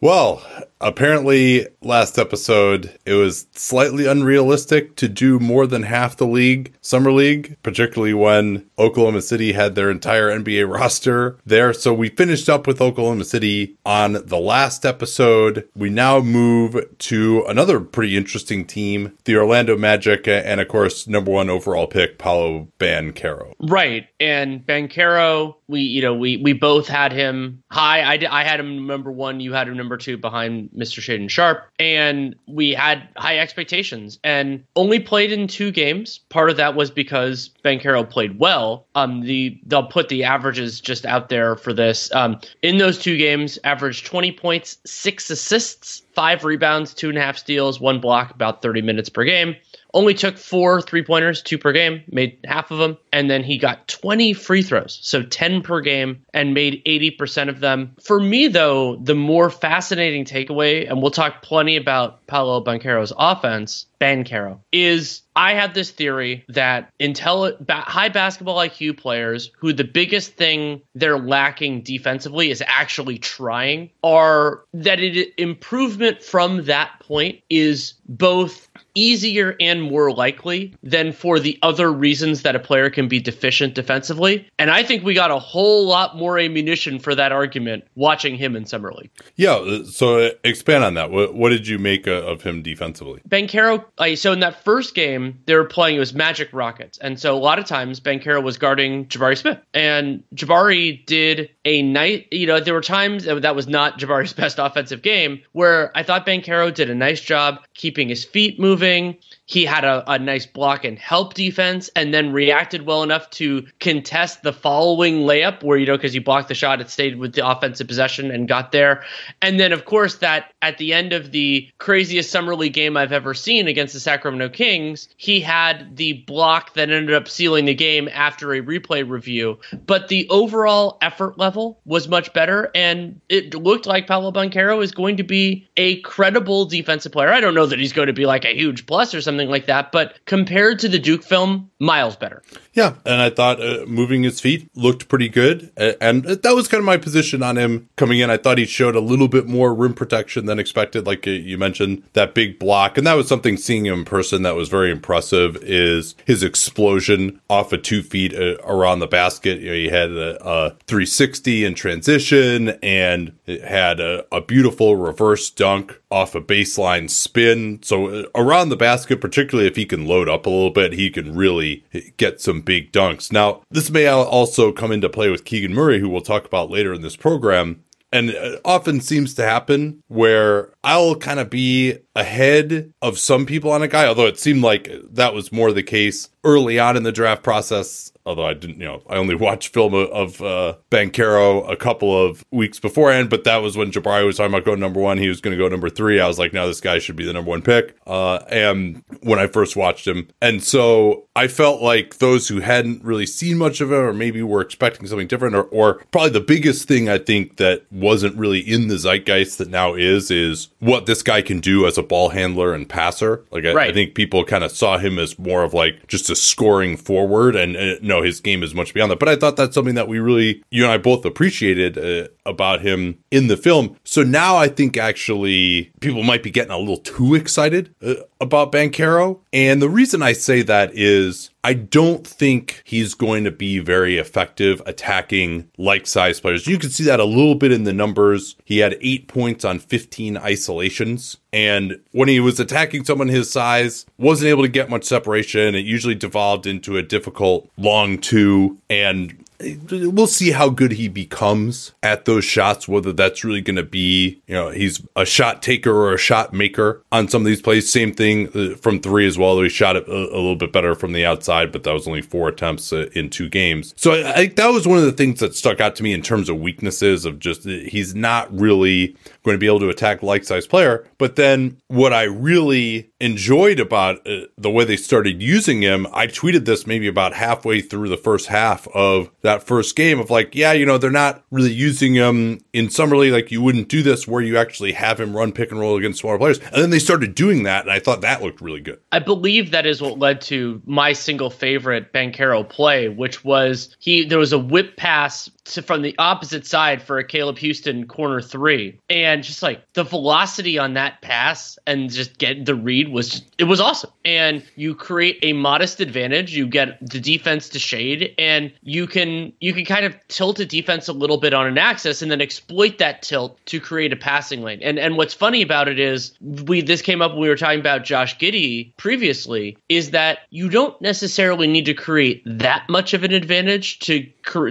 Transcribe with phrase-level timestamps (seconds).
[0.00, 0.42] Well,
[0.80, 7.12] apparently last episode it was slightly unrealistic to do more than half the league, summer
[7.12, 11.72] league, particularly when Oklahoma City had their entire NBA roster there.
[11.72, 15.68] So we finished up with Oklahoma City on the last episode.
[15.74, 21.30] We now move to another pretty interesting team, the Orlando Magic, and of course, number
[21.30, 23.52] one overall pick, Paolo Banchero.
[23.60, 24.06] Right.
[24.18, 28.00] And Banchero, we, you know, we, we both had him high.
[28.00, 29.40] I, I had him number one.
[29.40, 31.00] You had him number two behind Mr.
[31.00, 36.18] Shaedon Sharpe, And we had high expectations and only played in two games.
[36.28, 38.86] Part of that was because Banchero played well.
[38.94, 42.12] Um, the they'll put the averages just out there for this.
[42.14, 47.20] Um, in those two games, averaged 20 points, six assists, five rebounds, two and a
[47.20, 49.56] half steals, one block, about 30 minutes per game.
[49.94, 52.98] Only took four three pointers, two per game, made half of them.
[53.12, 57.60] And then he got 20 free throws, so 10 per game, and made 80% of
[57.60, 57.96] them.
[58.02, 63.86] For me, though, the more fascinating takeaway, and we'll talk plenty about Paolo Banchero's offense,
[64.00, 69.84] Banchero, is I have this theory that intel- ba- high basketball IQ players who the
[69.84, 77.40] biggest thing they're lacking defensively is actually trying are that it improvement from that point
[77.50, 83.08] is both easier and more likely than for the other reasons that a player can
[83.08, 84.48] be deficient defensively.
[84.58, 88.56] And I think we got a whole lot more ammunition for that argument watching him
[88.56, 89.10] in Summer League.
[89.36, 89.54] Yeah.
[89.54, 91.10] uh, So expand on that.
[91.10, 93.20] What, what did you make uh, of him defensively?
[93.28, 96.98] Banchero, like, so in that first game, they were playing, it was Magic Rockets.
[96.98, 99.58] And so a lot of times, Banchero was guarding Jabari Smith.
[99.74, 104.32] And Jabari did a nice, you know, there were times that that was not Jabari's
[104.40, 108.79] best offensive game where I thought Banchero did a nice job keeping his feet moving
[108.80, 109.18] moving.
[109.50, 113.66] He had a, a nice block and help defense and then reacted well enough to
[113.80, 117.34] contest the following layup where, you know, because he blocked the shot, it stayed with
[117.34, 119.02] the offensive possession and got there.
[119.42, 123.10] And then, of course, that at the end of the craziest summer league game I've
[123.10, 127.74] ever seen against the Sacramento Kings, he had the block that ended up sealing the
[127.74, 129.58] game after a replay review.
[129.84, 134.92] But the overall effort level was much better, and it looked like Paolo Banchero is
[134.92, 137.32] going to be a credible defensive player.
[137.32, 139.66] I don't know that he's going to be like a huge plus or something like
[139.66, 142.42] that, but compared to the Duke film, miles better.
[142.72, 146.78] Yeah, and I thought uh, moving his feet looked pretty good, and that was kind
[146.78, 148.30] of my position on him coming in.
[148.30, 151.58] I thought he showed a little bit more rim protection than expected, like uh, you
[151.58, 154.90] mentioned, that big block, and that was something seeing him in person that was very
[154.90, 155.56] impressive.
[155.62, 159.60] Is his explosion off of two feet uh, around the basket?
[159.60, 165.50] You know, he had a, a 360 in transition, and had a, a beautiful reverse
[165.50, 167.80] dunk off a baseline spin.
[167.82, 171.10] So uh, around the basket, particularly if he can load up a little bit, he
[171.10, 171.84] can really
[172.16, 173.32] get some big dunks.
[173.32, 176.92] Now, this may also come into play with Keegan Murray, who we'll talk about later
[176.92, 177.82] in this program.
[178.12, 183.70] And it often seems to happen where I'll kind of be ahead of some people
[183.70, 187.04] on a guy, although it seemed like that was more the case early on in
[187.04, 188.09] the draft process.
[188.26, 192.44] Although I didn't, you know, I only watched film of, uh, Banchero a couple of
[192.50, 195.18] weeks beforehand, but that was when Jabari was talking about going number one.
[195.18, 196.20] He was going to go number three.
[196.20, 197.96] I was like, no, this guy should be the number one pick.
[198.06, 203.04] Uh, and when I first watched him, and so I felt like those who hadn't
[203.04, 206.40] really seen much of him, or maybe were expecting something different, or, or probably the
[206.40, 211.06] biggest thing I think that wasn't really in the zeitgeist that now is, is what
[211.06, 213.44] this guy can do as a ball handler and passer.
[213.50, 216.36] Like I, I think people kind of saw him as more of like just a
[216.36, 219.18] scoring forward, and uh, no, his game is much beyond that.
[219.18, 222.80] But I thought that's something that we really, you and I both appreciated uh, about
[222.80, 223.96] him in the film.
[224.04, 228.72] So now I think actually people might be getting a little too excited uh, about
[228.72, 233.80] Banchero, and the reason I say that is I don't think he's going to be
[233.80, 236.66] very effective attacking like size players.
[236.66, 238.56] You can see that a little bit in the numbers.
[238.64, 241.36] He had eight points on 15 isolations.
[241.52, 245.74] And when he was attacking someone his size, wasn't able to get much separation.
[245.74, 248.78] It usually devolved into a difficult long two.
[248.88, 249.44] And
[249.90, 254.42] we'll see how good he becomes at those shots, whether that's really going to be,
[254.46, 257.90] you know, he's a shot taker or a shot maker on some of these plays.
[257.90, 260.94] Same thing uh, from three as well, he shot it a, a little bit better
[260.94, 263.94] from the outside, but that was only four attempts uh, in two games.
[263.96, 266.22] So I, I that was one of the things that stuck out to me in
[266.22, 270.22] terms of weaknesses of just uh, he's not really going to be able to attack
[270.22, 271.06] like size player.
[271.18, 276.26] But then what I really enjoyed about uh, the way they started using him, I
[276.26, 280.54] tweeted this maybe about halfway through the first half of that first game of like,
[280.54, 283.32] yeah, you know, they're not really using him in summer league.
[283.32, 286.20] Like you wouldn't do this where you actually have him run pick and roll against
[286.20, 286.58] smaller players.
[286.58, 287.82] And then they started doing that.
[287.82, 289.00] And I thought that looked really good.
[289.12, 294.24] I believe that is what led to my single favorite Banchero play, which was he
[294.24, 298.40] there was a whip pass to, from the opposite side for a Caleb Houstan corner
[298.40, 303.28] three, and just like the velocity on that pass and just get the read was
[303.30, 304.10] just, it was awesome.
[304.24, 306.54] And you create a modest advantage.
[306.54, 310.66] You get the defense to shade, and you can you can kind of tilt a
[310.66, 314.16] defense a little bit on an axis, and then exploit that tilt to create a
[314.16, 314.80] passing lane.
[314.82, 317.80] And and what's funny about it is we this came up when we were talking
[317.80, 323.24] about Josh Giddey previously, is that you don't necessarily need to create that much of
[323.24, 324.26] an advantage to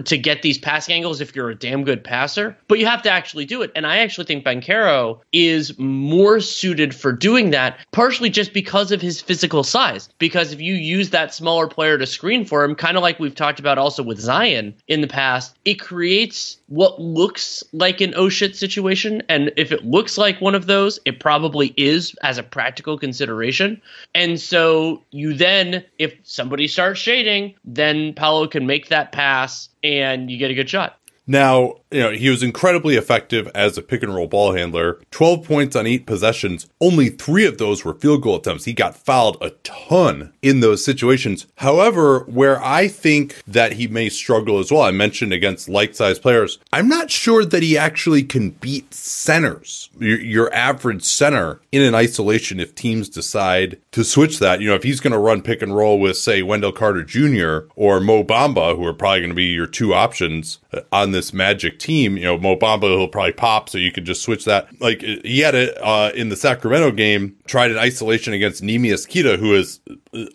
[0.05, 3.11] to get these passing angles if you're a damn good passer, but you have to
[3.11, 3.69] actually do it.
[3.75, 9.01] And I actually think Banchero is more suited for doing that, partially just because of
[9.01, 10.07] his physical size.
[10.19, 13.35] Because if you use that smaller player to screen for him, kind of like we've
[13.35, 18.29] talked about also with Zion in the past, it creates what looks like an oh
[18.29, 19.23] shit situation.
[19.27, 23.81] And if it looks like one of those, it probably is as a practical consideration.
[24.13, 30.29] And so you then, if somebody starts shading, then Paolo can make that pass and
[30.29, 30.98] you get a good shot.
[31.29, 34.99] Now, you know, he was incredibly effective as a pick and roll ball handler.
[35.11, 36.67] 12 points on eight possessions.
[36.81, 38.65] Only three of those were field goal attempts.
[38.65, 41.47] He got fouled a ton in those situations.
[41.57, 46.21] However, where I think that he may struggle as well, I mentioned against like sized
[46.21, 51.81] players, I'm not sure that he actually can beat centers, your, your average center in
[51.81, 54.61] an isolation if teams decide to switch that.
[54.61, 57.69] You know, if he's going to run pick and roll with, say, Wendell Carter Jr.
[57.75, 61.18] or Mo Bamba, who are probably going to be your two options uh, on this
[61.33, 64.67] Magic team, you know, Mo Bamba will probably pop, so you could just switch that.
[64.81, 69.37] Like he had it uh, in the Sacramento game, tried an isolation against Neemias Queta,
[69.37, 69.79] who is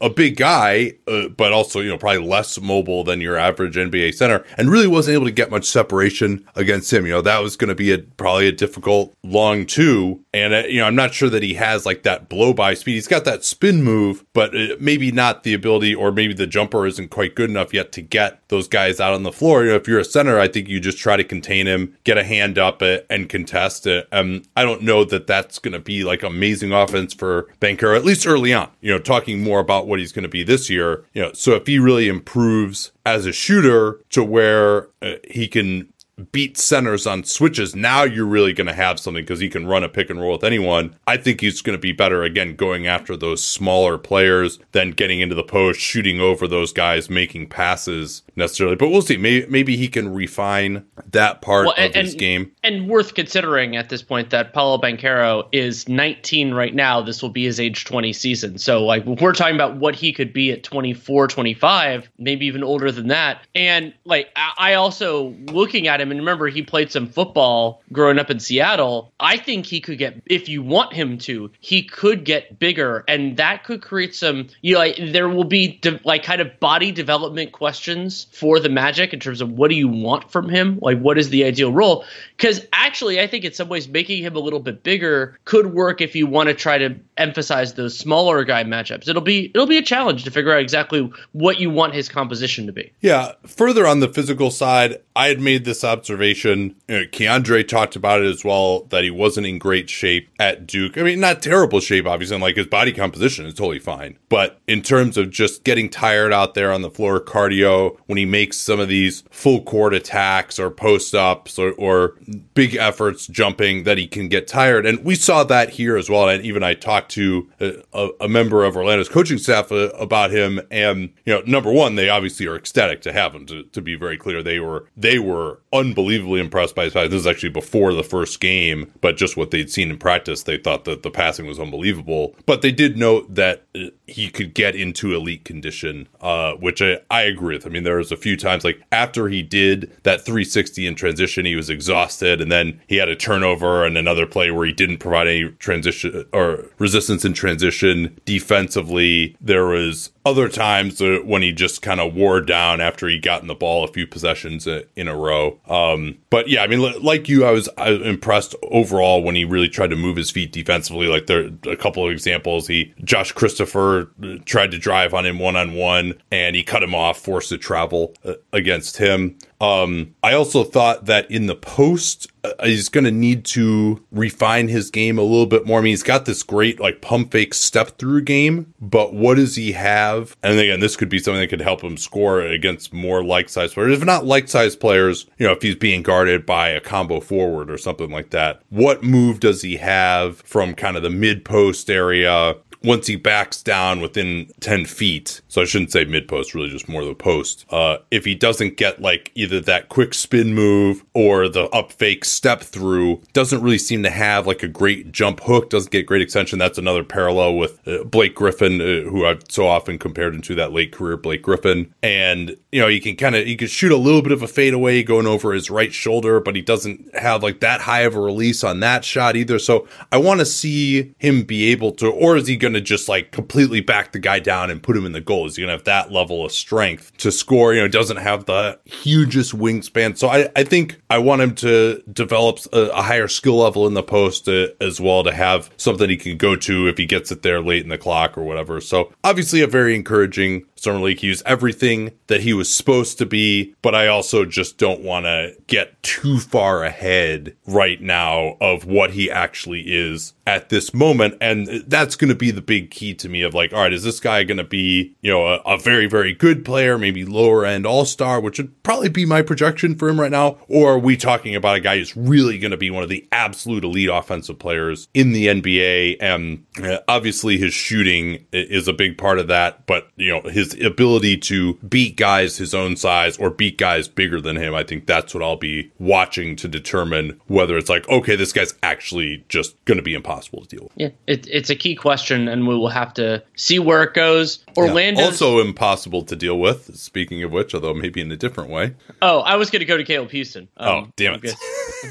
[0.00, 4.14] a big guy, uh, but also, you know, probably less mobile than your average NBA
[4.14, 7.06] center, and really wasn't able to get much separation against him.
[7.06, 10.24] You know, that was going to be a probably a difficult long two.
[10.32, 12.94] And, uh, you know, I'm not sure that he has like that blow by speed.
[12.94, 16.86] He's got that spin move, but uh, maybe not the ability, or maybe the jumper
[16.86, 19.64] isn't quite good enough yet to get those guys out on the floor.
[19.64, 22.18] You know, if you're a center, I think you just try to contain him, get
[22.18, 24.06] a hand up uh, and contest it.
[24.12, 28.04] Um, I don't know that that's going to be like amazing offense for Banker at
[28.04, 28.70] least early on.
[28.80, 31.04] You know, talking more about what he's going to be this year.
[31.14, 35.92] You know, so if he really improves as a shooter to where uh, he can
[36.32, 39.84] beat centers on switches, now you're really going to have something because he can run
[39.84, 40.94] a pick and roll with anyone.
[41.06, 45.20] I think he's going to be better again going after those smaller players than getting
[45.20, 48.76] into the post, shooting over those guys, making passes necessarily.
[48.76, 49.16] But we'll see.
[49.16, 52.52] Maybe, maybe he can refine that part well, and, of his and, game.
[52.62, 57.00] And worth considering at this point that Paolo Banchero is 19 right now.
[57.00, 58.58] This will be his age 20 season.
[58.58, 62.90] So, like, we're talking about what he could be at 24, 25, maybe even older
[62.92, 63.40] than that.
[63.54, 68.30] And, like, I also, looking at him, and remember, he played some football growing up
[68.30, 69.12] in Seattle.
[69.18, 73.04] I think he could get, if you want him to, he could get bigger.
[73.08, 76.60] And that could create some, you know, like, there will be, de- like, kind of
[76.60, 80.78] body development questions for the Magic in terms of what do you want from him?
[80.80, 82.04] Like, what is the ideal role?
[82.36, 86.00] Because actually, I think in some ways making him a little bit bigger could work
[86.00, 89.08] if you want to try to emphasize those smaller guy matchups.
[89.08, 92.66] It'll be it'll be a challenge to figure out exactly what you want his composition
[92.66, 92.92] to be.
[93.00, 93.32] Yeah.
[93.46, 96.74] Further on the physical side, I had made this observation.
[96.88, 100.66] You know, Keandre talked about it as well that he wasn't in great shape at
[100.66, 100.98] Duke.
[100.98, 102.34] I mean, not terrible shape, obviously.
[102.34, 106.32] And like his body composition is totally fine, but in terms of just getting tired
[106.32, 110.58] out there on the floor, cardio when he makes some of these full court attacks
[110.58, 112.14] or post ups or, or
[112.54, 114.86] big efforts jumping, that he can get tired.
[114.86, 116.28] And we saw that here as well.
[116.28, 120.60] And even I talked to a, a member of Orlando's coaching staff uh, about him.
[120.70, 123.46] And you know, number one, they obviously are ecstatic to have him.
[123.46, 127.10] To, to be very clear, they were they were unbelievably impressed by his passing.
[127.10, 130.56] This is actually before the first game, but just what they'd seen in practice, they
[130.56, 132.34] thought that the passing was unbelievable.
[132.46, 137.00] But they did note that uh, he could get into elite condition, uh, which I,
[137.10, 137.66] I agree with.
[137.66, 141.44] I mean, there was a few times like after he did that 360 in transition,
[141.44, 144.98] he was exhausted, and then he had a turnover and another play where he didn't
[144.98, 149.36] provide any transition or resistance in transition defensively.
[149.40, 153.46] There was other times uh, when he just kind of wore down after he gotten
[153.46, 155.58] the ball a few possessions uh, in a row.
[155.68, 159.90] Um, but yeah, I mean, like you, I was, impressed overall when he really tried
[159.90, 161.06] to move his feet defensively.
[161.06, 162.66] Like there are a couple of examples.
[162.66, 164.10] He Josh Christopher
[164.46, 167.58] tried to drive on him one on one, and he cut him off, forced to
[167.58, 169.38] travel uh, against him.
[169.60, 174.68] Um, I also thought that in the post, uh, he's going to need to refine
[174.68, 175.78] his game a little bit more.
[175.78, 179.56] I mean, he's got this great like pump fake step through game, but what does
[179.56, 180.36] he have?
[180.42, 183.72] And again, this could be something that could help him score against more like size
[183.72, 183.98] players.
[183.98, 187.70] If not like size players, you know, if he's being guarded by a combo forward
[187.70, 191.90] or something like that, what move does he have from kind of the mid post
[191.90, 196.68] area once he backs down within 10 feet, so I shouldn't say mid post, really
[196.68, 201.04] just more the post, uh, if he doesn't get like either that quick spin move
[201.14, 205.40] or the up fake step through, doesn't really seem to have like a great jump
[205.40, 206.58] hook, doesn't get great extension.
[206.58, 210.54] That's another parallel with uh, Blake Griffin, uh, who I've so often compared him to
[210.56, 211.92] that late career Blake Griffin.
[212.02, 214.48] And, you know, he can kind of, he can shoot a little bit of a
[214.48, 218.20] fadeaway going over his right shoulder, but he doesn't have like that high of a
[218.20, 219.58] release on that shot either.
[219.58, 223.08] So I want to see him be able to, or is he going to just
[223.08, 225.46] like completely back the guy down and put him in the goal?
[225.46, 227.74] Is he going to have that level of strength to score?
[227.74, 230.16] You know, doesn't have the hugest wingspan.
[230.16, 233.94] So I, I think I want him to develop a, a higher skill level in
[233.94, 237.30] the post uh, as well to have something he can go to if he gets
[237.30, 238.80] it there late in the clock or whatever.
[238.80, 241.20] So obviously a very encouraging Summer League.
[241.20, 245.24] He was everything that he was supposed to be, but I also just don't want
[245.24, 251.36] to get too far ahead right now of what he actually is at this moment.
[251.40, 254.02] And that's going to be the big key to me of like, all right, is
[254.02, 257.64] this guy going to be, you know, a, a, very, very good player, maybe lower
[257.64, 260.58] end all star, which would probably be my projection for him right now?
[260.68, 263.26] Or are we talking about a guy who's really going to be one of the
[263.32, 266.16] absolute elite offensive players in the NBA?
[266.20, 270.74] And uh, obviously his shooting is a big part of that, but, you know, his
[270.80, 275.06] ability to beat guys his own size or beat guys bigger than him, I think
[275.06, 279.82] that's what I'll be watching to determine whether it's like, okay, this guy's actually just
[279.84, 280.92] going to be impossible to deal with.
[280.96, 284.64] Yeah, it, it's a key question, and we will have to see where it goes.
[284.76, 285.26] Orlando yeah.
[285.26, 286.94] also impossible to deal with.
[286.96, 288.94] Speaking of which, although maybe in a different way.
[289.22, 290.68] Oh, I was going to go to Caleb Houstan.
[290.76, 291.54] Um, oh, damn it.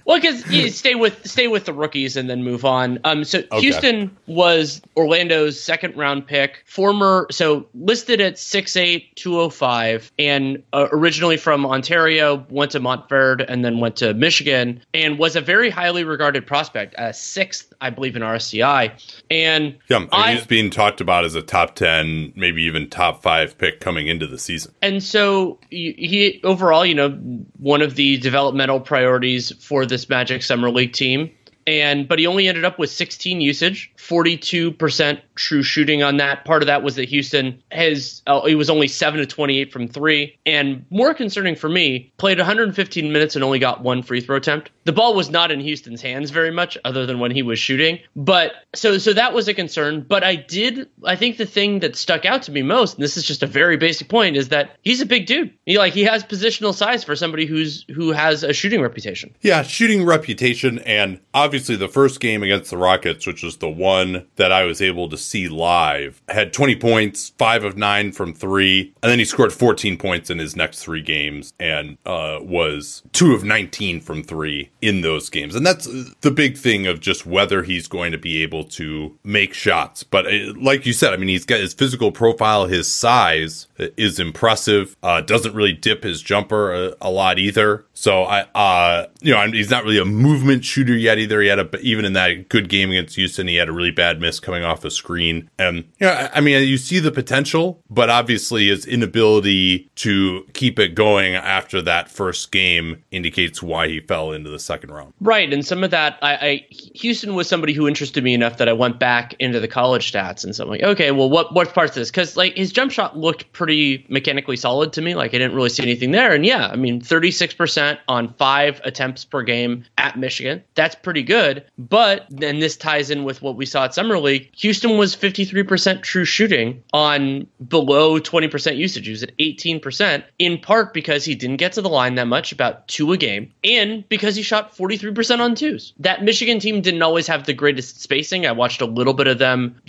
[0.04, 2.98] Well, because you stay with stay with the rookies and then move on.
[3.04, 3.70] Um, so okay.
[3.70, 11.36] Houstan was Orlando's second round pick, former so listed at 6'8", 205, and uh, originally
[11.36, 16.04] from Ontario, went to Montverde and then went to Michigan, and was a very highly
[16.04, 19.22] regarded prospect, a sixth, I believe, in RSCI.
[19.30, 23.22] And yeah, I mean, he's being talked about as a top ten, maybe even top
[23.22, 24.74] five pick coming into the season.
[24.82, 27.10] And so he, he overall, you know,
[27.58, 31.30] one of the developmental priorities for the this Magic Summer League team.
[31.66, 36.44] And but he only ended up with 16 usage, 42% true shooting on that.
[36.44, 39.88] Part of that was that Houstan has uh, he was only 7 to 28 from
[39.88, 44.36] 3 and more concerning for me, played 115 minutes and only got one free throw
[44.36, 44.70] attempt.
[44.84, 47.98] The ball was not in Houstan's hands very much other than when he was shooting.
[48.14, 51.96] But so so that was a concern, but I did I think the thing that
[51.96, 54.76] stuck out to me most and this is just a very basic point is that
[54.82, 55.52] he's a big dude.
[55.66, 59.34] He like he has positional size for somebody who's who has a shooting reputation.
[59.40, 64.26] Yeah, shooting reputation and obviously the first game against the Rockets, which was the one
[64.36, 68.94] that I was able to see live, had 20 points, 5 of 9 from 3,
[69.02, 73.32] and then he scored 14 points in his next 3 games and uh, was 2
[73.32, 75.54] of 19 from 3 in those games.
[75.54, 75.88] And that's
[76.20, 80.02] the big thing of just whether he's going to be able to make shots.
[80.02, 84.20] But uh, like you said, I mean, he's got his physical profile, his size is
[84.20, 84.94] impressive.
[85.02, 87.86] Uh, doesn't really dip his jumper a, a lot either.
[87.94, 91.40] So I, uh, you know, he's not really a movement shooter yet either.
[91.40, 94.20] He had a, even in that good game against Houston, he had a really bad
[94.20, 95.48] miss coming off the screen.
[95.58, 100.94] And know, I mean, you see the potential, but obviously his inability to keep it
[100.94, 105.12] going after that first game indicates why he fell into the second round.
[105.20, 106.66] Right, and some of that, I, I
[106.96, 110.44] Houstan was somebody who interested me enough that I went back into the college stats,
[110.44, 112.10] and so I'm like, okay, well, what what parts of this?
[112.10, 115.14] Because like his jump shot looked pretty mechanically solid to me.
[115.14, 118.32] Like I didn't really see anything there, and yeah, I mean, 36 percent percent on
[118.34, 120.62] five attempts per game at Michigan.
[120.74, 121.64] That's pretty good.
[121.76, 124.52] But then this ties in with what we saw at Summer League.
[124.56, 129.06] Houstan was 53% true shooting on below 20% usage.
[129.06, 132.52] He was at 18%, in part because he didn't get to the line that much,
[132.52, 135.92] about two a game, and because he shot 43% on twos.
[135.98, 138.46] That Michigan team didn't always have the greatest spacing.
[138.46, 139.80] I watched a little bit of them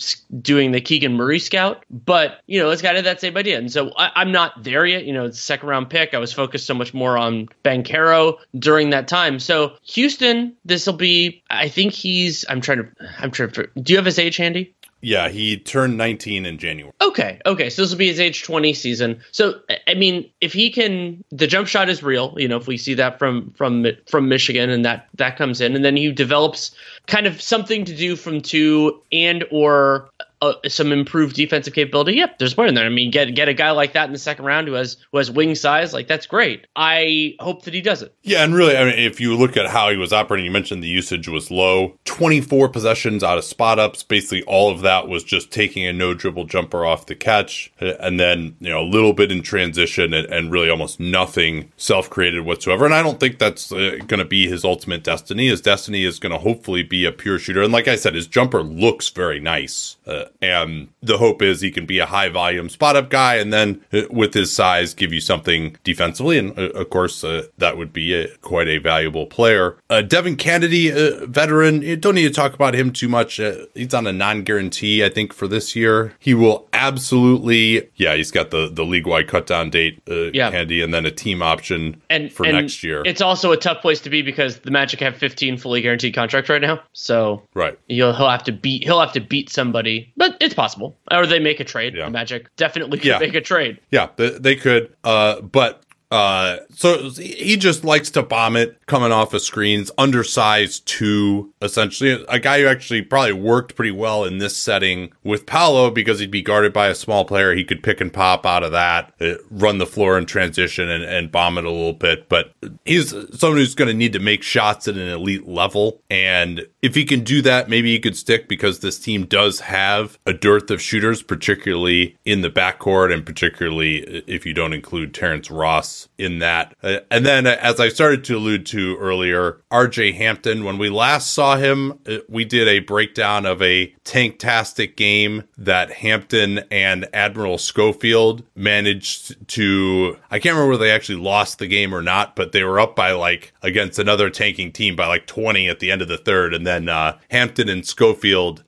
[0.42, 3.58] doing the Keegan Murray scout, but, you know, it's kind of that same idea.
[3.58, 5.06] And so I, am not there yet.
[5.06, 6.14] You know, it's a second round pick.
[6.14, 9.40] I was focused so much more on Banchero during that time.
[9.40, 11.44] So Houstan, this will be.
[11.50, 12.46] I think he's.
[12.50, 12.90] I'm trying to.
[13.20, 13.70] I'm trying to.
[13.82, 14.74] Do you have his age handy?
[15.06, 16.92] Yeah, he turned 19 in January.
[17.00, 17.70] Okay, okay.
[17.70, 19.22] So this will be his age 20 season.
[19.32, 22.34] So I mean, if he can, the jump shot is real.
[22.38, 25.76] You know, if we see that from from from Michigan and that that comes in,
[25.76, 26.74] and then he develops
[27.06, 30.10] kind of something to do from two and or
[30.42, 32.86] uh, some improved defensive capability, yep, there's more in there.
[32.86, 35.18] I mean, get get a guy like that in the second round who has who
[35.18, 36.68] has wing size, like that's great.
[36.76, 38.14] I hope that he does it.
[38.24, 40.84] Yeah, and really, I mean, if you look at how he was operating, you mentioned
[40.84, 41.98] the usage was low.
[42.06, 44.04] 24 possessions out of spot ups.
[44.04, 48.20] Basically, all of that was just taking a no dribble jumper off the catch, and
[48.20, 52.46] then you know a little bit in transition, and, and really almost nothing self created
[52.46, 52.86] whatsoever.
[52.86, 55.48] And I don't think that's uh, going to be his ultimate destiny.
[55.48, 57.62] His destiny is going to hopefully be a pure shooter.
[57.62, 61.72] And like I said, his jumper looks very nice, uh, and the hope is he
[61.72, 65.14] can be a high volume spot up guy, and then uh, with his size, give
[65.14, 66.38] you something defensively.
[66.38, 69.78] And uh, of course, uh, that would be a, quite a valuable player.
[69.90, 73.40] Uh, Devin Cannady, veteran, you don't need to talk about him too much.
[73.74, 76.14] he's on a non guarantee, I think, for this year.
[76.20, 80.52] He will absolutely, yeah, he's got the the league wide cut down date, yeah.
[80.52, 83.04] Cannady, and then a team option and, for and next year.
[83.06, 86.50] It's also a tough place to be because the Magic have 15 fully guaranteed contracts
[86.50, 86.82] right now.
[86.94, 90.98] So right, he'll he'll have to beat he'll have to beat somebody, but it's possible.
[91.12, 91.96] Or they make a trade.
[91.96, 92.10] Yeah.
[92.10, 93.20] Magic definitely could yeah.
[93.20, 93.80] make a trade.
[93.92, 94.94] Yeah, they could.
[95.04, 100.86] Uh, but uh, so he just likes to bomb it coming off of screens, undersized
[100.86, 102.24] two, essentially.
[102.30, 106.30] A guy who actually probably worked pretty well in this setting with Paolo because he'd
[106.30, 107.56] be guarded by a small player.
[107.56, 111.04] He could pick and pop out of that, uh, run the floor in transition and,
[111.04, 112.30] and bomb it a little bit.
[112.30, 112.54] But
[112.86, 116.02] he's someone who's going to need to make shots at an elite level.
[116.10, 120.20] And if he can do that, maybe he could stick because this team does have
[120.26, 125.50] a dearth of shooters, particularly in the backcourt and particularly if you don't include Terrence
[125.50, 126.76] Ross in that.
[126.84, 130.90] Uh, and then, uh, as I started to allude to earlier, RJ Hampton, when we
[130.90, 137.08] last saw him, uh, we did a breakdown of a tanktastic game that Hampton and
[137.14, 140.18] Admiral Schofield managed to.
[140.30, 142.96] I can't remember whether they actually lost the game or not, but they were up
[142.96, 146.54] by like against another tanking team by like 20 at the end of the third.
[146.54, 148.64] And then uh, Hampton and Schofield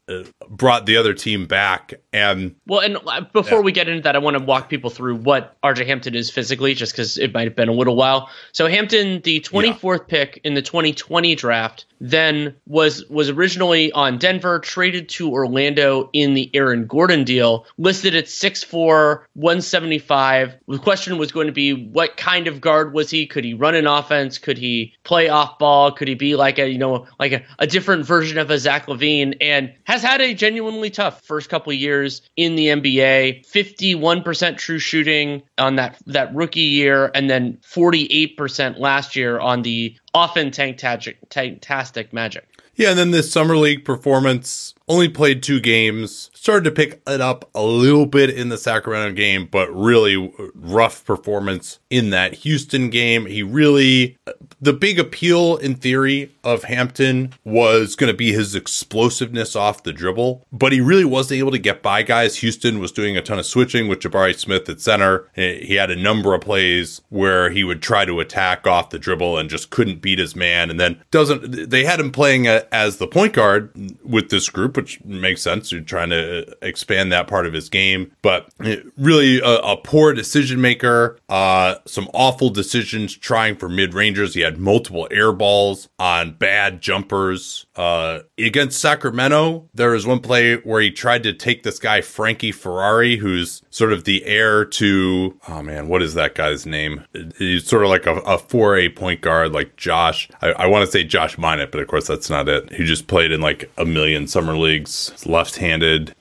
[0.50, 1.94] brought the other team back.
[2.14, 3.64] And well, and uh, before yeah.
[3.64, 6.74] we get into that, I want to walk people through what RJ Hampton is physically,
[6.74, 8.30] just because it might have been a little while.
[8.52, 10.04] So Hampton, the 24th yeah.
[10.08, 16.34] pick in the 2020 draft, then was was originally on Denver, traded to Orlando in
[16.34, 20.56] the Aaron Gordon deal, listed at 6'4, 175.
[20.68, 23.26] The question was going to be what kind of guard was he?
[23.26, 24.38] Could he run an offense?
[24.38, 25.92] Could he play off ball?
[25.92, 28.88] Could he be like a, you know, like a, a different version of a Zach
[28.88, 33.46] LaVine And has had a genuinely tough first couple years in the NBA.
[33.48, 39.96] 51% true shooting on that that rookie year, and then 48% last year on the
[40.14, 42.48] often tanktastic magic.
[42.76, 47.22] Yeah, and then this summer league performance only played two games, started to pick it
[47.22, 52.90] up a little bit in the Sacramento game, but really rough performance in that Houston
[52.90, 53.26] game.
[53.26, 54.18] He really,
[54.62, 59.92] the big appeal in theory of Hampton was going to be his explosiveness off the
[59.92, 62.38] dribble, but he really wasn't able to get by guys.
[62.38, 65.30] Houston was doing a ton of switching with Jabari Smith at center.
[65.36, 69.38] He had a number of plays where he would try to attack off the dribble
[69.38, 70.70] and just couldn't beat his man.
[70.70, 73.72] And then doesn't, they had him playing as the point guard
[74.04, 75.72] with this group which makes sense.
[75.72, 78.50] You're trying to expand that part of his game, but
[78.96, 81.20] really a, a poor decision maker.
[81.28, 84.36] Uh, some awful decisions trying for mid rangers.
[84.36, 87.66] He had multiple air balls on bad jumpers.
[87.76, 92.52] Uh, against Sacramento, there was one play where he tried to take this guy Frankie
[92.52, 97.04] Ferrari, who's sort of the heir to oh man, what is that guy's name?
[97.38, 100.30] He's sort of like a, a 4A point guard, like Josh.
[100.42, 102.72] I, I want to say Josh Minott, but of course that's not it.
[102.74, 106.14] He just played in like a million summer leagues, left-handed.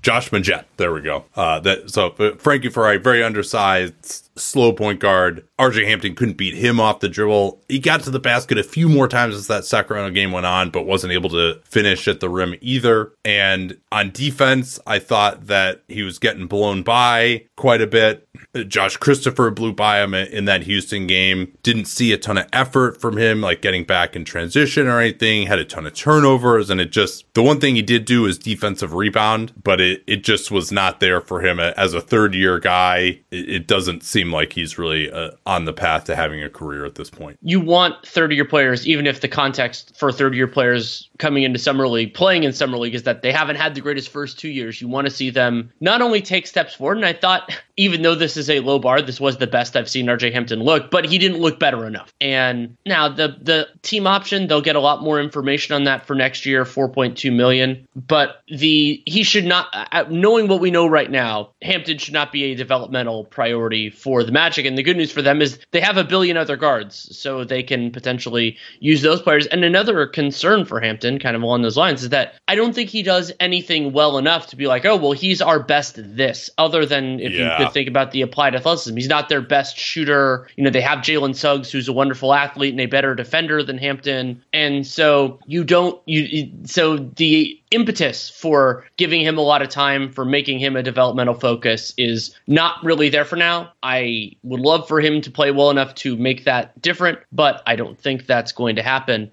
[0.00, 0.64] Josh Magette.
[0.78, 1.24] There we go.
[1.36, 5.46] Uh, that so Frankie Ferrari, very undersized, slow point guard.
[5.58, 7.60] RJ Hampton couldn't beat him off the dribble.
[7.68, 10.70] He got to the basket a few more times as that Sacramento game went on,
[10.70, 13.12] but wasn't able to finish at the rim either.
[13.24, 18.28] And on defense, I thought that he was getting blown by quite a bit.
[18.68, 21.56] Josh Christopher blew by him in that Houston game.
[21.62, 25.46] Didn't see a ton of effort from him, like getting back in transition or anything.
[25.46, 28.38] Had a ton of turnovers, and it just the one thing he did do is
[28.38, 32.58] defensive rebound, but it it just was not there for him as a third year
[32.58, 33.20] guy.
[33.30, 36.50] It, it doesn't seem seem like he's really uh, on the path to having a
[36.50, 37.38] career at this point.
[37.42, 41.58] You want third year players, even if the context for third year players coming into
[41.58, 44.48] Summer League, playing in Summer League, is that they haven't had the greatest first two
[44.48, 44.80] years.
[44.80, 48.14] You want to see them not only take steps forward, and I thought, even though
[48.14, 51.04] this is a low bar, this was the best I've seen RJ Hampton look, but
[51.04, 52.12] he didn't look better enough.
[52.20, 56.14] And now the the team option, they'll get a lot more information on that for
[56.14, 57.86] next year, 4.2 million.
[57.94, 62.32] But the he should not, uh, knowing what we know right now, Hampton should not
[62.32, 64.66] be a developmental priority for for the Magic.
[64.66, 67.62] And the good news for them is they have a billion other guards, so they
[67.62, 69.46] can potentially use those players.
[69.46, 72.90] And another concern for Hampton, kind of along those lines, is that I don't think
[72.90, 76.84] he does anything well enough to be like, oh, well, he's our best this, other
[76.84, 77.58] than if yeah.
[77.58, 78.96] you could think about the applied athleticism.
[78.96, 80.48] He's not their best shooter.
[80.56, 83.78] You know, they have Jalen Suggs, who's a wonderful athlete and a better defender than
[83.78, 84.42] Hampton.
[84.52, 90.10] And so you don't, you, so the impetus for giving him a lot of time
[90.10, 93.72] for making him a developmental focus is not really there for now.
[93.82, 93.98] I
[94.42, 97.98] would love for him to play well enough to make that different, but I don't
[97.98, 99.32] think that's going to happen.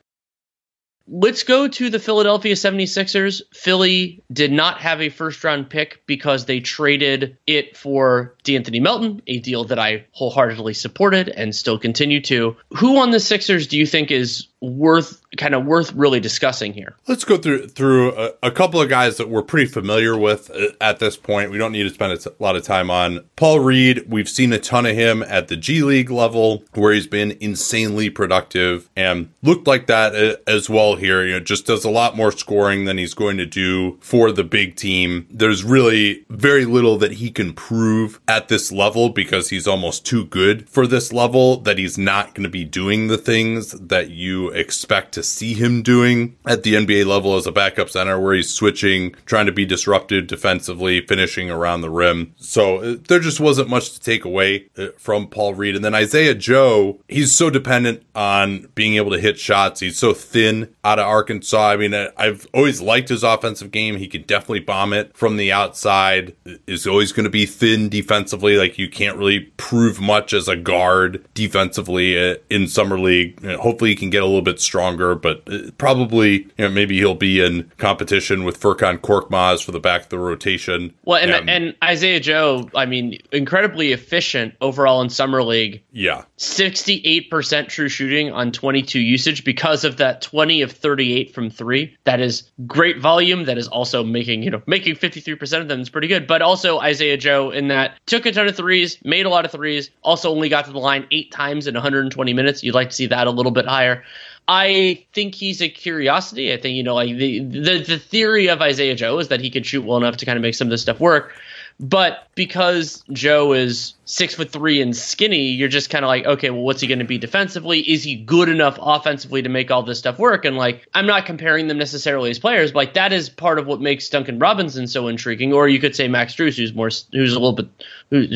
[1.07, 3.43] Let's go to the Philadelphia 76ers.
[3.53, 9.21] Philly did not have a first round pick because they traded it for De'Anthony Melton,
[9.27, 12.57] a deal that I wholeheartedly supported and still continue to.
[12.77, 16.95] Who on the Sixers do you think is worth kind of worth really discussing here.
[17.07, 20.67] Let's go through through a, a, couple of guys that we're pretty familiar with uh,
[20.79, 21.51] at this point.
[21.51, 24.05] We don't need to spend a lot of time on Paul Reed.
[24.07, 28.09] We've seen a ton of him at the G League level, where he's been insanely
[28.09, 31.25] productive and looked like that uh, as well here.
[31.25, 34.43] You know, just does a lot more scoring than he's going to do for the
[34.43, 35.27] big team.
[35.29, 40.25] There's really very little that he can prove at this level because he's almost too
[40.25, 41.57] good for this level.
[41.57, 45.81] That he's not going to be doing the things that you expect to see him
[45.81, 49.65] doing at the NBA level as a backup center, where he's switching, trying to be
[49.65, 52.33] disruptive defensively, finishing around the rim.
[52.37, 55.75] So uh, there just wasn't much to take away uh, from Paul Reed.
[55.75, 59.79] And then Isaiah Joe, he's so dependent on being able to hit shots.
[59.79, 61.71] He's so thin out of Arkansas.
[61.71, 63.97] I mean, I've always liked his offensive game.
[63.97, 66.35] He can definitely bomb it from the outside.
[66.67, 68.57] Is always going to be thin defensively.
[68.57, 73.43] Like you can't really prove much as a guard defensively uh, in summer league.
[73.57, 77.15] Hopefully, he can get a little bit stronger, but uh, probably you know maybe he'll
[77.15, 80.93] be in competition with Furkan Korkmaz for the back of the rotation.
[81.05, 85.81] Well, and um, and Isaiah Joe, I mean, incredibly efficient overall in summer league.
[85.91, 90.71] Yeah, sixty eight percent true shooting on twenty two usage because of that twenty of
[90.71, 91.95] thirty eight from three.
[92.03, 93.45] That is great volume.
[93.45, 96.27] That is also making you know making fifty three percent of them is pretty good.
[96.27, 99.51] But also Isaiah Joe in that took a ton of threes, made a lot of
[99.51, 99.89] threes.
[100.03, 102.63] Also only got to the line eight times in 120 minutes.
[102.63, 104.03] You'd like to see that a little bit higher.
[104.47, 106.53] I think he's a curiosity.
[106.53, 109.49] I think you know, like the, the the theory of Isaiah Joe is that he
[109.49, 111.33] could shoot well enough to kind of make some of this stuff work.
[111.77, 116.49] But because Joe is six foot three and skinny, you're just kind of like, okay,
[116.49, 117.81] well, what's he going to be defensively?
[117.81, 120.45] Is he good enough offensively to make all this stuff work?
[120.45, 123.67] And like, I'm not comparing them necessarily as players, but like that is part of
[123.67, 125.51] what makes Duncan Robinson so intriguing.
[125.51, 127.67] Or you could say Max Strus, who's more, who's a little bit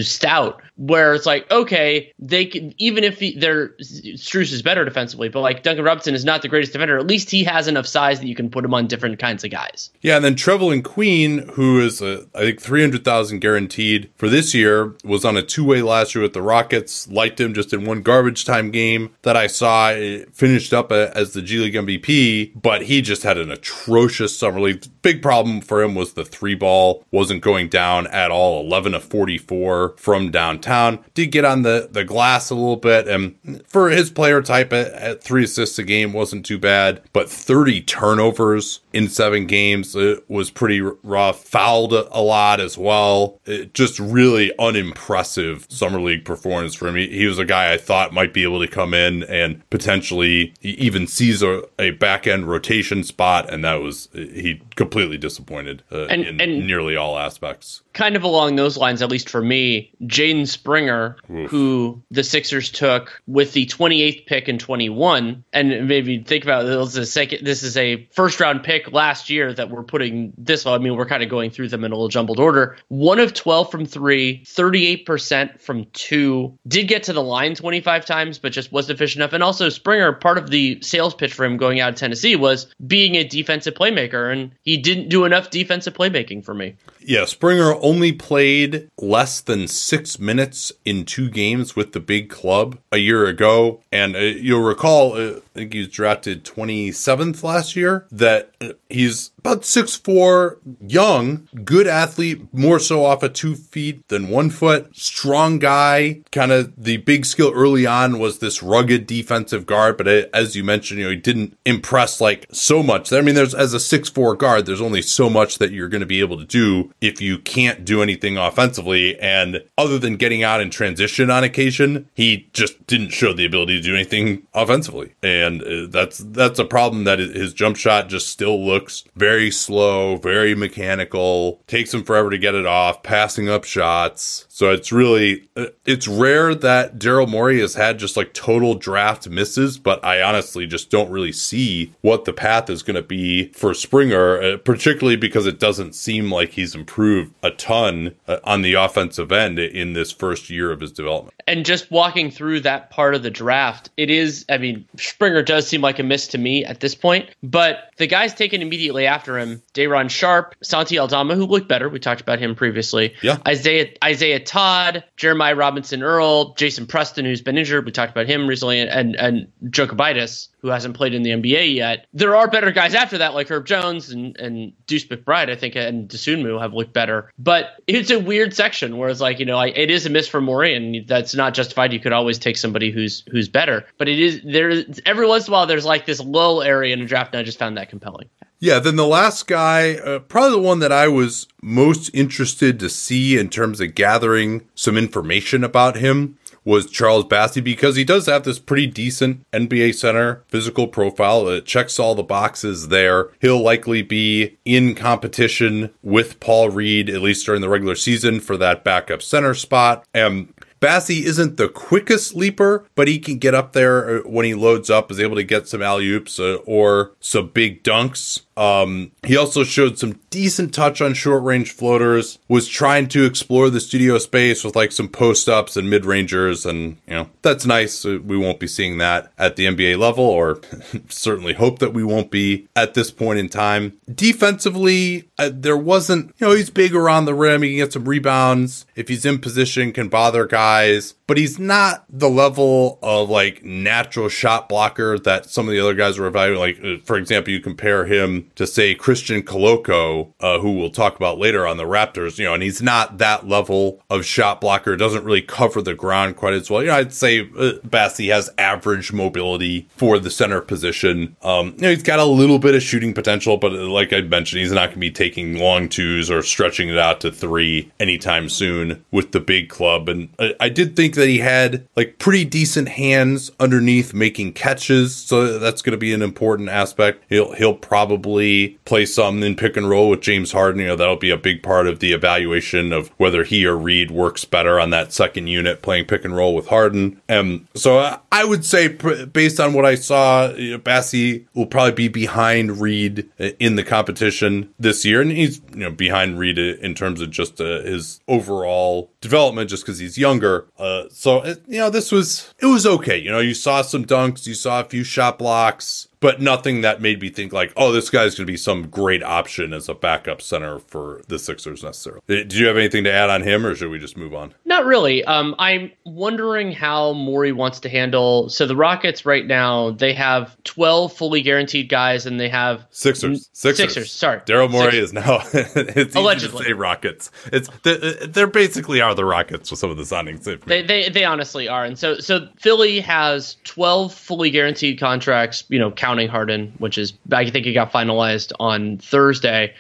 [0.01, 5.41] stout where it's like okay they can even if their Strus is better defensively but
[5.41, 8.27] like Duncan Robinson is not the greatest defender at least he has enough size that
[8.27, 9.91] you can put him on different kinds of guys.
[10.01, 14.95] Yeah and then Trevelin Queen who is a, I think 300,000 guaranteed for this year
[15.03, 18.45] was on a two-way last year with the Rockets liked him just in one garbage
[18.45, 22.83] time game that I saw eh, finished up a, as the G League MVP but
[22.83, 24.85] he just had an atrocious summer league.
[25.01, 29.03] Big problem for him was the three ball wasn't going down at all 11 of
[29.03, 30.99] 44 from downtown.
[31.13, 33.07] Did get on the, the glass a little bit.
[33.07, 37.29] And for his player type, at, at three assists a game wasn't too bad, but
[37.29, 39.95] 30 turnovers in seven games
[40.27, 41.43] was pretty rough.
[41.43, 43.39] Fouled a lot as well.
[43.45, 46.95] It just really unimpressive summer league performance for him.
[46.95, 50.53] He, he, was a guy I thought might be able to come in and potentially
[50.61, 56.05] even seize a, a back end rotation spot, and that was he completely disappointed uh,
[56.05, 57.81] and, in and nearly all aspects.
[57.99, 61.51] Kind of along those lines, at least for me, Jaden Springer, Oof.
[61.51, 66.91] who the Sixers took with the 28th pick in 21, and maybe think about this
[66.91, 67.45] is a second.
[67.45, 70.65] This is a first round pick last year that we're putting this.
[70.65, 72.77] I mean, we're kind of going through them in a little jumbled order.
[72.87, 76.57] One of 12 from three, 38% from two.
[76.65, 79.33] Did get to the line 25 times, but just wasn't efficient enough.
[79.33, 82.73] And also, Springer, part of the sales pitch for him going out of Tennessee was
[82.87, 86.75] being a defensive playmaker, and he didn't do enough defensive playmaking for me.
[87.01, 92.77] Yeah, Springer only played less than six minutes in two games with the big club
[92.91, 93.81] a year ago.
[93.91, 98.69] And uh, you'll recall, uh, I think he was drafted 27th last year, that uh,
[98.87, 104.49] he's about six four, young, good athlete, more so off of two feet than one
[104.49, 106.21] foot, strong guy.
[106.31, 110.55] Kind of the big skill early on was this rugged defensive guard, but it, as
[110.55, 113.11] you mentioned, you know, he didn't impress like so much.
[113.11, 115.99] I mean, there's as a six four guard, there's only so much that you're going
[115.99, 119.19] to be able to do if you can't do anything offensively.
[119.19, 123.77] And other than getting out in transition on occasion, he just didn't show the ability
[123.77, 125.15] to do anything offensively.
[125.23, 129.51] And and uh, that's that's a problem that his jump shot just still looks very
[129.51, 131.61] slow, very mechanical.
[131.67, 134.45] Takes him forever to get it off, passing up shots.
[134.59, 139.29] So it's really uh, it's rare that Daryl Morey has had just like total draft
[139.29, 143.53] misses, but I honestly just don't really see what the path is going to be
[143.53, 148.61] for Springer, uh, particularly because it doesn't seem like he's improved a ton uh, on
[148.61, 151.33] the offensive end in this first year of his development.
[151.47, 155.67] And just walking through that part of the draft, it is, I mean, Springer does
[155.69, 159.37] seem like a miss to me at this point, but the guys taken immediately after
[159.37, 161.89] him, Day'Ron Sharpe, Santi Aldama, who looked better.
[161.89, 163.13] We talked about him previously.
[163.21, 163.37] Yeah.
[163.45, 167.85] Isaiah, Isaiah Todd, Jeremiah Robinson Earl, Jason Preston, who's been injured.
[167.85, 172.05] We talked about him recently, and, and Jokubaitis, who hasn't played in the NBA yet.
[172.13, 175.75] There are better guys after that, like Herb Jones and, and Deuce McBride, I think,
[175.75, 177.31] and Dosunmu have looked better.
[177.37, 180.27] But it's a weird section where it's like, you know, I, it is a miss
[180.27, 181.93] for Morey, and that's not justified.
[181.93, 183.85] You could always take somebody who's who's better.
[183.97, 187.01] But it is there every once in a while there's like this lull area in
[187.01, 188.29] a draft, and I just found that compelling.
[188.61, 192.89] Yeah, then the last guy, uh, probably the one that I was most interested to
[192.89, 198.25] see in terms of gathering some information about him was Charles Bassey because he does
[198.25, 201.47] have this pretty decent NBA center physical profile.
[201.47, 203.29] It checks all the boxes there.
[203.39, 208.57] He'll likely be in competition with Paul Reed, at least during the regular season, for
[208.57, 210.05] that backup center spot.
[210.13, 214.89] And Bassey isn't the quickest leaper, but he can get up there when he loads
[214.89, 218.41] up, is able to get some alley oops uh, or some big dunks.
[218.59, 223.69] Um, he also showed some decent touch on short range floaters, was trying to explore
[223.69, 226.65] the studio space with like some post ups and mid rangers.
[226.65, 228.05] And, you know, that's nice.
[228.05, 230.59] Uh, we won't be seeing that at the NBA level, or
[231.07, 233.97] certainly hope that we won't be at this point in time.
[234.13, 237.61] Defensively, uh, there wasn't, you know, he's big around the rim.
[237.61, 238.85] He can get some rebounds.
[238.93, 244.29] If he's in position, can bother guys but he's not the level of like natural
[244.29, 246.59] shot blocker that some of the other guys were evaluating.
[246.59, 251.15] Like, uh, for example, you compare him to say Christian Koloko, uh, who we'll talk
[251.17, 254.95] about later on the Raptors, you know, and he's not that level of shot blocker.
[254.95, 256.81] Doesn't really cover the ground quite as well.
[256.81, 261.35] You know, I'd say uh, Bassey has average mobility for the center position.
[261.43, 264.21] Um, you know, he's got a little bit of shooting potential, but uh, like I
[264.21, 267.91] mentioned, he's not going to be taking long twos or stretching it out to three
[267.99, 270.09] anytime soon with the big club.
[270.09, 275.15] And I, I did think that he had like pretty decent hands underneath making catches,
[275.15, 277.23] so that's going to be an important aspect.
[277.29, 280.81] He'll he'll probably play some in pick and roll with James Harden.
[280.81, 284.11] You know that'll be a big part of the evaluation of whether he or Reed
[284.11, 287.21] works better on that second unit playing pick and roll with Harden.
[287.27, 292.07] And so I would say, based on what I saw, you Bassey will probably be
[292.07, 293.29] behind Reed
[293.59, 297.59] in the competition this year, and he's you know behind Reed in terms of just
[297.59, 300.67] uh, his overall development, just because he's younger.
[300.77, 303.17] Uh, so you know, this was it was okay.
[303.17, 307.01] You know, you saw some dunks, you saw a few shot blocks but nothing that
[307.01, 309.93] made me think like, oh, this guy's going to be some great option as a
[309.93, 312.21] backup center for the Sixers necessarily.
[312.27, 314.53] Do you have anything to add on him, or should we just move on?
[314.65, 315.23] Not really.
[315.23, 318.49] Um, I'm wondering how Morey wants to handle.
[318.49, 323.49] So the Rockets right now they have 12 fully guaranteed guys, and they have Sixers.
[323.53, 323.93] Sixers.
[323.93, 324.11] Sixers.
[324.11, 325.39] Sorry, Daryl Morey is now.
[325.53, 327.31] it's allegedly say Rockets.
[327.51, 330.43] It's they basically are the Rockets with some of the signings.
[330.65, 335.63] They, they they honestly are, and so so Philly has 12 fully guaranteed contracts.
[335.69, 339.75] You know counting Harden, which is I think it got finalized on Thursday.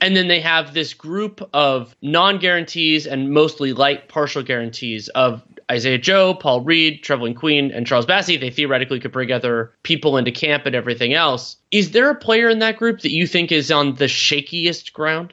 [0.00, 5.42] And then they have this group of non guarantees and mostly light partial guarantees of
[5.70, 8.38] Isaiah Joe, Paul Reed, Trevelin Queen, and Charles Bassey.
[8.38, 11.56] They theoretically could bring other people into camp and everything else.
[11.72, 15.32] Is there a player in that group that you think is on the shakiest ground?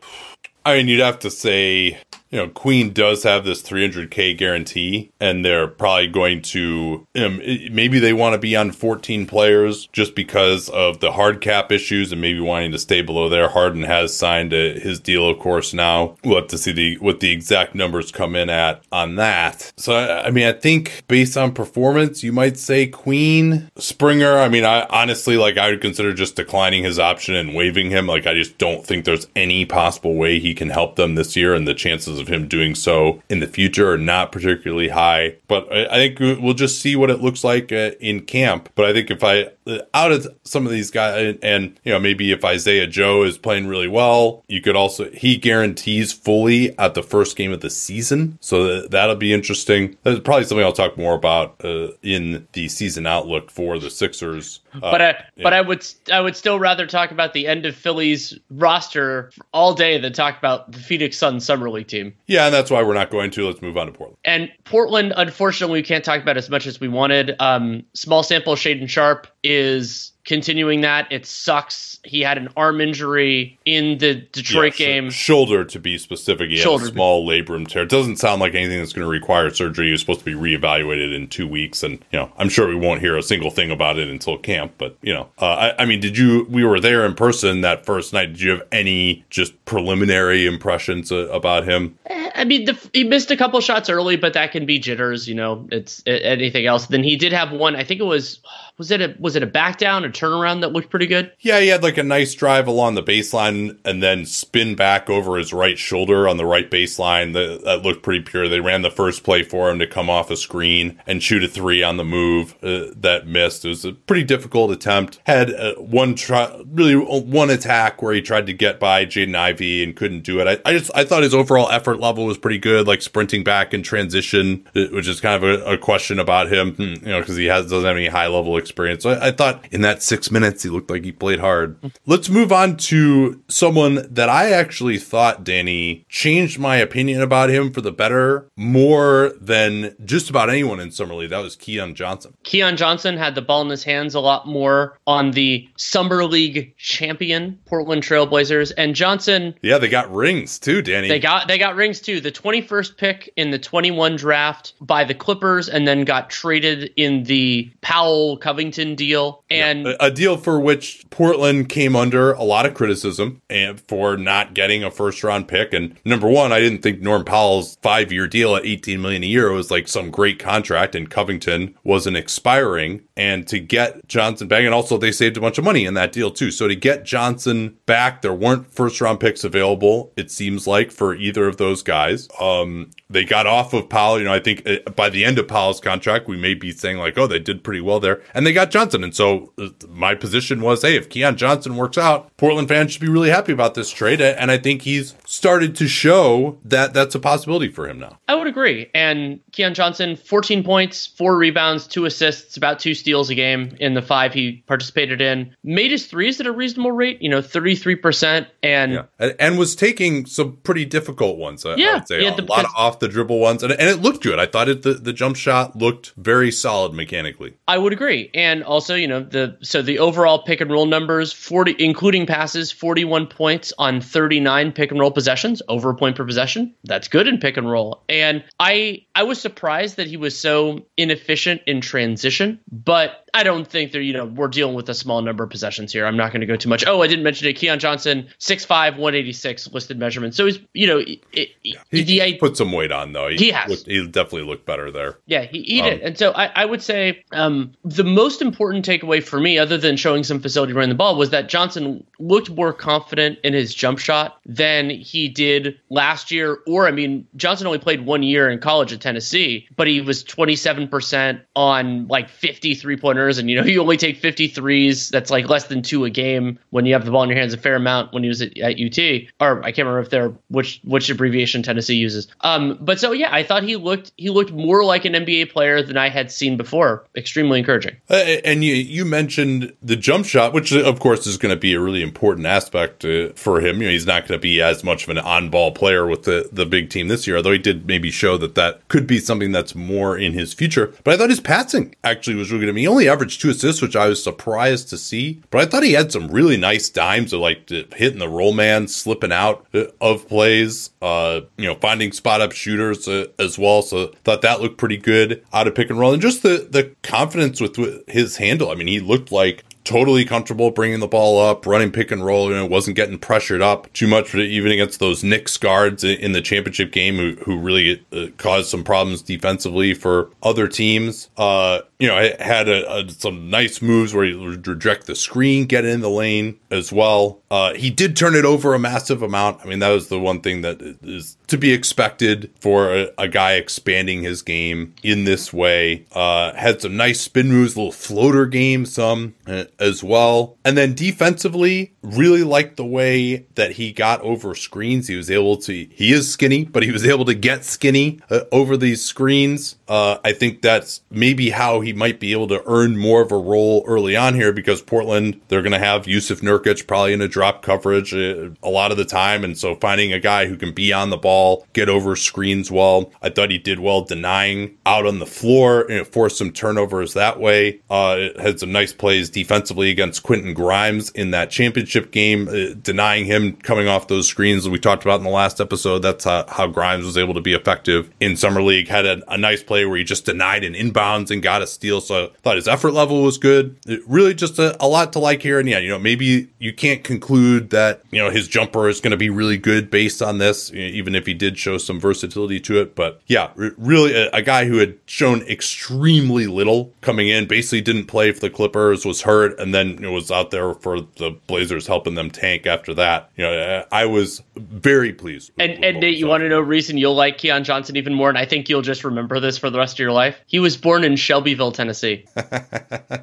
[0.65, 1.99] I mean, you'd have to say
[2.31, 8.13] you know, Queen does have this 300k guarantee, and they're probably going to maybe they
[8.13, 12.39] want to be on 14 players just because of the hard cap issues, and maybe
[12.39, 13.49] wanting to stay below there.
[13.49, 15.73] Harden has signed a, his deal, of course.
[15.73, 19.71] Now we'll have to see the what the exact numbers come in at on that.
[19.77, 24.37] So I mean, I think based on performance, you might say Queen Springer.
[24.37, 28.05] I mean, I honestly like I would consider just declining his option and waiving him.
[28.05, 31.55] Like I just don't think there's any possible way he can help them this year,
[31.55, 35.36] and the chances of him doing so in the future are not particularly high.
[35.47, 38.69] But I, I think we'll just see what it looks like uh, in camp.
[38.75, 39.49] But I think if I
[39.93, 43.67] out of some of these guys, and you know maybe if Isaiah Joe is playing
[43.67, 48.38] really well, you could also he guarantees fully at the first game of the season,
[48.41, 49.97] so that'll be interesting.
[50.03, 54.62] That's probably something I'll talk more about uh, in the season outlook for the Sixers.
[54.73, 55.43] Uh, but I, yeah.
[55.43, 59.73] but I would I would still rather talk about the end of Philly's roster all
[59.73, 62.13] day than talk about the Phoenix Suns summer league team.
[62.27, 63.47] Yeah, and that's why we're not going to.
[63.47, 64.17] Let's move on to Portland.
[64.25, 67.36] And Portland, unfortunately, we can't talk about as much as we wanted.
[67.39, 71.12] Um, small sample, Shaedon Sharpe is continuing that.
[71.12, 71.99] It sucks.
[72.04, 75.10] He had an arm injury in the Detroit Yeah, game.
[75.10, 76.49] shoulder to be specific.
[76.49, 76.84] He Shoulder.
[76.86, 77.84] had a small labrum tear.
[77.84, 79.88] It doesn't sound like anything that's going to require surgery.
[79.88, 82.75] He was supposed to be reevaluated in two weeks, and you know, I'm sure we
[82.75, 84.73] won't hear a single thing about it until camp.
[84.78, 85.45] But you know, uh,
[85.78, 86.45] I, I mean, did you?
[86.49, 88.28] We were there in person that first night.
[88.28, 91.97] Did you have any just preliminary impressions uh, about him?
[92.08, 95.27] Eh, I mean, the, he missed a couple shots early, but that can be jitters.
[95.27, 96.88] You know, it's a- anything else.
[96.88, 97.75] Then he did have one.
[97.75, 98.39] I think it was
[98.79, 101.32] was it a was it a back down, a turnaround that looked pretty good.
[101.39, 105.38] Yeah, he had like a nice drive along the baseline and then spin back over
[105.38, 107.34] his right shoulder on the right baseline.
[107.34, 108.49] That, that looked pretty pure.
[108.49, 111.47] They ran the first play for him to come off a screen and shoot a
[111.47, 113.65] three on the move uh, that missed.
[113.65, 115.19] It was a pretty difficult attempt.
[115.25, 119.36] Had uh, one try, really uh, one attack where he tried to get by Jaden
[119.36, 120.47] Ivey and couldn't do it.
[120.47, 123.73] I, I just I thought his overall effort level was pretty good, like sprinting back
[123.73, 127.19] in transition, uh, which is kind of a, a question about him, hmm, you know,
[127.19, 129.03] because he has doesn't have any high level experience.
[129.03, 131.77] So I, I thought in that six minutes he looked like he played hard.
[132.05, 137.71] Let's move on to someone that I actually thought Danny changed my opinion about him
[137.71, 141.29] for the better more than just about anyone in summer league.
[141.29, 142.33] That was Keon Johnson.
[142.43, 146.75] Keon Johnson had the ball in his hands a lot more on the Summer League
[146.77, 151.07] champion Portland Trailblazers, and Johnson Yeah, they got rings too, Danny.
[151.07, 152.21] They got they got rings too.
[152.21, 157.23] The 21st pick in the 21 draft by the Clippers and then got traded in
[157.23, 159.43] the Powell Covington deal.
[159.49, 164.17] And a, a deal for which Portland came under a lot of criticism and for
[164.17, 165.73] not getting a first round pick.
[165.73, 169.27] And number one, I didn't think Norm Powell's five year deal at 18 million a
[169.27, 173.01] year was like some great contract and Covington wasn't expiring.
[173.15, 176.12] And to get Johnson back, and also they saved a bunch of money in that
[176.12, 176.51] deal too.
[176.51, 181.15] So to get Johnson back, there weren't first round picks available, it seems like, for
[181.15, 182.28] either of those guys.
[182.39, 184.19] Um, they got off of Powell.
[184.19, 186.97] You know, I think uh, by the end of Powell's contract, we may be saying
[186.97, 189.03] like, oh, they did pretty well there, and they got Johnson.
[189.03, 193.01] And so uh, my position was, hey, if Keon Johnson works out, Portland fans should
[193.01, 194.21] be really happy about this trade.
[194.21, 198.19] And I think he's started to show that that's a possibility for him now.
[198.27, 198.89] I would agree.
[198.93, 203.93] And Keon Johnson, 14 points, four rebounds, two assists, about two steals a game in
[203.95, 205.55] the five he participated in.
[205.63, 208.47] Made his threes at a reasonable rate, you know, 33%.
[208.63, 211.65] And Yeah, and, and was taking some pretty difficult ones.
[211.65, 214.01] I, I Yeah, would say a lot of potential- the dribble ones, and, and it
[214.01, 214.39] looked good.
[214.39, 217.55] I thought it the, the jump shot looked very solid mechanically.
[217.67, 218.29] I would agree.
[218.33, 222.71] And also, you know, the so the overall pick and roll numbers, 40 including passes,
[222.71, 226.73] 41 points on 39 pick and roll possessions, over a point per possession.
[226.83, 228.03] That's good in pick and roll.
[228.09, 233.67] And I I was surprised that he was so inefficient in transition, but I don't
[233.67, 236.05] think that, you know, we're dealing with a small number of possessions here.
[236.05, 236.83] I'm not going to go too much.
[236.87, 237.53] Oh, I didn't mention it.
[237.53, 240.37] Keon Johnson, 6'5, 186 listed measurements.
[240.37, 241.49] So he's, you know, it, it,
[241.91, 243.29] He, the he put some weight on though.
[243.29, 243.69] He has.
[243.69, 245.17] Looked, he definitely looked better there.
[245.25, 246.01] yeah, he, he Um, did.
[246.01, 249.97] And so I, I would say um, the most important takeaway for me, other than
[249.97, 253.99] showing some facility running the ball, was that Johnson looked more confident in his jump
[253.99, 256.59] shot than he did last year.
[256.67, 260.23] Or, I mean, Johnson only played one year in college at Tennessee, but he was
[260.23, 265.10] 27% on like 50 three And, you know, you only take 53s.
[265.10, 267.53] That's like less than two a game when you have the ball in your hands
[267.53, 268.97] a fair amount when he was at, at UT.
[269.39, 272.27] Or I can't remember if they're which which abbreviation Tennessee uses.
[272.41, 275.82] Um, but so yeah, I thought he looked he looked more like an NBA player
[275.82, 277.05] than I had seen before.
[277.15, 277.95] Extremely encouraging.
[278.10, 281.73] Uh, and you you mentioned the jump shot, which of course is going to be
[281.73, 283.82] a really important aspect uh, for him.
[283.82, 286.49] You know, he's not going to be as much of an on-ball player with the
[286.51, 289.51] the big team this year, although he did maybe show that that could be something
[289.51, 290.93] that's more in his future.
[291.03, 292.71] But I thought his passing actually was really good.
[292.71, 295.41] I mean, he only averaged two assists, which I was surprised to see.
[295.49, 298.87] But I thought he had some really nice dimes of like hitting the roll man,
[298.87, 303.81] slipping out uh, of plays, uh, you know, finding spot up shooters uh, as well.
[303.81, 306.95] So thought that looked pretty good out of pick and roll, and just the the
[307.03, 308.71] confidence with, with his handle.
[308.71, 312.51] I mean, he looked like totally comfortable bringing the ball up, running pick and roll,
[312.51, 316.41] and it wasn't getting pressured up too much, even against those Knicks guards in the
[316.41, 321.29] championship game who, who really uh, caused some problems defensively for other teams.
[321.37, 325.15] Uh, you know, it had a, a, some nice moves where he would reject the
[325.15, 327.41] screen, get in the lane as well.
[327.51, 329.59] Uh, he did turn it over a massive amount.
[329.62, 333.27] I mean, that was the one thing that is to be expected for a, a
[333.27, 336.05] guy expanding his game in this way.
[336.13, 340.57] Uh, had some nice spin moves, little floater game, some uh, as well.
[340.63, 345.07] And then defensively, really liked the way that he got over screens.
[345.07, 348.41] He was able to, he is skinny, but he was able to get skinny uh,
[348.51, 349.75] over these screens.
[349.88, 353.32] Uh, I think that's maybe how he he might be able to earn more of
[353.32, 357.21] a role early on here because Portland, they're going to have Jusuf Nurkic probably in
[357.21, 359.43] a drop coverage uh, a lot of the time.
[359.43, 363.12] And so finding a guy who can be on the ball, get over screens well.
[363.23, 367.15] I thought he did well denying out on the floor and it forced some turnovers
[367.15, 367.82] that way.
[367.89, 373.25] Uh, had some nice plays defensively against Quentin Grimes in that championship game, uh, denying
[373.25, 375.99] him coming off those screens that we talked about in the last episode.
[375.99, 378.88] That's how, how Grimes was able to be effective in summer league.
[378.88, 381.67] Had a, a nice play where he just denied an inbounds and got a
[382.02, 383.77] So I thought his effort level was good.
[383.88, 385.60] It really just a, a lot to like here.
[385.60, 389.12] And yeah, you know, maybe you can't conclude that, you know, his jumper is going
[389.12, 392.80] to be really good based on this, even if he did show some versatility to
[392.82, 392.96] it.
[392.96, 398.06] But yeah, really a, a guy who had shown extremely little coming in, basically didn't
[398.06, 401.38] play for the Clippers, was hurt, and then you know, was out there for the
[401.48, 403.30] Blazers helping them tank after that.
[403.36, 405.52] You know, I was very pleased.
[405.58, 408.13] With, and with and Nate, you want to know reason you'll like Keon Johnson even
[408.13, 410.38] more, and I think you'll just remember this for the rest of your life.
[410.48, 412.25] He was born in Shelbyville, Tennessee.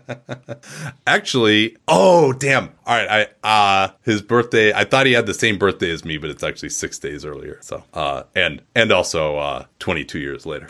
[1.06, 2.70] actually, oh damn!
[2.86, 4.72] All right, I uh his birthday.
[4.72, 7.58] I thought he had the same birthday as me, but it's actually six days earlier.
[7.62, 10.68] So uh and and also uh 22 years later.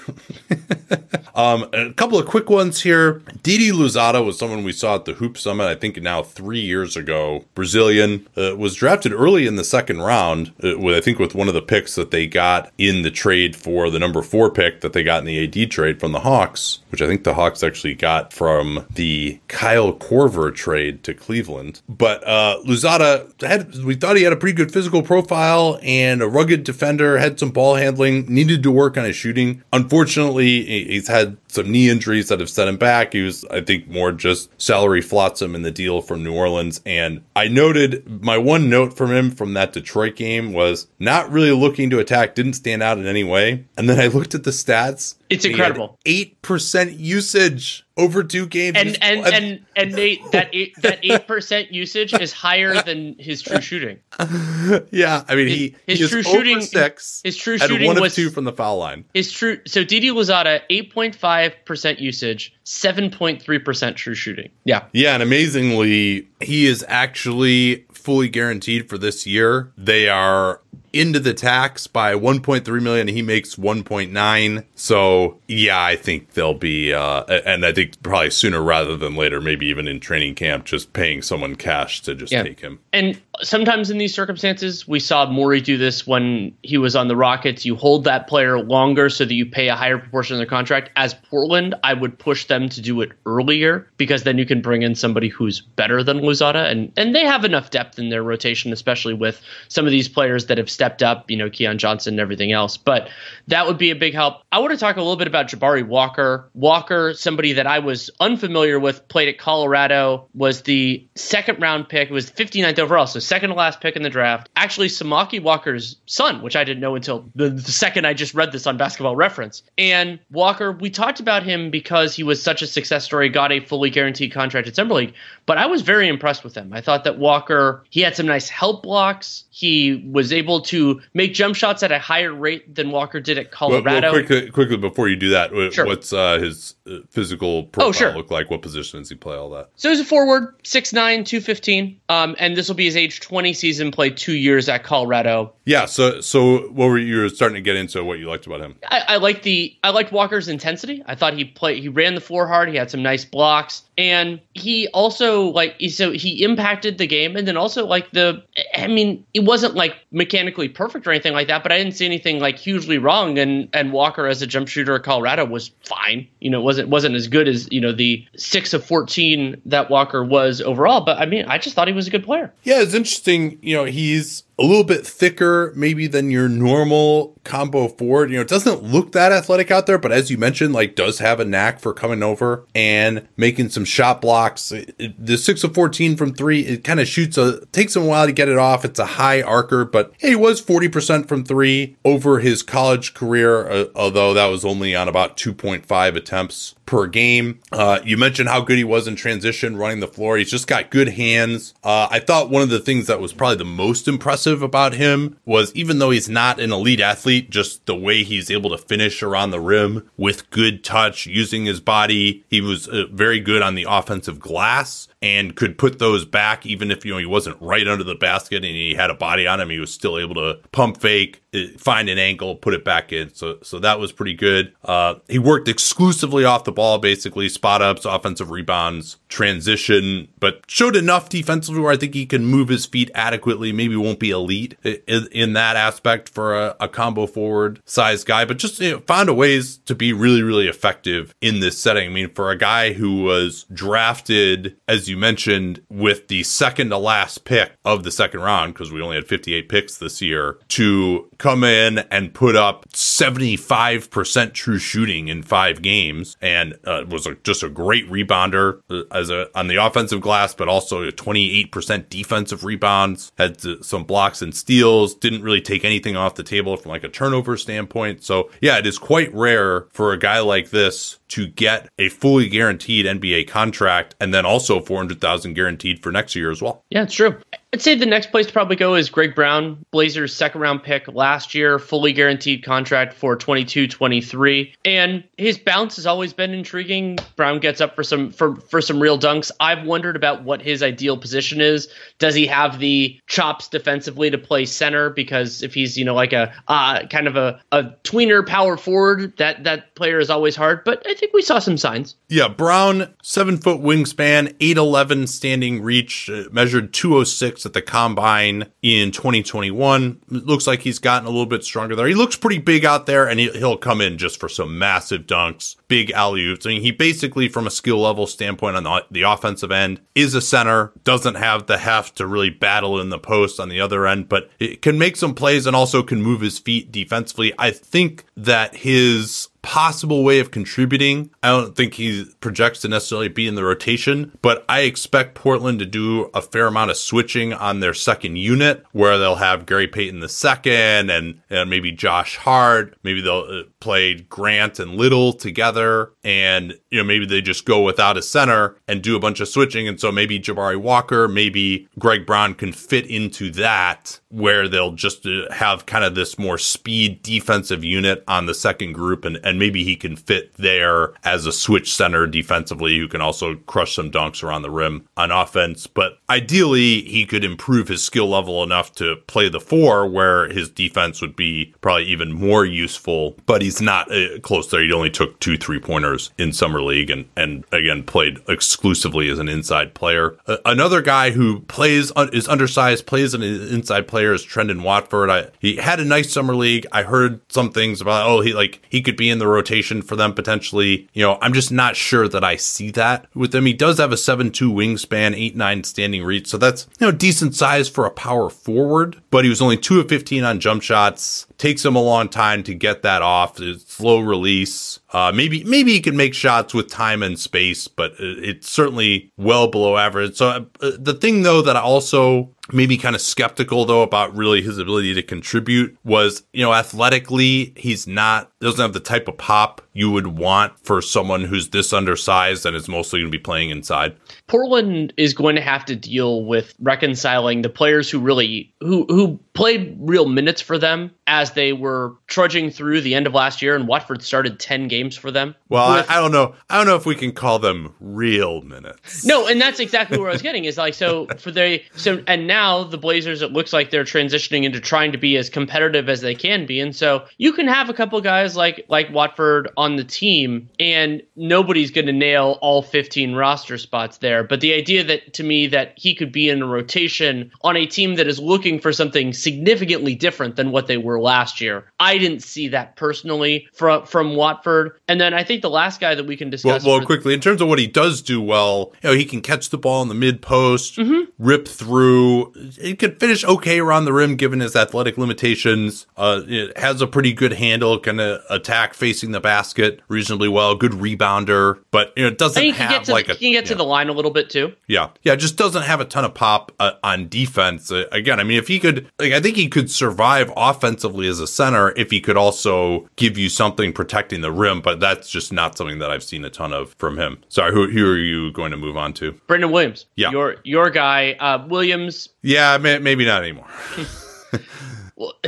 [1.35, 3.23] um, a couple of quick ones here.
[3.43, 5.65] Didi Louzada was someone we saw at the Hoop Summit.
[5.65, 7.45] I think now three years ago.
[7.55, 10.53] Brazilian uh, was drafted early in the second round.
[10.63, 13.57] Uh, with I think with one of the picks that they got in the trade
[13.57, 16.81] for the number four pick that they got in the AD trade from the Hawks,
[16.91, 21.83] which I think the Hawks actually got from the Kyle Korver trade to Cleveland.
[21.89, 26.29] But uh, Louzada had we thought he had a pretty good physical profile and a
[26.29, 29.63] rugged defender, had some ball handling, needed to work on his shooting.
[29.73, 33.13] Unfortunately, he's had some knee injuries that have set him back.
[33.13, 36.81] He was, I think, more just salary flotsam in the deal from New Orleans.
[36.85, 41.53] And I noted my one note from him from that Detroit game was not really
[41.53, 43.65] looking to attack, didn't stand out in any way.
[43.77, 45.17] And then I looked at the stats.
[45.29, 45.99] It's incredible.
[46.07, 48.77] Eight percent usage over two games.
[48.77, 53.17] And and and, and, and Nate, that eight that eight percent usage is higher than
[53.19, 53.99] his true shooting.
[54.91, 57.21] Yeah, I mean he his, his true shooting six.
[57.25, 59.05] His true shooting one was two from the foul line.
[59.15, 64.15] His true so Didi Louzada eight point five percent usage, seven point three percent true
[64.15, 64.51] shooting.
[64.65, 69.73] Yeah, yeah, and amazingly, he is actually fully guaranteed for this year.
[69.77, 70.61] They are
[71.01, 73.09] into the tax by 1.3 million.
[73.09, 74.65] He makes 1.9.
[74.75, 79.41] So yeah, I think they'll be, uh, and I think probably sooner rather than later,
[79.41, 82.43] maybe even in training camp, just paying someone cash to just yeah.
[82.43, 82.81] take him.
[82.93, 87.17] And sometimes in these circumstances, we saw Morey do this when he was on the
[87.17, 87.65] Rockets.
[87.65, 90.91] You hold that player longer so that you pay a higher proportion of their contract.
[90.97, 94.83] As Portland, I would push them to do it earlier because then you can bring
[94.83, 98.73] in somebody who's better than Louzada, and and they have enough depth in their rotation,
[98.73, 102.21] especially with some of these players that have stepped up, you know, Keon Johnson and
[102.21, 102.77] everything else.
[102.77, 103.09] But
[103.49, 104.43] that would be a big help.
[104.51, 106.51] I want to talk a little bit about Jabari Walker.
[106.55, 112.11] Walker, somebody that I was unfamiliar with, played at Colorado, was the second round pick,
[112.11, 114.49] was 59th overall, so second to last pick in the draft.
[114.57, 118.53] Actually, Samaki Walker's son, which I didn't know until the, the second I just read
[118.53, 119.63] this on Basketball Reference.
[119.77, 123.61] And Walker, we talked about him because he was such a success story, got a
[123.61, 125.15] fully guaranteed contract at Summer League,
[125.47, 126.73] but I was very impressed with him.
[126.73, 129.45] I thought that Walker, he had some nice help blocks.
[129.57, 133.53] He was able to make jump shots at a higher rate than Walker did at
[133.53, 134.09] Colorado.
[134.09, 135.87] Well, well, quickly, quickly before you do that, sure.
[135.87, 138.15] what's uh, his uh, physical profile oh, sure.
[138.15, 138.51] look like?
[138.51, 139.35] What position does he play?
[139.35, 139.71] All that.
[139.77, 140.93] So he's a forward, 6'9",
[141.25, 141.99] 215.
[142.11, 145.55] Um, and this will be his age 20 season, played two years at Colorado.
[145.65, 145.87] Yeah.
[145.87, 148.05] So, so what were you starting to get into?
[148.05, 148.77] What you liked about him?
[148.91, 151.03] I, I like the I liked Walker's intensity.
[151.07, 151.81] I thought he played.
[151.81, 152.69] He ran the floor hard.
[152.69, 157.37] He had some nice blocks and he also like so he impacted the game.
[157.37, 158.43] And then also like the
[158.75, 162.07] i mean it wasn't like mechanically perfect or anything like that but i didn't see
[162.07, 163.39] anything like hugely wrong.
[163.39, 166.29] And and walker as a jump shooter at colorado was fine.
[166.41, 170.25] You know wasn't wasn't as good as you know the six of 14 that walker
[170.25, 171.03] was overall.
[171.03, 172.53] But i mean i just thought he was a good player.
[172.65, 173.59] Yeah it's interesting.
[173.63, 178.31] You know he's a little bit thicker maybe than your normal combo forward.
[178.31, 181.19] You know, it doesn't look that athletic out there, but as you mentioned, like does
[181.19, 184.73] have a knack for coming over and making some shot blocks.
[184.73, 188.05] It, it, the six of 14 from three, it kind of shoots a, takes him
[188.05, 188.85] a while to get it off.
[188.85, 193.69] It's a high arcer, but hey, he was 40% from three over his college career,
[193.69, 197.61] uh, although that was only on about 2.5 attempts per game.
[197.73, 200.37] Uh, you mentioned how good he was in transition, running the floor.
[200.37, 201.75] He's just got good hands.
[201.85, 205.37] Uh, I thought one of the things that was probably the most impressive about him
[205.45, 209.23] was even though he's not an elite athlete, just the way he's able to finish
[209.23, 212.45] around the rim with good touch, using his body.
[212.49, 216.91] He was uh, very good on the offensive glass and could put those back even
[216.91, 219.61] if you know he wasn't right under the basket and he had a body on
[219.61, 219.71] him.
[219.71, 221.43] He was still able to pump fake,
[221.79, 223.33] find an angle, put it back in.
[223.35, 224.73] So so that was pretty good.
[224.85, 230.97] Uh, he worked exclusively off the ball, basically spot ups, offensive rebounds, transition, but showed
[230.97, 233.73] enough defensively where I think he can move his feet adequately.
[233.73, 238.45] Maybe won't be elite in, in that aspect for a, a, combo forward size guy,
[238.45, 242.09] but just you know, found a ways to be really really effective in this setting.
[242.09, 246.99] I mean, for a guy who was drafted, as you mentioned, with the second to
[246.99, 251.29] last pick of the second round because we only had 58 picks this year to
[251.47, 257.37] come in and put up 75% true shooting in five games and uh, was a,
[257.45, 262.09] just a great rebounder uh, as a on the offensive glass, but also a 28%
[262.09, 266.91] defensive rebounds, had some blocks and steals, didn't really take anything off the table from
[266.91, 268.25] like a turnover standpoint.
[268.25, 272.49] So yeah, it is quite rare for a guy like this to get a fully
[272.49, 276.83] guaranteed NBA contract and then also 400,000 guaranteed for next year as well.
[276.91, 277.39] Yeah, it's true.
[277.77, 281.09] I'd say the next place to probably go is Greg Brown, Blazers second round pick
[281.09, 284.75] last year, fully guaranteed contract for 22 23.
[284.87, 287.19] And his bounce has always been intriguing.
[287.37, 289.51] Brown gets up for some for, for some real dunks.
[289.61, 291.89] I've wondered about what his ideal position is.
[292.19, 295.11] Does he have the chops defensively to play center?
[295.11, 299.37] Because if he's, you know, like a uh, kind of a, a tweener power forward,
[299.37, 300.83] that that player is always hard.
[300.83, 302.17] But I think we saw some signs.
[302.31, 309.11] Yeah, Brown, seven foot wingspan, 8'11 standing reach, uh, measured 206 at the combine in
[309.11, 310.23] 2021.
[310.31, 312.07] It looks like he's gotten a little bit stronger there.
[312.07, 315.77] He looks pretty big out there, and he'll come in just for some massive dunks,
[315.89, 316.65] big alley oops.
[316.65, 320.35] I mean, he basically, from a skill level standpoint on the, the offensive end, is
[320.35, 324.07] a center, doesn't have the heft to really battle in the post on the other
[324.07, 327.53] end, but it can make some plays and also can move his feet defensively.
[327.59, 331.29] I think that his possible way of contributing.
[331.43, 335.81] I don't think he projects to necessarily be in the rotation, but I expect Portland
[335.81, 339.89] to do a fair amount of switching on their second unit where they'll have Gary
[339.89, 342.97] Payton the second and, and maybe Josh Hart.
[343.03, 347.83] Maybe they'll uh, play Grant and Little together and, you know, maybe they just go
[347.83, 349.89] without a center and do a bunch of switching.
[349.89, 355.27] And so maybe Jabari Walker, maybe Greg Brown can fit into that where they'll just
[355.27, 359.56] uh, have kind of this more speed defensive unit on the second group and, and
[359.59, 364.11] maybe he can fit there as a switch center defensively who can also crush some
[364.11, 365.87] dunks around the rim on offense.
[365.87, 370.69] But ideally, he could improve his skill level enough to play the four where his
[370.71, 373.37] defense would be probably even more useful.
[373.47, 374.83] But he's not uh, close there.
[374.83, 379.39] He only took two three pointers in summer league and, and again played exclusively as
[379.39, 380.37] an inside player.
[380.47, 385.31] Uh, another guy who plays is undersized, plays an inside player is Trendon Watford.
[385.31, 386.87] I, he had a nice summer league.
[386.93, 390.17] I heard some things about oh he like he could be in the rotation for
[390.17, 391.09] them potentially.
[391.13, 393.67] You know, I'm just not sure that I see that with him.
[393.67, 396.49] He does have a 7 2 wingspan, 8 9 standing reach.
[396.49, 400.01] So that's, you know, decent size for a power forward, but he was only 2
[400.01, 401.47] of 15 on jump shots.
[401.59, 403.61] Takes him a long time to get that off.
[403.61, 405.01] It's slow release.
[405.13, 409.69] Uh, maybe maybe he can make shots with time and space, but it's certainly well
[409.69, 410.37] below average.
[410.37, 414.61] So uh, the thing though that I also maybe kind of skeptical though about really
[414.61, 419.39] his ability to contribute was you know athletically he's not doesn't have the type of
[419.39, 423.43] pop you would want for someone who's this undersized and is mostly going to be
[423.43, 424.17] playing inside
[424.47, 429.39] portland is going to have to deal with reconciling the players who really who who
[429.55, 433.75] played real minutes for them as they were trudging through the end of last year
[433.75, 436.87] and watford started 10 games for them well with, I, I don't know i don't
[436.87, 440.43] know if we can call them real minutes no and that's exactly where i was
[440.43, 443.91] getting is like so for the so and now now the Blazers, it looks like
[443.91, 446.81] they're transitioning into trying to be as competitive as they can be.
[446.81, 451.23] And so you can have a couple guys like like Watford on the team, and
[451.37, 454.36] nobody's going to nail all 15 roster spots there.
[454.43, 457.87] But the idea that to me that he could be in a rotation on a
[457.87, 462.19] team that is looking for something significantly different than what they were last year, I
[462.19, 464.99] didn't see that personally from from Watford.
[465.09, 466.85] And then I think the last guy that we can discuss.
[466.85, 469.41] Well, well quickly in terms of what he does do well, you know, he can
[469.41, 471.31] catch the ball in the mid post, mm-hmm.
[471.39, 476.07] rip through He could finish okay around the rim given his athletic limitations.
[476.17, 480.75] Uh, it has a pretty good handle, can of attack facing the basket reasonably well.
[480.75, 483.37] Good rebounder, but you know it doesn't have like the, a.
[483.37, 484.75] He can get to the line a little bit too.
[484.87, 487.91] Yeah, yeah, just doesn't have a ton of pop uh, on defense.
[487.91, 491.41] Uh, again, I mean, if he could, like, I think he could survive offensively as
[491.41, 494.81] a center if he could also give you something protecting the rim.
[494.81, 497.43] But that's just not something that I've seen a ton of from him.
[497.49, 499.33] Sorry, who, who are you going to move on to?
[499.47, 500.07] Brandon Williams.
[500.17, 503.67] Yeah, your your guy, uh, Williams yeah, maybe not anymore.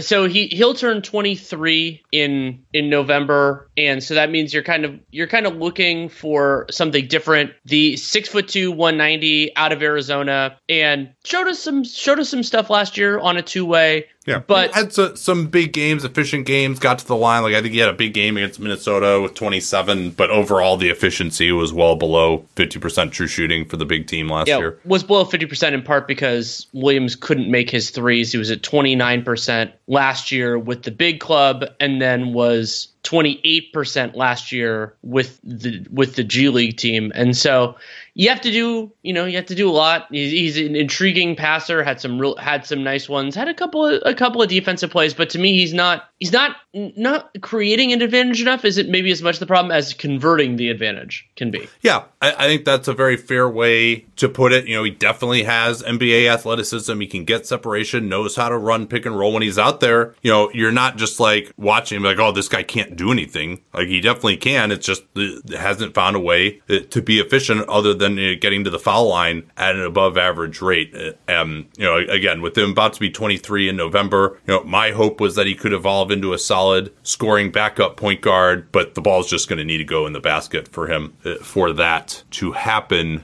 [0.00, 4.98] so he he'll turn 23 in in November, and so that means you're kind of
[5.10, 7.52] you're kind of looking for something different.
[7.64, 12.42] The six foot two, 190 out of Arizona, and showed us some showed us some
[12.42, 14.06] stuff last year on a two way.
[14.28, 16.78] Yeah, but had some big games, efficient games.
[16.78, 17.42] Got to the line.
[17.42, 20.90] Like I think he had a big game against Minnesota with 27, but overall the
[20.90, 24.78] efficiency was well below 50 percent true shooting for the big team last yeah, year.
[24.84, 28.32] Was below 50 percent in part because Williams couldn't make his threes.
[28.32, 34.14] He was at 29 percent last year with the big club, and then was 28%
[34.14, 37.10] last year with the with the G League team.
[37.14, 37.76] And so
[38.18, 40.08] you have to do, you know, you have to do a lot.
[40.10, 43.86] He's, he's an intriguing passer, had some real had some nice ones, had a couple
[43.86, 46.56] of a couple of defensive plays, but to me he's not he's not
[46.96, 48.64] not creating an advantage enough.
[48.64, 51.68] Is it maybe as much the problem as converting the advantage can be?
[51.82, 54.66] Yeah, I, I think that's a very fair way to put it.
[54.66, 57.00] You know, he definitely has NBA athleticism.
[57.00, 60.14] He can get separation, knows how to run pick and roll when he's out there.
[60.22, 63.60] You know, you're not just like watching like, oh, this guy can't do anything.
[63.72, 64.70] Like he definitely can.
[64.70, 68.64] It's just it hasn't found a way uh, to be efficient other than uh, getting
[68.64, 70.94] to the foul line at an above average rate.
[71.28, 74.90] Um, you know, again, with him about to be 23 in November, you know, my
[74.90, 76.67] hope was that he could evolve into a solid
[77.02, 80.20] scoring backup point guard, but the ball's just going to need to go in the
[80.20, 83.22] basket for him uh, for that to happen.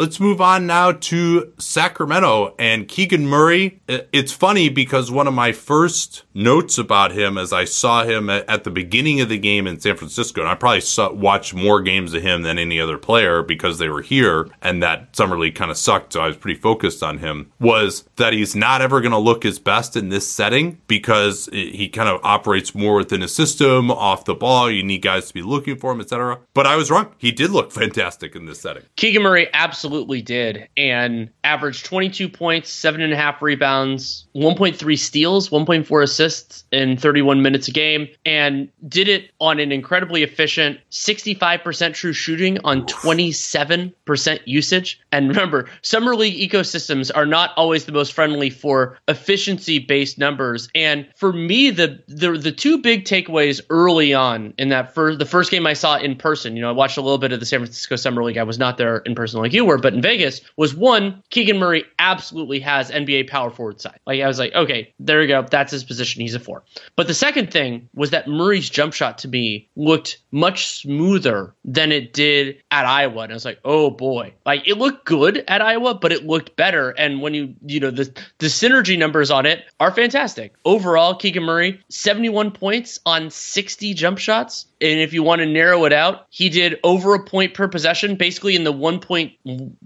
[0.00, 3.82] Let's move on now to Sacramento and Keegan Murray.
[3.86, 8.64] It's funny because one of my first notes about him as I saw him at
[8.64, 12.14] the beginning of the game in San Francisco, and I probably saw, watched more games
[12.14, 15.70] of him than any other player because they were here and that summer league kind
[15.70, 19.12] of sucked, so I was pretty focused on him, was that he's not ever going
[19.12, 23.28] to look his best in this setting because he kind of operates more within a
[23.28, 24.70] system, off the ball.
[24.70, 26.38] You need guys to be looking for him, etc.
[26.54, 27.14] But I was wrong.
[27.18, 28.84] He did look fantastic in this setting.
[28.96, 34.96] Keegan Murray absolutely absolutely did and averaged 22 points, seven and a half rebounds, 1.3
[34.96, 40.78] steals, 1.4 assists in 31 minutes a game, and did it on an incredibly efficient
[40.92, 45.00] 65% true shooting on 27% usage.
[45.10, 50.68] And remember, summer league ecosystems are not always the most friendly for efficiency based numbers.
[50.72, 55.26] And for me, the, the the two big takeaways early on in that first the
[55.26, 57.46] first game I saw in person, you know, I watched a little bit of the
[57.46, 58.38] San Francisco Summer League.
[58.38, 61.58] I was not there in person like you were, but in Vegas was one, Keegan
[61.58, 63.98] Murray absolutely has NBA power forward side.
[64.06, 65.42] Like I was like, okay, there we go.
[65.42, 66.22] That's his position.
[66.22, 66.62] He's a four.
[66.96, 71.92] But the second thing was that Murray's jump shot to me looked much smoother than
[71.92, 73.22] it did at Iowa.
[73.22, 74.34] And I was like, oh boy.
[74.46, 76.90] Like it looked good at Iowa, but it looked better.
[76.90, 78.04] And when you, you know, the
[78.38, 80.54] the synergy numbers on it are fantastic.
[80.64, 84.66] Overall, Keegan Murray, 71 points on 60 jump shots.
[84.80, 88.16] And if you want to narrow it out, he did over a point per possession,
[88.16, 89.32] basically in the one point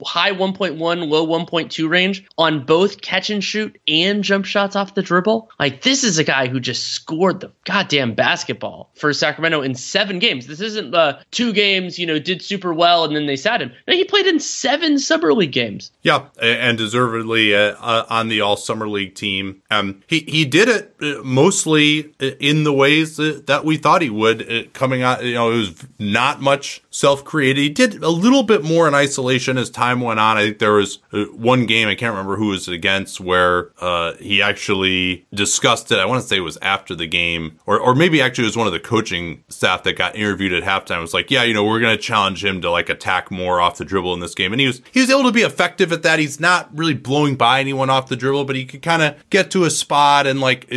[0.04, 5.02] high 1.1, low 1.2 range on both catch and shoot and jump shots off the
[5.02, 5.50] dribble.
[5.58, 10.18] Like this is a guy who just scored the goddamn basketball for Sacramento in seven
[10.18, 10.46] games.
[10.46, 13.72] This isn't uh, two games, you know, did super well and then they sat him.
[13.86, 15.90] No, he played in seven summer league games.
[16.02, 19.62] Yeah, and deservedly uh, uh, on the all summer league team.
[19.70, 24.10] Um, he he did it uh, mostly uh, in the ways that we thought he
[24.10, 24.50] would.
[24.50, 27.60] Uh, coming out, you know, it was not much self created.
[27.60, 30.36] He did a little bit more in isolation as time went on.
[30.36, 34.14] I think there was uh, one game I can't remember who was against where uh,
[34.14, 35.98] he actually discussed it.
[35.98, 38.56] I want to say it was after the game, or or maybe actually it was
[38.56, 40.98] one of the coaching staff that got interviewed at halftime.
[40.98, 43.60] It was like, yeah, you know, we're going to challenge him to like attack more
[43.60, 45.92] off the dribble in this game, and he was he was able to be effective
[45.92, 46.18] at that.
[46.18, 49.50] He's not really blowing by anyone off the dribble, but he could kind of get
[49.50, 50.68] to a spot and like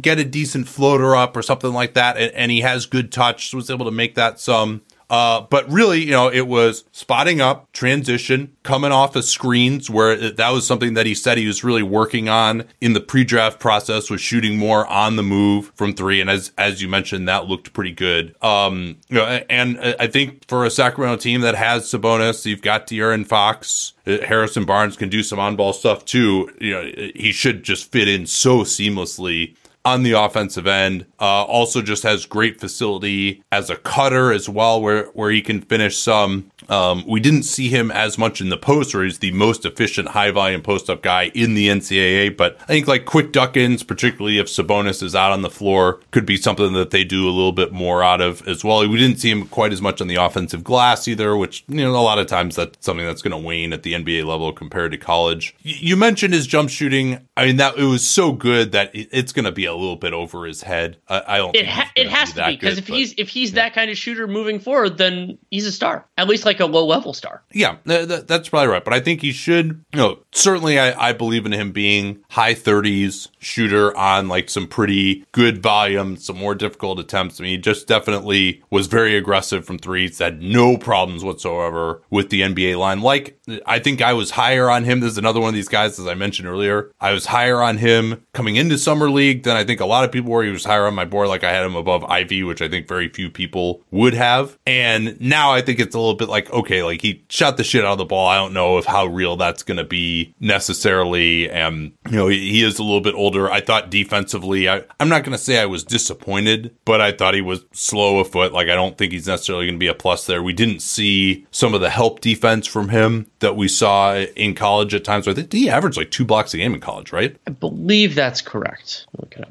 [0.00, 3.50] get a decent floater up or something like that, and, and he has good touch.
[3.50, 7.38] So was able to make that some uh, but really, you know, it was spotting
[7.38, 11.46] up, transition, coming off of screens where it, that was something that he said he
[11.46, 15.92] was really working on in the pre-draft process was shooting more on the move from
[15.92, 16.18] three.
[16.22, 18.34] And as, as you mentioned, that looked pretty good.
[18.40, 22.86] Um, you know, and I think for a Sacramento team that has Sabonis, you've got
[22.86, 26.50] De'Aaron Fox, uh, Harrison Barnes can do some on-ball stuff too.
[26.58, 31.06] You know, he should just fit in so seamlessly on the offensive end.
[31.20, 35.60] Uh, also, just has great facility as a cutter as well, where where he can
[35.60, 36.50] finish some.
[36.68, 40.08] Um, we didn't see him as much in the post, where he's the most efficient
[40.08, 42.36] high volume post up guy in the NCAA.
[42.36, 46.00] But I think like quick duck ins, particularly if Sabonis is out on the floor,
[46.10, 48.86] could be something that they do a little bit more out of as well.
[48.88, 51.90] We didn't see him quite as much on the offensive glass either, which you know
[51.90, 54.92] a lot of times that's something that's going to wane at the NBA level compared
[54.92, 55.54] to college.
[55.64, 57.26] Y- you mentioned his jump shooting.
[57.36, 60.12] I mean that it was so good that it's going to be a little bit
[60.12, 60.98] over his head.
[61.08, 61.54] I, I don't.
[61.54, 63.62] It ha- it has to be because if he's if he's yeah.
[63.62, 66.84] that kind of shooter moving forward, then he's a star, at least like a low
[66.86, 67.42] level star.
[67.52, 68.84] Yeah, th- that's probably right.
[68.84, 69.84] But I think he should.
[69.92, 74.66] You know, certainly I, I believe in him being high thirties shooter on like some
[74.66, 77.40] pretty good volume, some more difficult attempts.
[77.40, 80.18] I mean, he just definitely was very aggressive from threes.
[80.18, 83.00] Had no problems whatsoever with the NBA line.
[83.00, 85.00] Like I think I was higher on him.
[85.00, 86.92] This is another one of these guys, as I mentioned earlier.
[87.00, 90.12] I was higher on him coming into summer league than I think a lot of
[90.12, 90.44] people were.
[90.44, 91.28] He was higher on my board.
[91.28, 94.58] Like I had him above Ivey, which I think very few people would have.
[94.66, 97.84] And now I think it's a little bit like, okay, like he shot the shit
[97.84, 98.28] out of the ball.
[98.28, 101.50] I don't know if how real that's going to be necessarily.
[101.50, 103.31] And, you know, he, is a little bit older.
[103.34, 107.34] I thought defensively, I, I'm not going to say I was disappointed, but I thought
[107.34, 108.52] he was slow of foot.
[108.52, 110.42] Like I don't think he's necessarily going to be a plus there.
[110.42, 114.94] We didn't see some of the help defense from him that we saw in college
[114.94, 115.28] at times.
[115.28, 117.36] I think he averaged like two blocks a game in college, right?
[117.46, 119.06] I believe that's correct.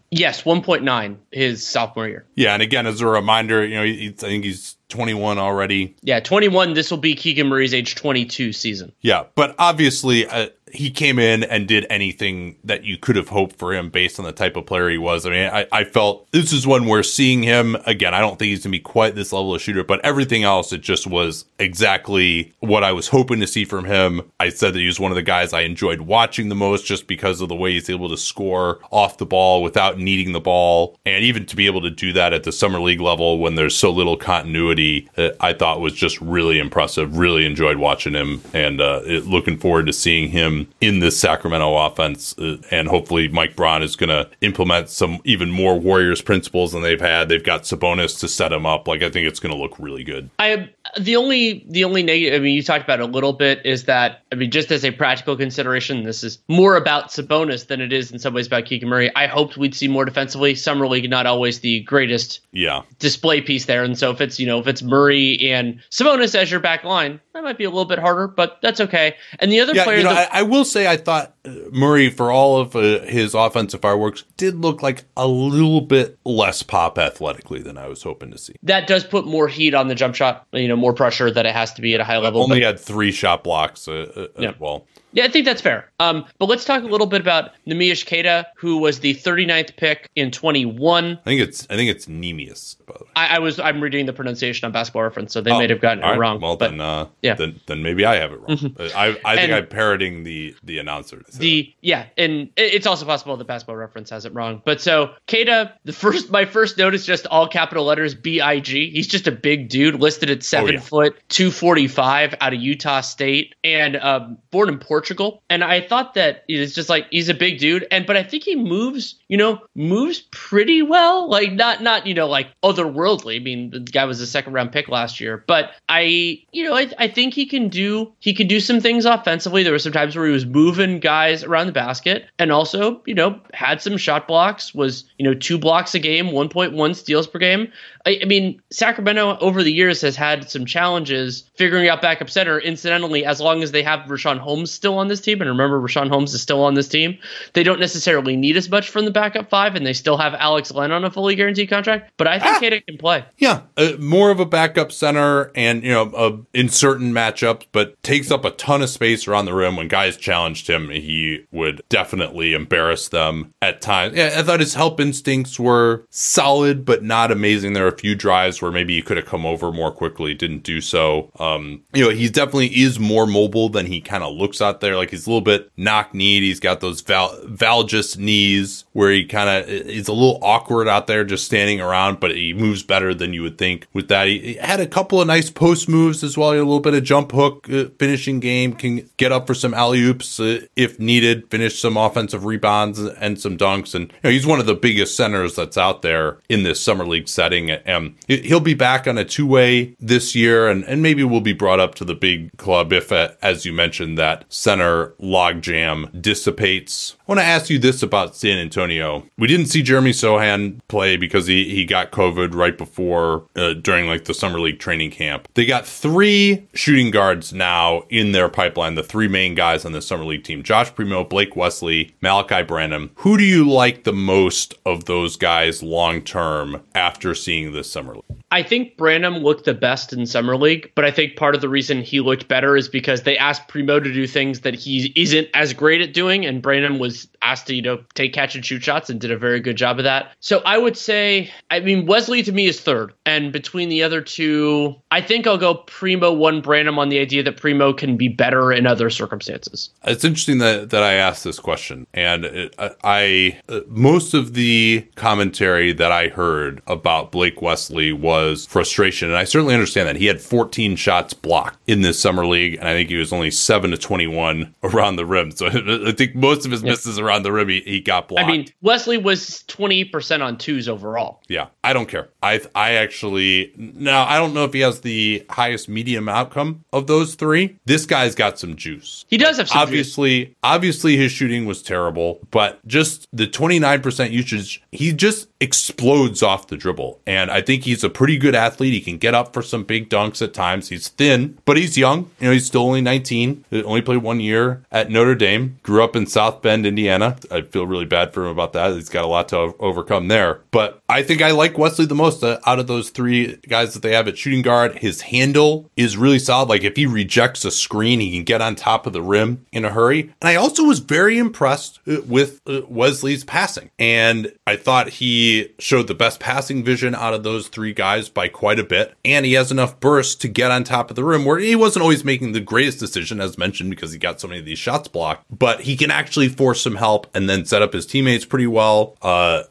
[0.09, 2.25] Yes, 1.9 his sophomore year.
[2.35, 5.95] Yeah, and again, as a reminder, you know, he, I think he's 21 already.
[6.01, 6.73] Yeah, 21.
[6.73, 8.91] This will be Keegan Murray's age 22 season.
[9.01, 13.57] Yeah, but obviously, uh, he came in and did anything that you could have hoped
[13.57, 15.25] for him based on the type of player he was.
[15.25, 18.49] I mean, I, I felt this is one where seeing him again, I don't think
[18.49, 21.45] he's going to be quite this level of shooter, but everything else, it just was
[21.59, 24.21] exactly what I was hoping to see from him.
[24.39, 27.07] I said that he was one of the guys I enjoyed watching the most just
[27.07, 30.97] because of the way he's able to score off the ball without needing the ball.
[31.05, 33.75] And even to be able to do that at the summer league level when there's
[33.75, 37.17] so little continuity, uh, I thought was just really impressive.
[37.17, 42.37] Really enjoyed watching him and uh, looking forward to seeing him in this Sacramento offense.
[42.37, 46.81] Uh, and hopefully, Mike Brown is going to implement some even more Warriors principles than
[46.81, 47.29] they've had.
[47.29, 48.87] They've got Sabonis to set him up.
[48.87, 50.29] Like I think it's going to look really good.
[50.39, 52.39] I the only the only negative.
[52.39, 54.91] I mean, you talked about a little bit is that I mean, just as a
[54.91, 58.89] practical consideration, this is more about Sabonis than it is in some ways about Keegan
[58.89, 59.11] Murray.
[59.15, 60.55] I hoped we'd see more defensively.
[60.55, 64.47] Summer League not always the greatest yeah display piece there, and so if it's you
[64.47, 67.85] know if it's Murray and Sabonis as your back line, that might be a little
[67.85, 69.15] bit harder, but that's okay.
[69.39, 71.51] And the other yeah, players, you know, that- I, I, will say, I thought uh,
[71.71, 76.61] Murray, for all of uh, his offensive fireworks, did look like a little bit less
[76.61, 78.55] pop athletically than I was hoping to see.
[78.63, 81.53] That does put more heat on the jump shot, you know, more pressure that it
[81.53, 82.43] has to be at a high level.
[82.43, 84.53] Only but- had three shot blocks uh, uh yeah.
[84.59, 84.85] well.
[85.13, 85.89] Yeah, I think that's fair.
[85.99, 90.09] Um, but let's talk a little bit about Neemias Queta, who was the 39th pick
[90.15, 91.19] in 21.
[91.19, 92.77] I think it's I think it's Neemias.
[93.15, 95.81] I, I, was I'm reading the pronunciation on Basketball Reference, so they oh, may have
[95.81, 96.39] gotten it wrong.
[96.39, 98.57] Well, but, then uh, yeah, then, then maybe I have it wrong.
[98.57, 98.97] Mm-hmm.
[98.97, 101.21] I I think and I'm parroting the the announcer.
[101.29, 101.39] So.
[101.39, 104.61] The yeah, and it's also possible the Basketball Reference has it wrong.
[104.65, 108.59] But so Queta, the first my first note is just all capital letters B I
[108.59, 108.89] G.
[108.89, 110.79] He's just a big dude listed at seven oh, yeah.
[110.79, 115.00] foot two forty five out of Utah State and um, born in Portland.
[115.01, 115.41] Portugal.
[115.49, 118.43] And I thought that it's just like he's a big dude, and but I think
[118.43, 121.29] he moves, you know, moves pretty well.
[121.29, 123.37] Like not not you know like otherworldly.
[123.37, 126.75] I mean, the guy was a second round pick last year, but I you know
[126.75, 129.63] I, I think he can do he can do some things offensively.
[129.63, 133.13] There were some times where he was moving guys around the basket, and also you
[133.15, 134.75] know had some shot blocks.
[134.75, 137.71] Was you know two blocks a game, 1.1 steals per game.
[138.05, 142.59] I, I mean, Sacramento over the years has had some challenges figuring out backup center.
[142.59, 146.09] Incidentally, as long as they have Richaun Holmes still on this team, and remember Richaun
[146.09, 147.17] Holmes is still on this team,
[147.53, 150.71] they don't necessarily need as much from the backup five, and they still have Alex
[150.71, 152.11] Len on a fully guaranteed contract.
[152.17, 153.23] But I think ah, can play.
[153.37, 158.01] Yeah, uh, more of a backup center, and you know, uh, in certain matchups, but
[158.03, 159.75] takes up a ton of space around the rim.
[159.75, 164.15] When guys challenged him, he would definitely embarrass them at times.
[164.15, 167.73] Yeah, I thought his help instincts were solid, but not amazing.
[167.73, 170.63] There are a few drives where maybe he could have come over more quickly, didn't
[170.63, 171.29] do so.
[171.39, 174.95] Um, you know, he definitely is more mobile than he kind of looks out there.
[174.95, 176.41] Like he's a little bit knock kneed.
[176.41, 181.07] He's got those val- valgus knees where he kind of is a little awkward out
[181.07, 184.27] there just standing around, but he moves better than you would think with that.
[184.27, 186.51] He, he had a couple of nice post moves as well.
[186.51, 190.01] A little bit of jump hook uh, finishing game, can get up for some alley
[190.01, 193.95] oops uh, if needed, finish some offensive rebounds and some dunks.
[193.95, 197.05] And you know, he's one of the biggest centers that's out there in this summer
[197.05, 201.23] league setting And he'll be back on a two way this year, and, and maybe
[201.23, 205.07] will be brought up to the big club if, uh, as you mentioned, that center
[205.21, 207.15] logjam dissipates.
[207.21, 209.00] I want to ask you this about San Antonio.
[209.37, 214.07] We didn't see Jeremy Sochan play because he, he got COVID right before, uh, during
[214.07, 215.47] like the summer league training camp.
[215.53, 220.01] They got three shooting guards now in their pipeline, the three main guys on the
[220.01, 223.11] summer league team Josh Primo, Blake Wesley, Malachi Branham.
[223.15, 228.15] Who do you like the most of those guys long term after seeing this summer
[228.15, 228.23] league?
[228.53, 231.69] I think Branham looked the best in summer league, but I think part of the
[231.69, 235.47] reason he looked better is because they asked Primo to do things that he isn't
[235.53, 238.80] as great at doing, and Branham was asked to you know take catch and shoot
[238.83, 240.31] shots and did a very good job of that.
[240.39, 244.21] So I would say, I mean Wesley to me is third, and between the other
[244.21, 248.27] two, I think I'll go Primo one Branham on the idea that Primo can be
[248.27, 249.89] better in other circumstances.
[250.03, 255.07] It's interesting that that I asked this question, and it, I, I most of the
[255.15, 260.25] commentary that I heard about Blake Wesley was frustration, and I certainly understand that he
[260.25, 263.91] had 14 shots blocked in this summer league, and I think he was only seven
[263.91, 265.51] to 21 around the rim.
[265.51, 265.67] So
[266.07, 266.91] I think most of his yeah.
[266.91, 268.47] misses around the rim he, he got blocked.
[268.47, 271.41] I mean, Wesley was 28% on twos overall.
[271.47, 272.29] Yeah, I don't care.
[272.41, 277.07] I I actually now I don't know if he has the highest medium outcome of
[277.07, 277.77] those three.
[277.85, 279.25] This guy's got some juice.
[279.27, 280.55] He does have some obviously juice.
[280.63, 286.75] obviously his shooting was terrible, but just the 29% usage, he just explodes off the
[286.75, 287.21] dribble.
[287.27, 288.93] And I think he's a pretty good athlete.
[288.93, 290.89] He can get up for some big dunks at times.
[290.89, 292.31] He's thin, but he's young.
[292.39, 293.65] You know, he's still only 19.
[293.71, 295.79] Only played one year at Notre Dame.
[295.83, 297.37] Grew up in South Bend, Indiana.
[297.51, 298.93] I feel really bad for him about that.
[298.93, 300.61] He's got a lot to overcome there.
[300.71, 304.01] But I think I like Wesley the most uh, out of those three guys that
[304.01, 304.97] they have at shooting guard.
[304.97, 306.69] His handle is really solid.
[306.69, 309.85] Like if he rejects a screen, he can get on top of the rim in
[309.85, 310.21] a hurry.
[310.41, 313.91] And I also was very impressed uh, with uh, Wesley's passing.
[313.99, 318.47] And I thought he showed the best passing vision out of those three guys by
[318.47, 319.15] quite a bit.
[319.23, 322.03] And he has enough burst to get on top of the rim where he wasn't
[322.03, 325.07] always making the greatest decision, as mentioned, because he got so many of these shots
[325.07, 325.45] blocked.
[325.49, 329.15] But he can actually force some help and then set up his teammates pretty well.
[329.21, 329.63] Uh,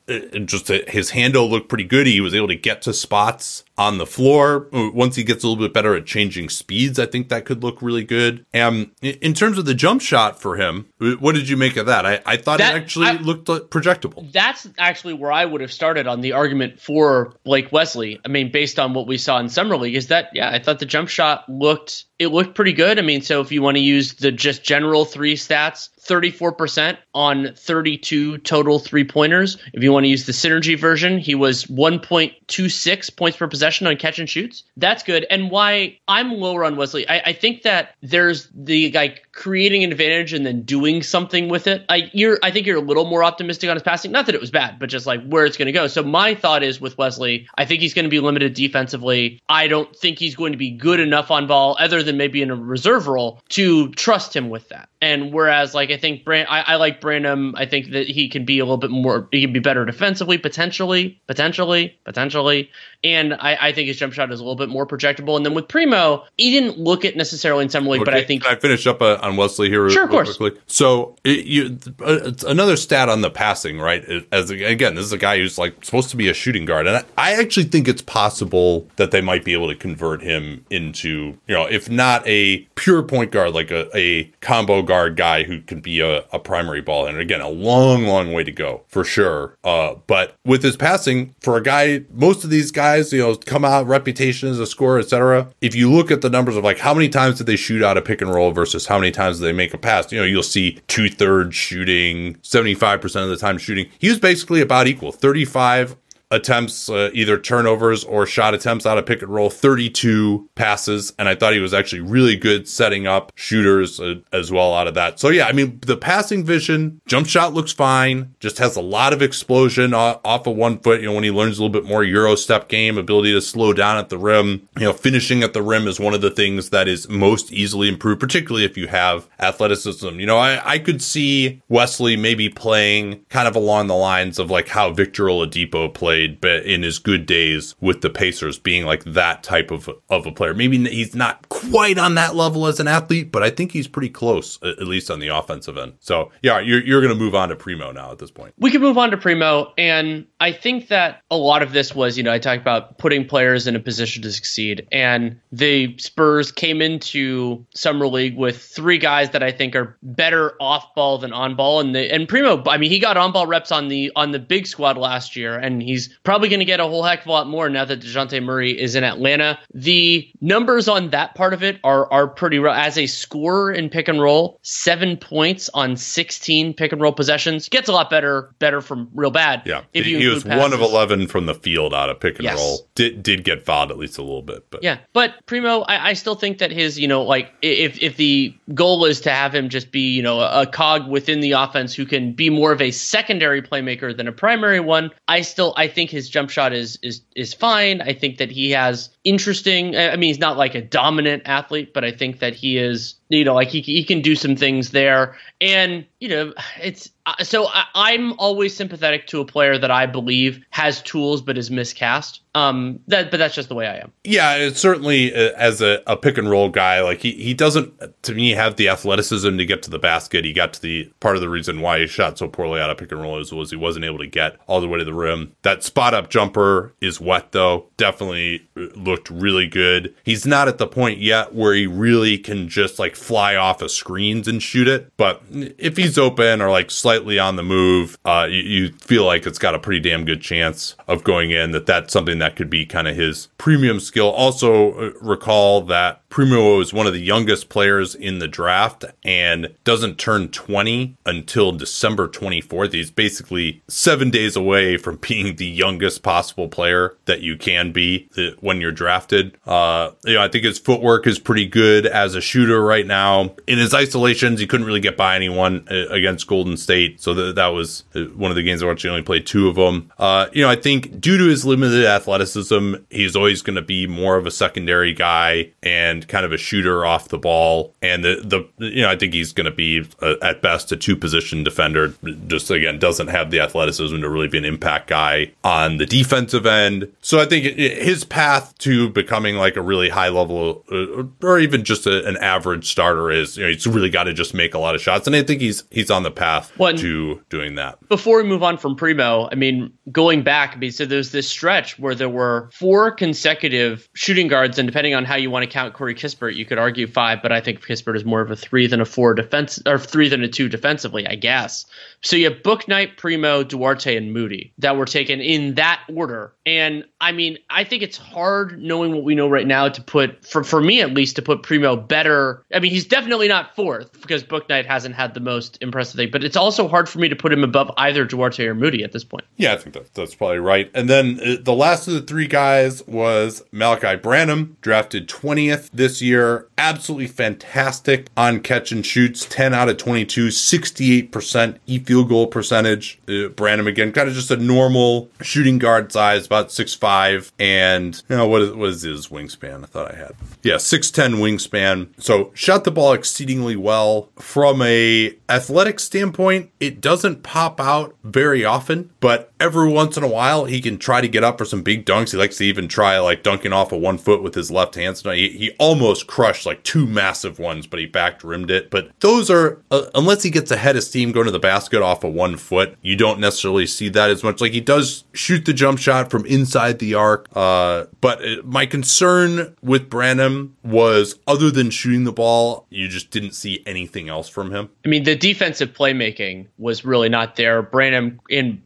[0.45, 2.07] just his handle looked pretty good.
[2.07, 4.68] He was able to get to spots on the floor.
[4.72, 7.81] Once he gets a little bit better at changing speeds, I think that could look
[7.81, 8.45] really good.
[8.53, 11.87] Um, and in terms of the jump shot for him, what did you make of
[11.87, 12.05] that?
[12.05, 14.31] I, I thought that, it actually I, looked uh, projectable.
[14.33, 18.20] That's actually where I would have started on the argument for Blake Wesley.
[18.22, 20.78] I mean, based on what we saw in summer league, is that yeah, I thought
[20.78, 22.99] the jump shot looked it looked pretty good.
[22.99, 27.55] I mean, so if you want to use the just general three stats, 34% on
[27.55, 29.57] 32 total three pointers.
[29.73, 33.97] If you want to use the synergy version, he was 1.26 points per possession on
[33.97, 34.65] catch and shoots.
[34.77, 35.25] That's good.
[35.31, 39.93] And why I'm lower on Wesley, I, I think that there's the like creating an
[39.93, 41.85] advantage and then doing something with it.
[41.89, 44.11] I you're I think you're a little more optimistic on his passing.
[44.11, 45.87] Not that it was bad, but just like where it's going to go.
[45.87, 49.41] So my thought is with Wesley, I think he's going to be limited defensively.
[49.49, 52.51] I don't think he's going to be good enough on ball, other than maybe in
[52.51, 54.89] a reserve role, to trust him with that.
[55.01, 57.55] And whereas like I think Brand, I, I like Branham.
[57.57, 59.28] I think that he can be a little bit more.
[59.30, 62.70] He can be better defensively, potentially, potentially, potentially.
[63.03, 65.36] And I, I think his jump shot is a little bit more projectable.
[65.36, 68.11] And then with Primo, he didn't look it necessarily in summer league, okay.
[68.11, 68.42] but I think.
[68.42, 69.88] Can I finish up uh, on Wesley here?
[69.88, 70.36] Sure, of course.
[70.36, 70.61] Quickly?
[70.66, 74.05] So it, you, uh, another stat on the passing, right?
[74.30, 76.98] As again, this is a guy who's like supposed to be a shooting guard, and
[76.98, 81.38] I, I actually think it's possible that they might be able to convert him into,
[81.46, 85.61] you know, if not a pure point guard, like a, a combo guard guy who
[85.61, 87.07] can be a, a primary ball.
[87.07, 89.57] And again, a long, long way to go for sure.
[89.64, 93.64] Uh, but with his passing, for a guy, most of these guys, you know, come
[93.64, 95.49] out reputation as a scorer, etc.
[95.61, 97.97] If you look at the numbers of like how many times did they shoot out
[97.97, 100.24] a pick and roll versus how many times did they make a pass, you know,
[100.24, 103.88] you'll see two thirds shooting, 75% of the time shooting.
[103.99, 105.97] He was basically about equal 35
[106.31, 111.12] attempts, uh, either turnovers or shot attempts out of pick and roll, 32 passes.
[111.18, 114.87] And I thought he was actually really good setting up shooters uh, as well out
[114.87, 115.18] of that.
[115.18, 119.12] So, yeah, I mean, the passing vision, jump shot looks fine, just has a lot
[119.12, 121.01] of explosion off, off of one foot.
[121.01, 123.72] You know, when he learns a little bit more Euro step game, ability to slow
[123.72, 126.70] down at the rim, you know, finishing at the rim is one of the things
[126.70, 130.20] that is most easily improved, particularly if you have athleticism.
[130.20, 134.51] You know, I, I could see Wesley maybe playing kind of along the lines of
[134.51, 139.05] like how Victor Oladipo played played in his good days with the Pacers being like
[139.05, 140.55] that type of of a player.
[140.55, 144.09] Maybe he's not quite on that level as an athlete, but I think he's pretty
[144.09, 145.95] close at least on the offensive end.
[146.01, 148.55] So, yeah, you're you're going to move on to Primo now at this point.
[148.59, 152.16] We can move on to Primo and I think that a lot of this was,
[152.16, 156.53] you know, I talked about putting players in a position to succeed and the Spurs
[156.53, 161.33] came into summer league with three guys that I think are better off ball than
[161.33, 164.12] on ball and the and Primo, I mean, he got on ball reps on the
[164.16, 167.23] on the big squad last year and he's probably going to get a whole heck
[167.23, 169.59] of a lot more now that Dejounte Murray is in Atlanta.
[169.75, 172.73] The numbers on that part of it are are pretty real.
[172.73, 177.69] As a scorer in pick and roll, seven points on 16 pick and roll possessions
[177.69, 179.63] gets a lot better better from real bad.
[179.67, 180.61] Yeah, if you he was passes.
[180.61, 182.57] one of 11 from the field out of pick and yes.
[182.57, 182.89] roll.
[182.95, 184.99] Did did get fouled at least a little bit, but yeah.
[185.13, 189.05] But Primo, I, I still think that his you know like if if the goal
[189.05, 192.07] is to have him just be you know a, a cog within the offense who
[192.07, 195.99] can be more of a secondary playmaker than a primary one, I still I think
[196.01, 198.01] think his jump shot is is is fine.
[198.01, 199.96] I think that he has interesting.
[199.96, 203.45] I mean, he's not like a dominant athlete, but I think that he is you
[203.45, 206.53] know, like he he can do some things there, and you know,
[206.83, 211.41] it's uh, so I, am always sympathetic to a player that I believe has tools
[211.41, 212.43] but is miscast.
[212.55, 214.12] Um, that but that's just the way I am.
[214.24, 217.93] Yeah, it's certainly uh, as a, a pick and roll guy, like he he doesn't
[218.22, 220.45] to me have the athleticism to get to the basket.
[220.45, 222.99] He got to the part of the reason why he shot so poorly out of
[222.99, 225.14] pick and roll is was he wasn't able to get all the way to the
[225.14, 225.55] rim.
[225.62, 227.87] That spot up jumper is wet though.
[227.97, 230.14] Definitely uh, looked really good.
[230.24, 233.91] He's not at the point yet where he really can just like fly off of
[233.91, 235.12] screens and shoot it.
[235.16, 239.47] But if he's open or like slightly on the move, uh, you, you feel like
[239.47, 241.73] it's got a pretty damn good chance of going in.
[241.73, 244.31] That that's something that could be kind of his premium skill.
[244.31, 249.74] Also, uh, recall that Primo is one of the youngest players in the draft and
[249.83, 252.93] doesn't turn 20 until December 24th.
[252.93, 258.28] He's basically seven days away from being the youngest possible player that you can be
[258.61, 259.57] when you're drafted.
[259.66, 263.55] Uh, you know, I think his footwork is pretty good as a shooter right now.
[263.66, 267.20] In his isolations, he couldn't really get by anyone uh, against Golden State.
[267.20, 269.03] So that, that was uh, one of the games I watched.
[269.03, 270.12] He only played two of them.
[270.16, 274.07] Uh, you know, I think due to his limited athleticism, he's always going to be
[274.07, 277.95] more of a secondary guy and kind of a shooter off the ball.
[278.03, 280.97] And the, the you know, I think he's going to be uh, at best a
[280.97, 282.14] two position defender.
[282.47, 286.66] Just again, doesn't have the athleticism to really be an impact guy on the defensive
[286.66, 287.12] end.
[287.21, 291.85] So I think his path to becoming like a really high level uh, or even
[291.85, 294.79] just a, an average starter is, you know, he's really got to just make a
[294.79, 295.27] lot of shots.
[295.27, 297.99] And I think he's, he's on the path well, to doing that.
[298.09, 301.49] Before we move on from Primo, I mean, going back, I mean, so there's this
[301.49, 305.71] stretch where there were four consecutive shooting guards, and depending on how you want to
[305.71, 308.57] count Corey Kispert, you could argue five, but I think Kispert is more of a
[308.57, 311.87] three than a four defense, or three than a two defensively, I guess.
[312.23, 316.55] So you have Bouknight, Primo, Duarte, and Moody that were taken in that order.
[316.66, 320.45] And I mean, I think it's hard knowing what we know right now to put,
[320.47, 322.64] for, for me at least, to put Primo better.
[322.73, 326.45] I mean, he's definitely not fourth because Bouknight hasn't had the most impressive thing, but
[326.45, 329.25] it's also hard for me to put him above either Duarte or Moody at this
[329.25, 329.45] point.
[329.57, 330.91] Yeah, I think that, that's probably right.
[330.95, 336.21] And then uh, the last of the three guys was Malachi Branham, drafted 20th this
[336.21, 336.68] year.
[336.77, 341.79] Absolutely fantastic on catch and shoots, 10 out of 22, 68%
[342.11, 343.21] field goal percentage.
[343.29, 348.21] Uh, Branham again, kind of just a normal shooting guard size, about six five, and
[348.29, 349.85] you know what is, what is his wingspan?
[349.85, 350.33] I thought I had.
[350.65, 352.09] Yeah, six ten wingspan.
[352.19, 354.29] So shot the ball exceedingly well.
[354.41, 360.29] From a athletic standpoint, it doesn't pop out very often, but every once in a
[360.29, 362.33] while he can try to get up for some big dunks.
[362.33, 365.17] He likes to even try like dunking off of one foot with his left hand.
[365.17, 368.91] So he, he almost crushed like two massive ones, but he back rimmed it.
[368.91, 372.25] But those are uh, unless he gets ahead of steam going to the basket off
[372.25, 372.97] of one foot.
[373.03, 374.61] You don't necessarily see that as much.
[374.61, 377.47] Like he does shoot the jump shot from inside the arc.
[377.55, 383.31] Uh, but uh, my concern with Branham was other than shooting the ball, you just
[383.31, 384.89] didn't see anything else from him.
[385.05, 387.83] I mean, the defensive playmaking was really not there.
[387.83, 388.83] Branham in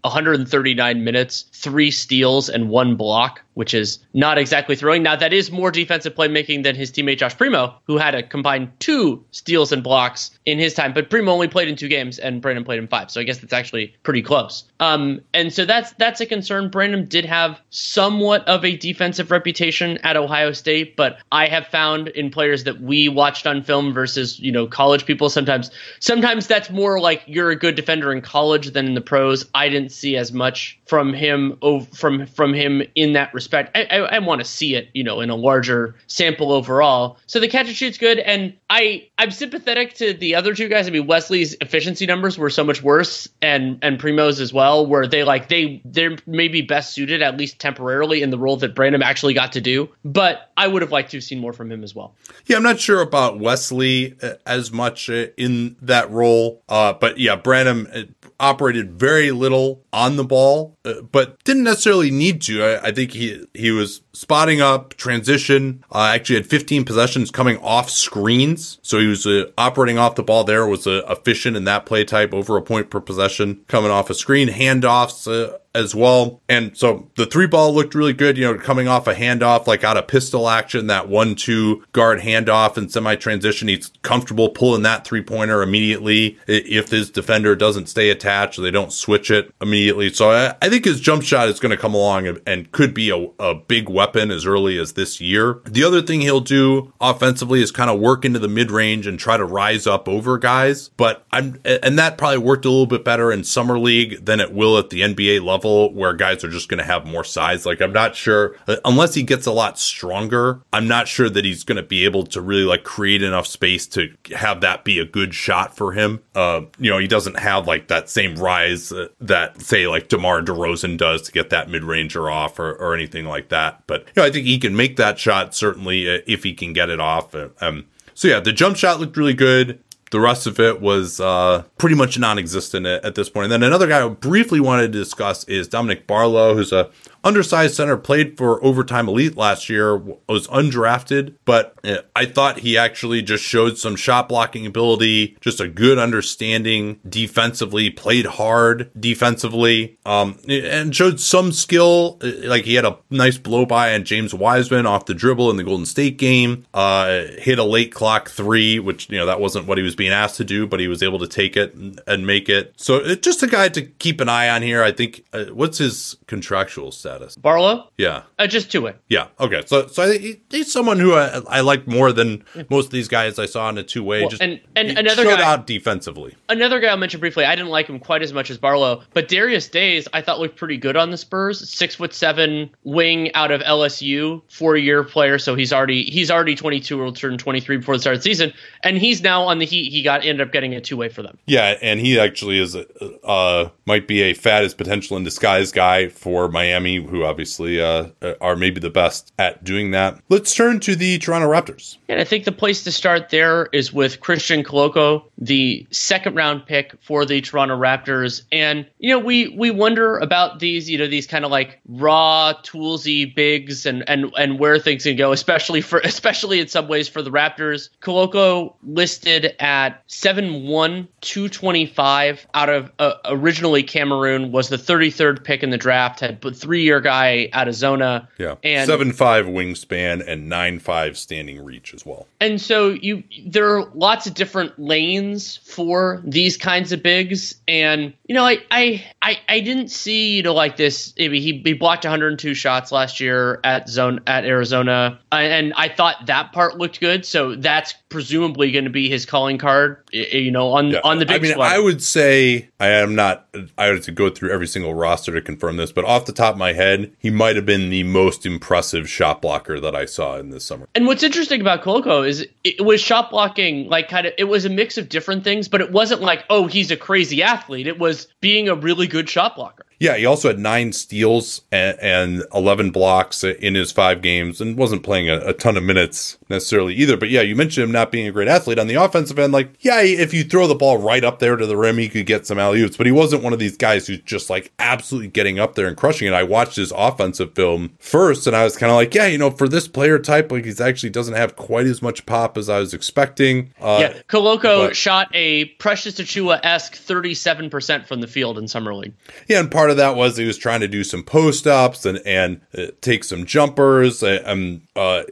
[0.64, 5.02] 139 minutes, three steals and one block which is not exactly throwing.
[5.02, 8.70] Now, that is more defensive playmaking than his teammate Josh Primo, who had a combined
[8.80, 10.92] two steals and blocks in his time.
[10.92, 13.10] But Primo only played in two games, and Branham played in five.
[13.10, 14.64] So I guess that's actually pretty close.
[14.80, 16.68] Um, and so that's that's a concern.
[16.68, 22.08] Branham did have somewhat of a defensive reputation at Ohio State, but I have found
[22.08, 26.70] in players that we watched on film versus you know college people sometimes sometimes that's
[26.70, 29.46] more like you're a good defender in college than in the pros.
[29.54, 31.58] I didn't see as much from him
[31.92, 33.76] from from him in that respect respect.
[33.76, 37.18] I, I, I want to see it, you know, in a larger sample overall.
[37.26, 40.88] So the catch and shoot's good, and I I'm sympathetic to the other two guys.
[40.88, 45.06] I mean, Wesley's efficiency numbers were so much worse, and and Primo's as well, where
[45.06, 49.02] they like they they're maybe best suited at least temporarily in the role that Branham
[49.02, 49.88] actually got to do.
[50.04, 52.14] But I would have liked to have seen more from him as well.
[52.46, 57.18] Yeah, I'm not sure about Wesley uh, as much uh, in that role, uh, but
[57.18, 58.02] yeah, Branham uh,
[58.40, 62.62] operated very little on the ball, uh, but didn't necessarily need to.
[62.62, 65.82] I, I, think he he was spotting up, transition.
[65.90, 70.22] Uh, actually, had 15 possessions coming off screens, so he was uh, operating off the
[70.22, 70.44] ball.
[70.44, 74.10] There was uh, efficient in that play type, over a point per possession coming off
[74.10, 74.48] a screen.
[74.48, 76.40] Handoffs uh, as well.
[76.48, 79.82] And so the three ball looked really good, you know, coming off a handoff, like
[79.82, 83.68] out of pistol action, that one two guard handoff and semi transition.
[83.68, 88.70] He's comfortable pulling that three pointer immediately if his defender doesn't stay attached or they
[88.70, 90.10] don't switch it immediately.
[90.10, 92.94] So I, I think his jump shot is going to come along and, and could
[92.94, 95.60] be a, a big weapon as early as this year.
[95.64, 99.18] The other thing he'll do offensively is kind of work into the mid range and
[99.18, 100.88] try to rise up over guys.
[100.96, 104.52] But I'm, and that probably worked a little bit better in summer league than it
[104.52, 107.66] will at the NBA level level where guys are just going to have more size.
[107.66, 110.60] Like I'm not sure uh, unless he gets a lot stronger.
[110.72, 113.86] I'm not sure that he's going to be able to really like create enough space
[113.88, 116.20] to have that be a good shot for him.
[116.34, 120.42] Uh, you know, he doesn't have like that same rise uh, that say like DeMar
[120.42, 120.63] DeRozan
[120.96, 123.82] does to get that mid ranger off or, or anything like that.
[123.86, 126.72] But you know, I think he can make that shot certainly uh, if he can
[126.72, 127.34] get it off.
[127.34, 129.80] Uh, um, so yeah, the jump shot looked really good.
[130.10, 133.44] The rest of it was uh, pretty much non-existent at, at, this point.
[133.44, 136.90] And then another guy I briefly wanted to discuss is Dominic Barlow, who's a
[137.24, 142.76] undersized center, played for Overtime Elite last year, was undrafted, but eh, I thought he
[142.76, 149.98] actually just showed some shot blocking ability, just a good understanding defensively, played hard defensively,
[150.04, 152.18] um, and showed some skill.
[152.22, 155.56] Eh, like he had a nice blow by on James Wiseman off the dribble in
[155.56, 159.66] the Golden State game, uh, hit a late clock three, which, you know, that wasn't
[159.66, 162.26] what he was being asked to do, but he was able to take it and
[162.26, 162.74] make it.
[162.76, 164.82] So it, just a guy to keep an eye on here.
[164.82, 167.13] I think, uh, what's his contractual status?
[167.14, 167.36] Status.
[167.36, 167.90] Barlow?
[167.96, 168.22] Yeah.
[168.38, 168.94] Uh, just two way.
[169.08, 169.28] Yeah.
[169.40, 169.62] Okay.
[169.66, 173.38] So so I, he's someone who I, I like more than most of these guys
[173.38, 174.20] I saw in a two way.
[174.20, 176.34] Well, just and and another guy out defensively.
[176.48, 177.44] Another guy I'll mention briefly.
[177.44, 180.56] I didn't like him quite as much as Barlow, but Darius Days I thought looked
[180.56, 181.68] pretty good on the Spurs.
[181.68, 185.38] Six foot seven wing out of LSU, four year player.
[185.38, 186.98] So he's already he's already twenty two.
[186.98, 188.52] Will turn twenty three before the start of the season,
[188.82, 189.90] and he's now on the Heat.
[189.90, 191.38] He got ended up getting a two way for them.
[191.46, 196.08] Yeah, and he actually is uh might be a fat as potential in disguise guy
[196.08, 198.08] for Miami, who obviously uh,
[198.40, 200.18] are maybe the best at doing that.
[200.28, 201.96] Let's turn to the Toronto Raptors.
[202.08, 206.66] And I think the place to start there is with Christian Koloko, the second round
[206.66, 208.42] pick for the Toronto Raptors.
[208.52, 212.54] And you know, we we wonder about these, you know, these kind of like raw,
[212.62, 217.08] toolsy bigs and and and where things can go, especially for especially in some ways
[217.08, 217.88] for the Raptors.
[218.00, 224.78] Koloko listed at seven one two twenty five out of uh, originally Cameroon was the
[224.78, 226.20] thirty third pick in the draft.
[226.20, 228.28] Had put three year guy out of Zona.
[228.38, 232.26] Yeah, and seven five wingspan and nine five standing reach as well.
[232.40, 238.12] And so you there are lots of different lanes for these kinds of bigs, and
[238.26, 241.14] you know I I I, I didn't see you know like this.
[241.18, 246.26] Maybe he, he blocked 102 shots last year at zone at Arizona, and I thought
[246.26, 247.24] that part looked good.
[247.24, 249.98] So that's presumably going to be his calling card.
[250.12, 251.00] You know on yeah.
[251.04, 251.36] on the big.
[251.36, 251.72] I mean, squad.
[251.72, 253.48] I would say I am not.
[253.78, 256.54] I had to go through every single roster to confirm this, but off the top
[256.54, 260.36] of my head, he might have been the most impressive shot blocker that I saw
[260.36, 260.88] in this summer.
[260.94, 264.64] And what's interesting about Koloko is it was shot blocking like kind of it was
[264.64, 267.53] a mix of different things, but it wasn't like oh he's a crazy athlete.
[267.86, 269.86] It was being a really good shot blocker.
[270.04, 274.76] Yeah, he also had nine steals and, and 11 blocks in his five games and
[274.76, 277.16] wasn't playing a, a, ton of minutes necessarily either.
[277.16, 279.54] But yeah, you mentioned him not being a great athlete on the offensive end.
[279.54, 282.26] Like, yeah, if you throw the ball right up there to the rim, he could
[282.26, 285.28] get some alley oops, but he wasn't one of these guys who's just like absolutely
[285.28, 286.34] getting up there and crushing it.
[286.34, 289.50] I watched his offensive film first and I was kind of like, yeah, you know,
[289.50, 292.78] for this player type, like he's actually doesn't have quite as much pop as I
[292.78, 293.72] was expecting.
[293.80, 299.14] Uh, yeah, Koloko shot a Precious Achiuwa esque 37% from the field in Summer League.
[299.48, 302.18] Yeah, and part of that was he was trying to do some post ups and
[302.26, 304.22] and uh, take some jumpers.
[304.22, 305.24] And uh,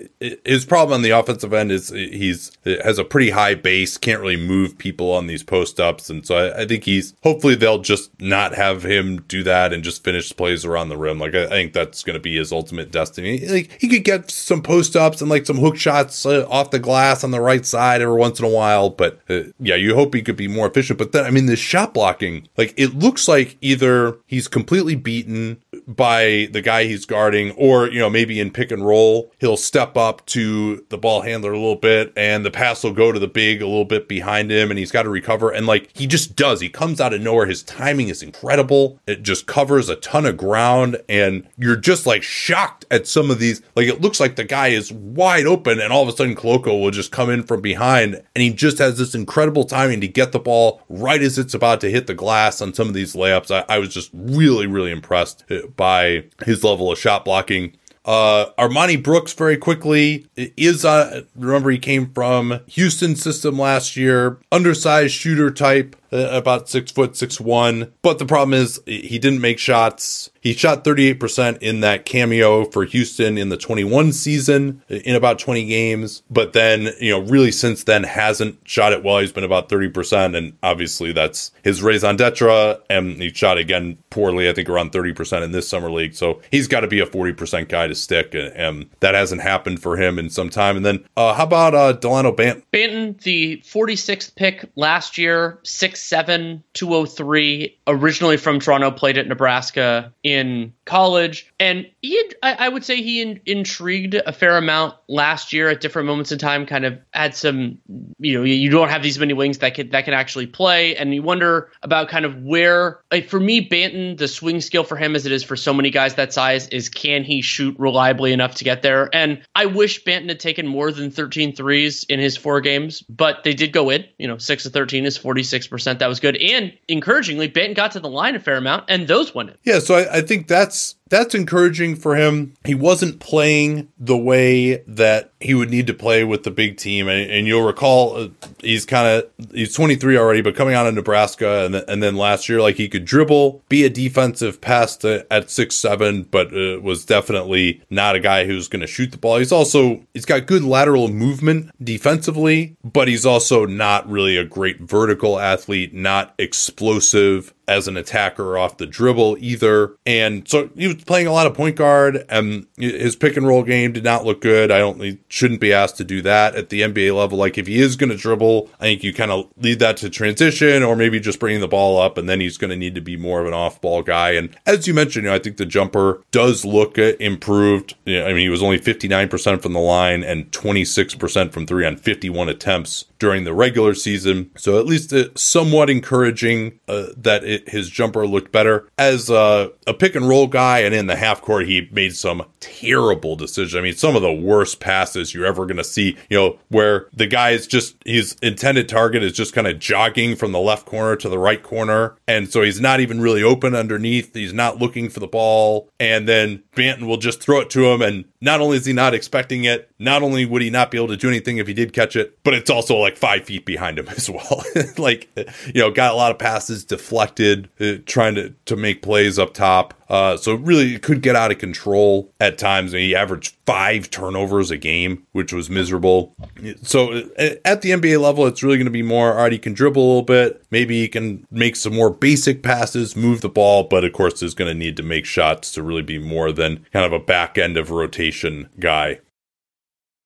[0.45, 4.37] his problem on the offensive end is he's has a pretty high base, can't really
[4.37, 8.11] move people on these post ups, and so I, I, think he's hopefully they'll just
[8.21, 11.19] not have him do that and just finish plays around the rim.
[11.19, 13.47] Like I, I think that's going to be his ultimate destiny.
[13.47, 16.79] Like he could get some post ups and like some hook shots uh, off the
[16.79, 20.15] glass on the right side every once in a while, but uh, yeah, you hope
[20.15, 20.99] he could be more efficient.
[20.99, 25.61] But then I mean, the shot blocking, like it looks like either he's completely beaten
[25.87, 29.97] by the guy he's guarding, or, you know, maybe in pick and roll, he'll step
[29.97, 33.29] up to the ball handler a little bit and the pass will go to the
[33.29, 35.51] big a little bit behind him and he's got to recover.
[35.51, 37.47] And like he just does, he comes out of nowhere.
[37.47, 39.01] His timing is incredible.
[39.07, 43.39] It just covers a ton of ground and you're just like shocked at some of
[43.39, 43.63] these.
[43.75, 46.81] Like it looks like the guy is wide open and all of a sudden Koloko
[46.81, 50.33] will just come in from behind and he just has this incredible timing to get
[50.33, 53.51] the ball right as it's about to hit the glass on some of these layups.
[53.51, 55.45] I, I was just really, really impressed
[55.77, 57.77] by his level of shot blocking.
[58.05, 64.39] Uh, Armoni Brooks very quickly is uh, remember he came from Houston system last year,
[64.51, 67.93] undersized shooter type, uh, about six foot six one.
[68.03, 70.31] But the problem is he didn't make shots.
[70.43, 75.65] He shot 38% in that cameo for Houston in the 21 season in about 20
[75.67, 76.25] games.
[76.29, 79.21] But then, you know, really since then hasn't shot it well.
[79.21, 80.37] He's been about 30%.
[80.37, 82.81] And obviously that's his raison d'etre.
[82.91, 86.15] And he shot again poorly, I think around 30% in this summer league.
[86.15, 89.83] So he's got to be a 40% guy to stick, and, and that hasn't happened
[89.83, 90.77] for him in some time.
[90.77, 92.63] And then uh, how about uh, Delano Banton?
[92.73, 100.73] Banton, the 46th pick last year, 6'7", 203, originally from Toronto, played at Nebraska in
[100.85, 105.69] college, and he, I, I would say he in, intrigued a fair amount last year
[105.69, 106.67] at different moments in time.
[106.67, 107.79] Kind of had some,
[108.19, 111.15] you know, you don't have these many wings that can that can actually play, and
[111.15, 113.01] you wonder about kind of where.
[113.13, 115.91] Like for me, Banton, the swing skill for him, as it is for so many
[115.91, 119.09] guys that size, is can he shoot reliably enough to get there?
[119.15, 123.45] And I wish Banton had taken more than 13 threes in his four games, but
[123.45, 124.05] they did go in.
[124.19, 126.01] You know, six of 13 is 46 percent.
[126.01, 129.33] That was good, and encouragingly, Banton got to the line a fair amount, and those
[129.33, 129.57] went in.
[129.63, 132.55] Yeah, so I, I think that's that's encouraging for him.
[132.65, 137.07] He wasn't playing the way that he would need to play with the big team,
[137.07, 138.29] and, and you'll recall uh,
[138.63, 142.17] he's kind of he's 23 already, but coming out of Nebraska, and, th- and then
[142.17, 146.47] last year, like he could dribble, be a defensive pass to, at six seven, but
[146.47, 149.37] uh, was definitely not a guy who's going to shoot the ball.
[149.37, 154.81] He's also he's got good lateral movement defensively, but he's also not really a great
[154.81, 159.97] vertical athlete, not explosive as an attacker off the dribble either.
[160.05, 163.63] And so he was playing a lot of point guard and his pick and roll
[163.63, 164.71] game did not look good.
[164.71, 167.39] I don't, he shouldn't be asked to do that at the NBA level.
[167.39, 170.11] Like if he is going to dribble, I think you kind of lead that to
[170.11, 173.01] transition or maybe just bringing the ball up and then he's going to need to
[173.01, 174.33] be more of an off ball guy.
[174.33, 177.95] And as you mentioned, you know, I think the jumper does look improved.
[178.05, 181.87] You know, I mean, he was only 59% from the line and 26% from three
[181.87, 184.51] on 51 attempts during the regular season.
[184.57, 188.89] So at least it's somewhat encouraging uh, that it, his jumper looked better.
[188.99, 193.37] As a pick and roll guy and in the half court, he made some terrible
[193.37, 193.75] decisions.
[193.75, 197.09] I mean, some of the worst passes you're ever going to see, you know, where
[197.13, 200.87] the guy is just, his intended target is just kind of jogging from the left
[200.87, 202.17] corner to the right corner.
[202.27, 204.35] And so he's not even really open underneath.
[204.35, 205.91] He's not looking for the ball.
[205.99, 208.03] And then Banton will just throw it to him.
[208.03, 211.09] And not only is he not expecting it, not only would he not be able
[211.09, 213.99] to do anything if he did catch it, but it's also like five feet behind
[213.99, 214.65] him as well.
[214.99, 219.39] like, you know, got a lot of passes deflected, uh, trying to, to make plays
[219.39, 219.95] up top.
[220.09, 222.93] Uh, so really it could get out of control at times.
[222.93, 226.35] And he averaged five turnovers a game, which was miserable.
[226.83, 229.59] So uh, at the NBA level, it's really going to be more, all right, he
[229.59, 230.63] can dribble a little bit.
[230.71, 234.55] Maybe he can make some more basic passes, move the ball, but of course is
[234.55, 237.57] going to need to make shots to really be more than kind of a back
[237.57, 239.21] end of rotation guy.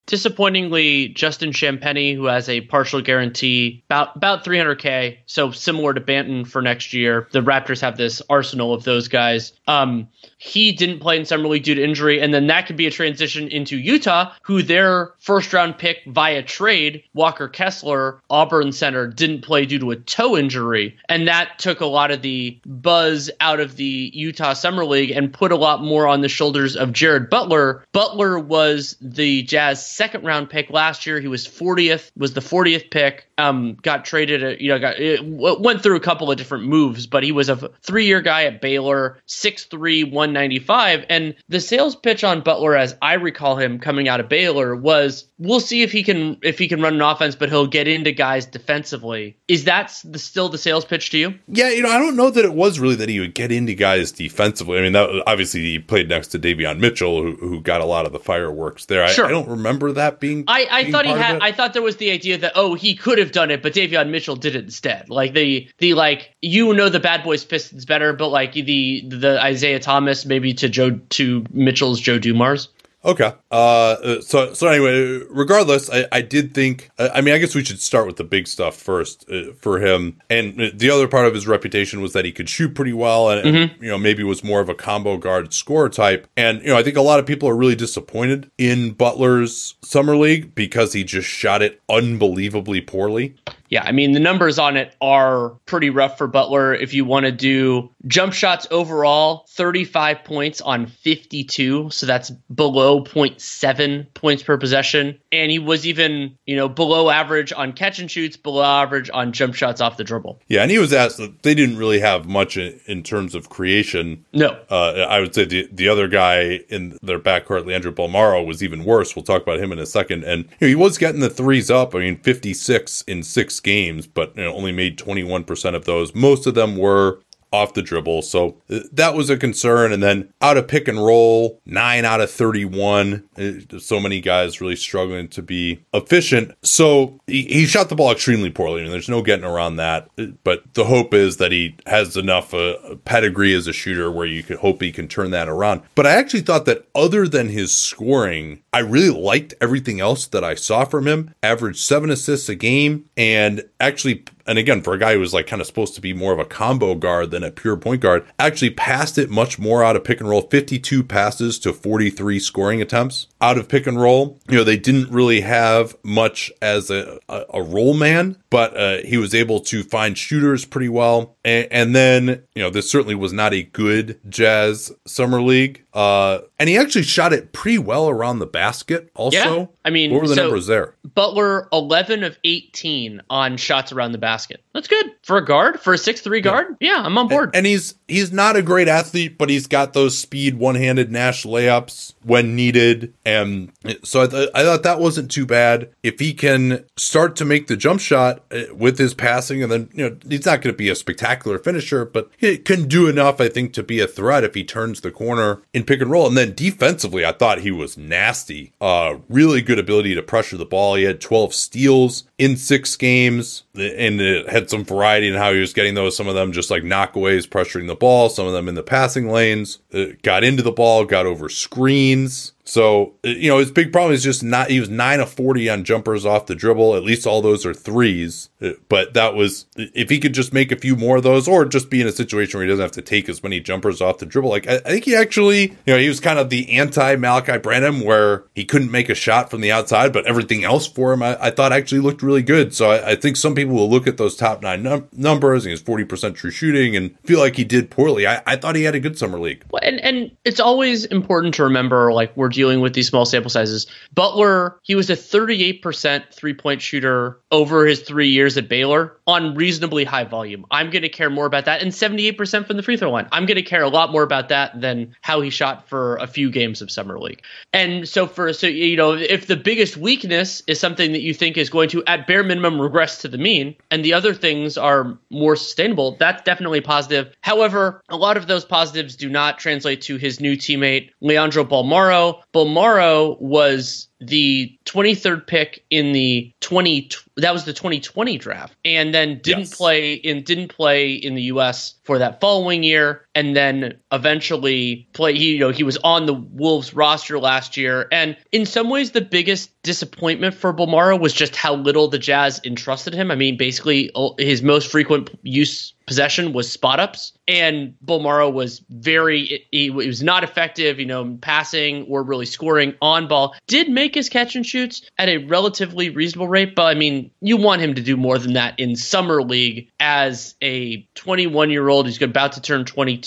[0.07, 6.47] Disappointingly, Justin Champagnie, who has a partial guarantee, about about 300k, so similar to Banton
[6.47, 7.27] for next year.
[7.33, 9.53] The Raptors have this arsenal of those guys.
[9.67, 10.09] Um,
[10.39, 12.91] he didn't play in summer league due to injury, and then that could be a
[12.91, 19.43] transition into Utah, who their first round pick via trade, Walker Kessler, Auburn center, didn't
[19.43, 23.61] play due to a toe injury, and that took a lot of the buzz out
[23.61, 27.31] of the Utah summer league and put a lot more on the shoulders of Jared
[27.31, 27.85] Butler.
[27.93, 31.21] Butler was the Jazz second round pick last year.
[31.21, 33.27] He was 40th, was the 40th pick.
[33.39, 37.07] Um, got traded, uh, you know, got it went through a couple of different moves,
[37.07, 41.05] but he was a three year guy at Baylor, 6'3", 195.
[41.09, 45.29] And the sales pitch on Butler, as I recall him coming out of Baylor, was
[45.39, 48.13] we'll see if he can if he can run an offense, but he'll get into
[48.13, 49.37] guys defensively.
[49.49, 51.35] Is that the, still the sales pitch to you?
[51.49, 53.75] Yeah, you know, I don't know that it was really that he would get into
[53.75, 54.79] guys defensively.
[54.79, 58.07] I mean, that obviously he played next to Davion Mitchell, who, who got a lot
[58.07, 59.07] of the fireworks there.
[59.09, 59.27] Sure.
[59.27, 60.45] I, I don't remember that being.
[60.49, 61.41] I, I being thought he had.
[61.41, 64.11] I thought there was the idea that oh he could have done it, but Davion
[64.11, 65.11] Mitchell did it instead.
[65.11, 69.47] Like the the like you know the Bad Boys Pistons better, but like the the
[69.47, 72.69] Isiah Thomas maybe to Joe to Mitchell's Joe Dumars.
[73.05, 73.33] Okay.
[73.53, 76.91] Uh, so so anyway, regardless, I, I did think.
[76.99, 80.21] I mean, I guess we should start with the big stuff first uh, for him.
[80.29, 83.47] And the other part of his reputation was that he could shoot pretty well, and
[83.47, 83.85] Mm-hmm.
[83.85, 86.27] you know maybe was more of a combo guard scorer type.
[86.37, 90.17] And you know, I think a lot of people are really disappointed in Butler's summer
[90.17, 93.37] league because he just shot it unbelievably poorly.
[93.69, 96.75] Yeah, I mean the numbers on it are pretty rough for Butler.
[96.75, 103.03] If you want to do jump shots overall, 35 points on 52, so that's below
[103.03, 105.19] 0.7 points per possession.
[105.37, 109.33] And he was even, you know, below average on catch and shoots, below average on
[109.33, 110.41] jump shots off the dribble.
[110.49, 114.25] Yeah, and he was asked they didn't really have much in, in terms of creation.
[114.33, 114.59] No.
[114.71, 118.85] Uh, I would say the the other guy in their backcourt, Leandro Bolmaro, was even
[118.85, 119.15] worse.
[119.15, 120.25] We'll talk about him in a second.
[120.25, 121.95] And you know, he was getting the threes up.
[121.95, 126.15] I mean, 56 in six games, but you know, only made 21% of those.
[126.15, 127.21] Most of them were
[127.53, 128.23] off the dribble.
[128.23, 129.93] So uh, that was a concern.
[129.93, 133.29] And then out of pick and roll, nine out of 31.
[133.39, 136.53] Uh, so many guys really struggling to be efficient.
[136.63, 140.09] So he, he shot the ball extremely poorly, and there's no getting around that.
[140.45, 144.43] But the hope is that he has enough uh, pedigree as a shooter where you
[144.43, 145.83] could hope he can turn that around.
[145.95, 150.45] But I actually thought that other than his scoring, I really liked everything else that
[150.45, 151.35] I saw from him.
[151.43, 155.47] Averaged seven assists a game and actually and again, for a guy who was like
[155.47, 158.25] kind of supposed to be more of a combo guard than a pure point guard,
[158.39, 162.83] actually passed it much more out of pick and roll 52 passes to 43 scoring
[162.83, 164.39] attempts out of pick and roll.
[164.49, 168.99] You know, they didn't really have much as a, a, a roll man, but uh,
[169.05, 171.37] he was able to find shooters pretty well.
[171.45, 175.85] And, and, then, you know, this certainly was not a good Jazz Summer League.
[175.97, 179.61] Uh, and he actually shot it pretty well around the basket also.
[179.61, 179.67] Yeah.
[179.83, 180.95] I mean, what were the so numbers there?
[181.15, 184.63] Butler, 11 of 18 on shots around the basket.
[184.77, 186.77] That's good for a guard, for a six-three guard.
[186.81, 186.99] Yeah.
[186.99, 187.47] yeah, I'm on board.
[187.47, 191.45] And, and he's he's not a great athlete, but he's got those speed one-handed Nash
[191.45, 193.15] layups when needed.
[193.25, 193.73] And
[194.05, 195.89] so I, th- I thought that wasn't too bad.
[196.03, 199.89] If he can start to make the jump shot uh, with his passing, and then,
[199.95, 203.41] you know, he's not going to be a spectacular finisher, but he can do enough,
[203.41, 206.27] I think, to be a threat if he turns the corner in pick and roll.
[206.27, 208.75] And then defensively, I thought he was nasty.
[208.79, 210.97] Uh, really good ability to pressure the ball.
[210.97, 215.73] He had 12 steals in six games, and it some variety in how he was
[215.73, 216.17] getting those.
[216.17, 219.29] Some of them just like knockaways, pressuring the ball, some of them in the passing
[219.29, 219.79] lanes,
[220.23, 222.53] got into the ball, got over screens.
[222.67, 225.71] So, uh, you know, his big problem is just not, he was 9 of 40
[225.71, 226.97] on jumpers off the dribble.
[226.97, 228.51] At least all those are threes.
[228.61, 231.65] Uh, but that was, if he could just make a few more of those or
[231.65, 234.19] just be in a situation where he doesn't have to take as many jumpers off
[234.19, 234.51] the dribble.
[234.51, 237.59] Like, I, I think he actually, you know, he was kind of the anti Malachi
[237.59, 241.23] Branham where he couldn't make a shot from the outside, but everything else for him,
[241.23, 242.75] I, I thought actually looked really good.
[242.75, 245.71] So I, I, think some people will look at those top nine num- numbers and
[245.71, 248.27] his 40% true shooting and feel like he did poorly.
[248.27, 249.65] I, I thought he had a good summer league.
[249.71, 253.51] Well, and, and it's always important to remember, like, we're dealing with these small sample
[253.51, 253.87] sizes.
[254.15, 259.55] Butler, he was a 38% three point shooter over his three years at Baylor on
[259.55, 260.67] reasonably high volume.
[260.71, 261.81] I'm going to care more about that.
[261.81, 263.29] And 78% from the free throw line.
[263.31, 266.27] I'm going to care a lot more about that than how he shot for a
[266.27, 267.43] few games of Summer League.
[267.73, 271.57] And so, for, so, you know, if the biggest weakness is something that you think
[271.57, 275.19] is going to, at bare minimum, regress to the mean, and the other things are
[275.31, 277.33] more sustainable, that's definitely positive.
[277.43, 282.43] However, a lot of those positives do not translate to his new teammate, Leandro Bolmaro.
[282.53, 289.41] Bolmaro was the 23rd pick in the 20 that was the 2020 draft and then
[289.43, 289.77] didn't yes.
[289.77, 295.35] play in didn't play in the US for that following year and then eventually play
[295.35, 299.13] he you know he was on the Wolves roster last year and in some ways
[299.13, 303.57] the biggest disappointment for Bolmaro was just how little the Jazz entrusted him I mean
[303.57, 309.91] basically his most frequent use possession was spot ups, and Bolmaro was very he, he,
[309.91, 313.55] was not effective, you know, passing or really scoring on ball.
[313.67, 317.57] Did make his catch and shoots at a relatively reasonable rate, but I mean, you
[317.57, 322.07] want him to do more than that in summer league as a 21 year old
[322.07, 323.26] who's about to turn 22.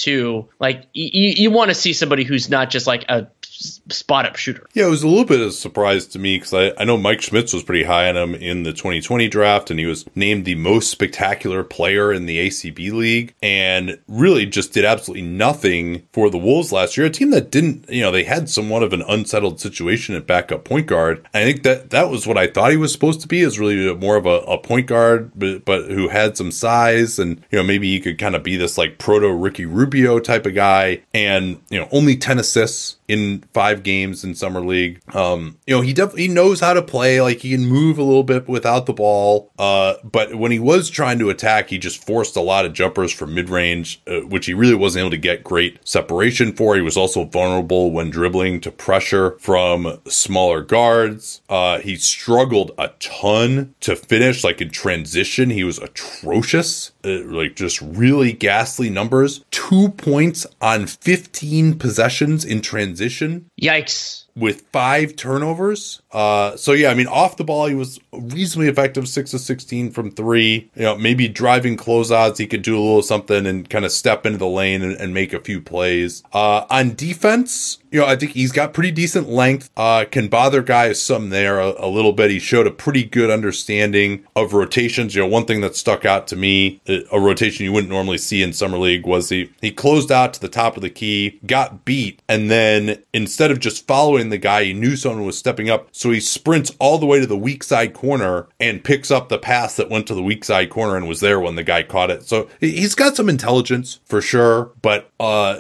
[0.60, 3.28] Like you, you want to see somebody who's not just like a
[3.60, 4.66] spot up shooter.
[4.74, 6.98] Yeah, it was a little bit of a surprise to me because I, I know
[6.98, 10.46] Mike Schmitz was pretty high on him in the 2020 draft, and he was named
[10.46, 16.30] the most spectacular player in the ACB league, and really just did absolutely nothing for
[16.30, 17.08] the Wolves last year.
[17.08, 20.64] A team that didn't, you know, they had somewhat of an unsettled situation at backup
[20.64, 21.26] point guard.
[21.34, 23.94] I think that that was what I thought he was supposed to be, is really
[23.96, 27.64] more of a, a point guard, but, but who had some size, and you know
[27.64, 31.62] maybe he could kind of be this like proto Ricky Rubio type of guy, and
[31.70, 35.02] you know only 10 assists in five games in summer league.
[35.16, 37.22] Um, you know, he definitely knows how to play.
[37.22, 39.52] Like he can move a little bit without the ball.
[39.58, 43.12] Uh, but when he was trying to attack, he just forced a lot of jumpers
[43.12, 46.76] from mid range, uh, which he really wasn't able to get great separation for.
[46.76, 51.42] He was also vulnerable when dribbling to pressure from smaller guards.
[51.50, 55.50] Uh, he struggled a ton to finish, like in transition.
[55.50, 59.44] He was atrocious, uh, like just really ghastly numbers.
[59.52, 63.50] Two points on 15 possessions in transition transition.
[63.62, 66.02] Yikes with five turnovers.
[66.12, 69.92] Uh, so yeah, I mean, off the ball, he was reasonably effective, six of sixteen
[69.92, 70.70] from three.
[70.76, 74.26] You know, maybe driving closeouts, he could do a little something and kind of step
[74.26, 76.24] into the lane and, and make a few plays.
[76.34, 79.70] Uh, on defense, you know, I think he's got pretty decent length.
[79.76, 82.32] Uh, can bother guys some there a, a, little bit.
[82.32, 85.16] He showed a pretty good understanding of rotations.
[85.16, 88.42] You know, one thing that stuck out to me, a rotation you wouldn't normally see
[88.42, 91.86] in summer league, was he he closed out to the top of the key, got
[91.86, 94.64] beat, and then instead of just following the guy.
[94.64, 95.90] He knew someone was stepping up.
[96.00, 99.38] So he sprints all the way to the weak side corner and picks up the
[99.38, 102.10] pass that went to the weak side corner and was there when the guy caught
[102.10, 102.24] it.
[102.24, 105.60] So he's got some intelligence for sure, but uh,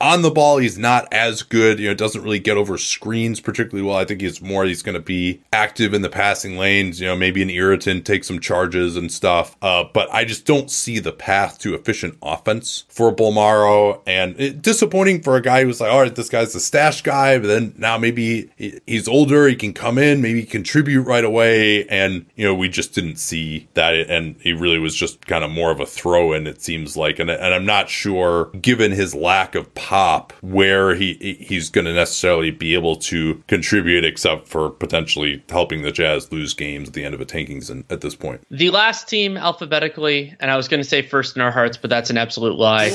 [0.00, 1.78] on the ball, he's not as good.
[1.78, 3.96] You know, doesn't really get over screens particularly well.
[3.96, 7.14] I think he's more, he's going to be active in the passing lanes, you know,
[7.14, 9.56] maybe an irritant, take some charges and stuff.
[9.62, 14.02] Uh, but I just don't see the path to efficient offense for Bolmaro.
[14.04, 17.38] And it, disappointing for a guy who's like, all right, this guy's the stash guy,
[17.38, 18.50] but then now maybe
[18.84, 21.86] he's older, he can come in, maybe contribute right away.
[21.86, 23.94] And, you know, we just didn't see that.
[23.94, 27.18] And he really was just kind of more of a throw in, it seems like.
[27.18, 31.92] And, and I'm not sure, given his lack of pop, where he he's going to
[31.92, 37.04] necessarily be able to contribute, except for potentially helping the Jazz lose games at the
[37.04, 38.40] end of a tanking season at this point.
[38.50, 41.90] The last team alphabetically, and I was going to say first in our hearts, but
[41.90, 42.90] that's an absolute lie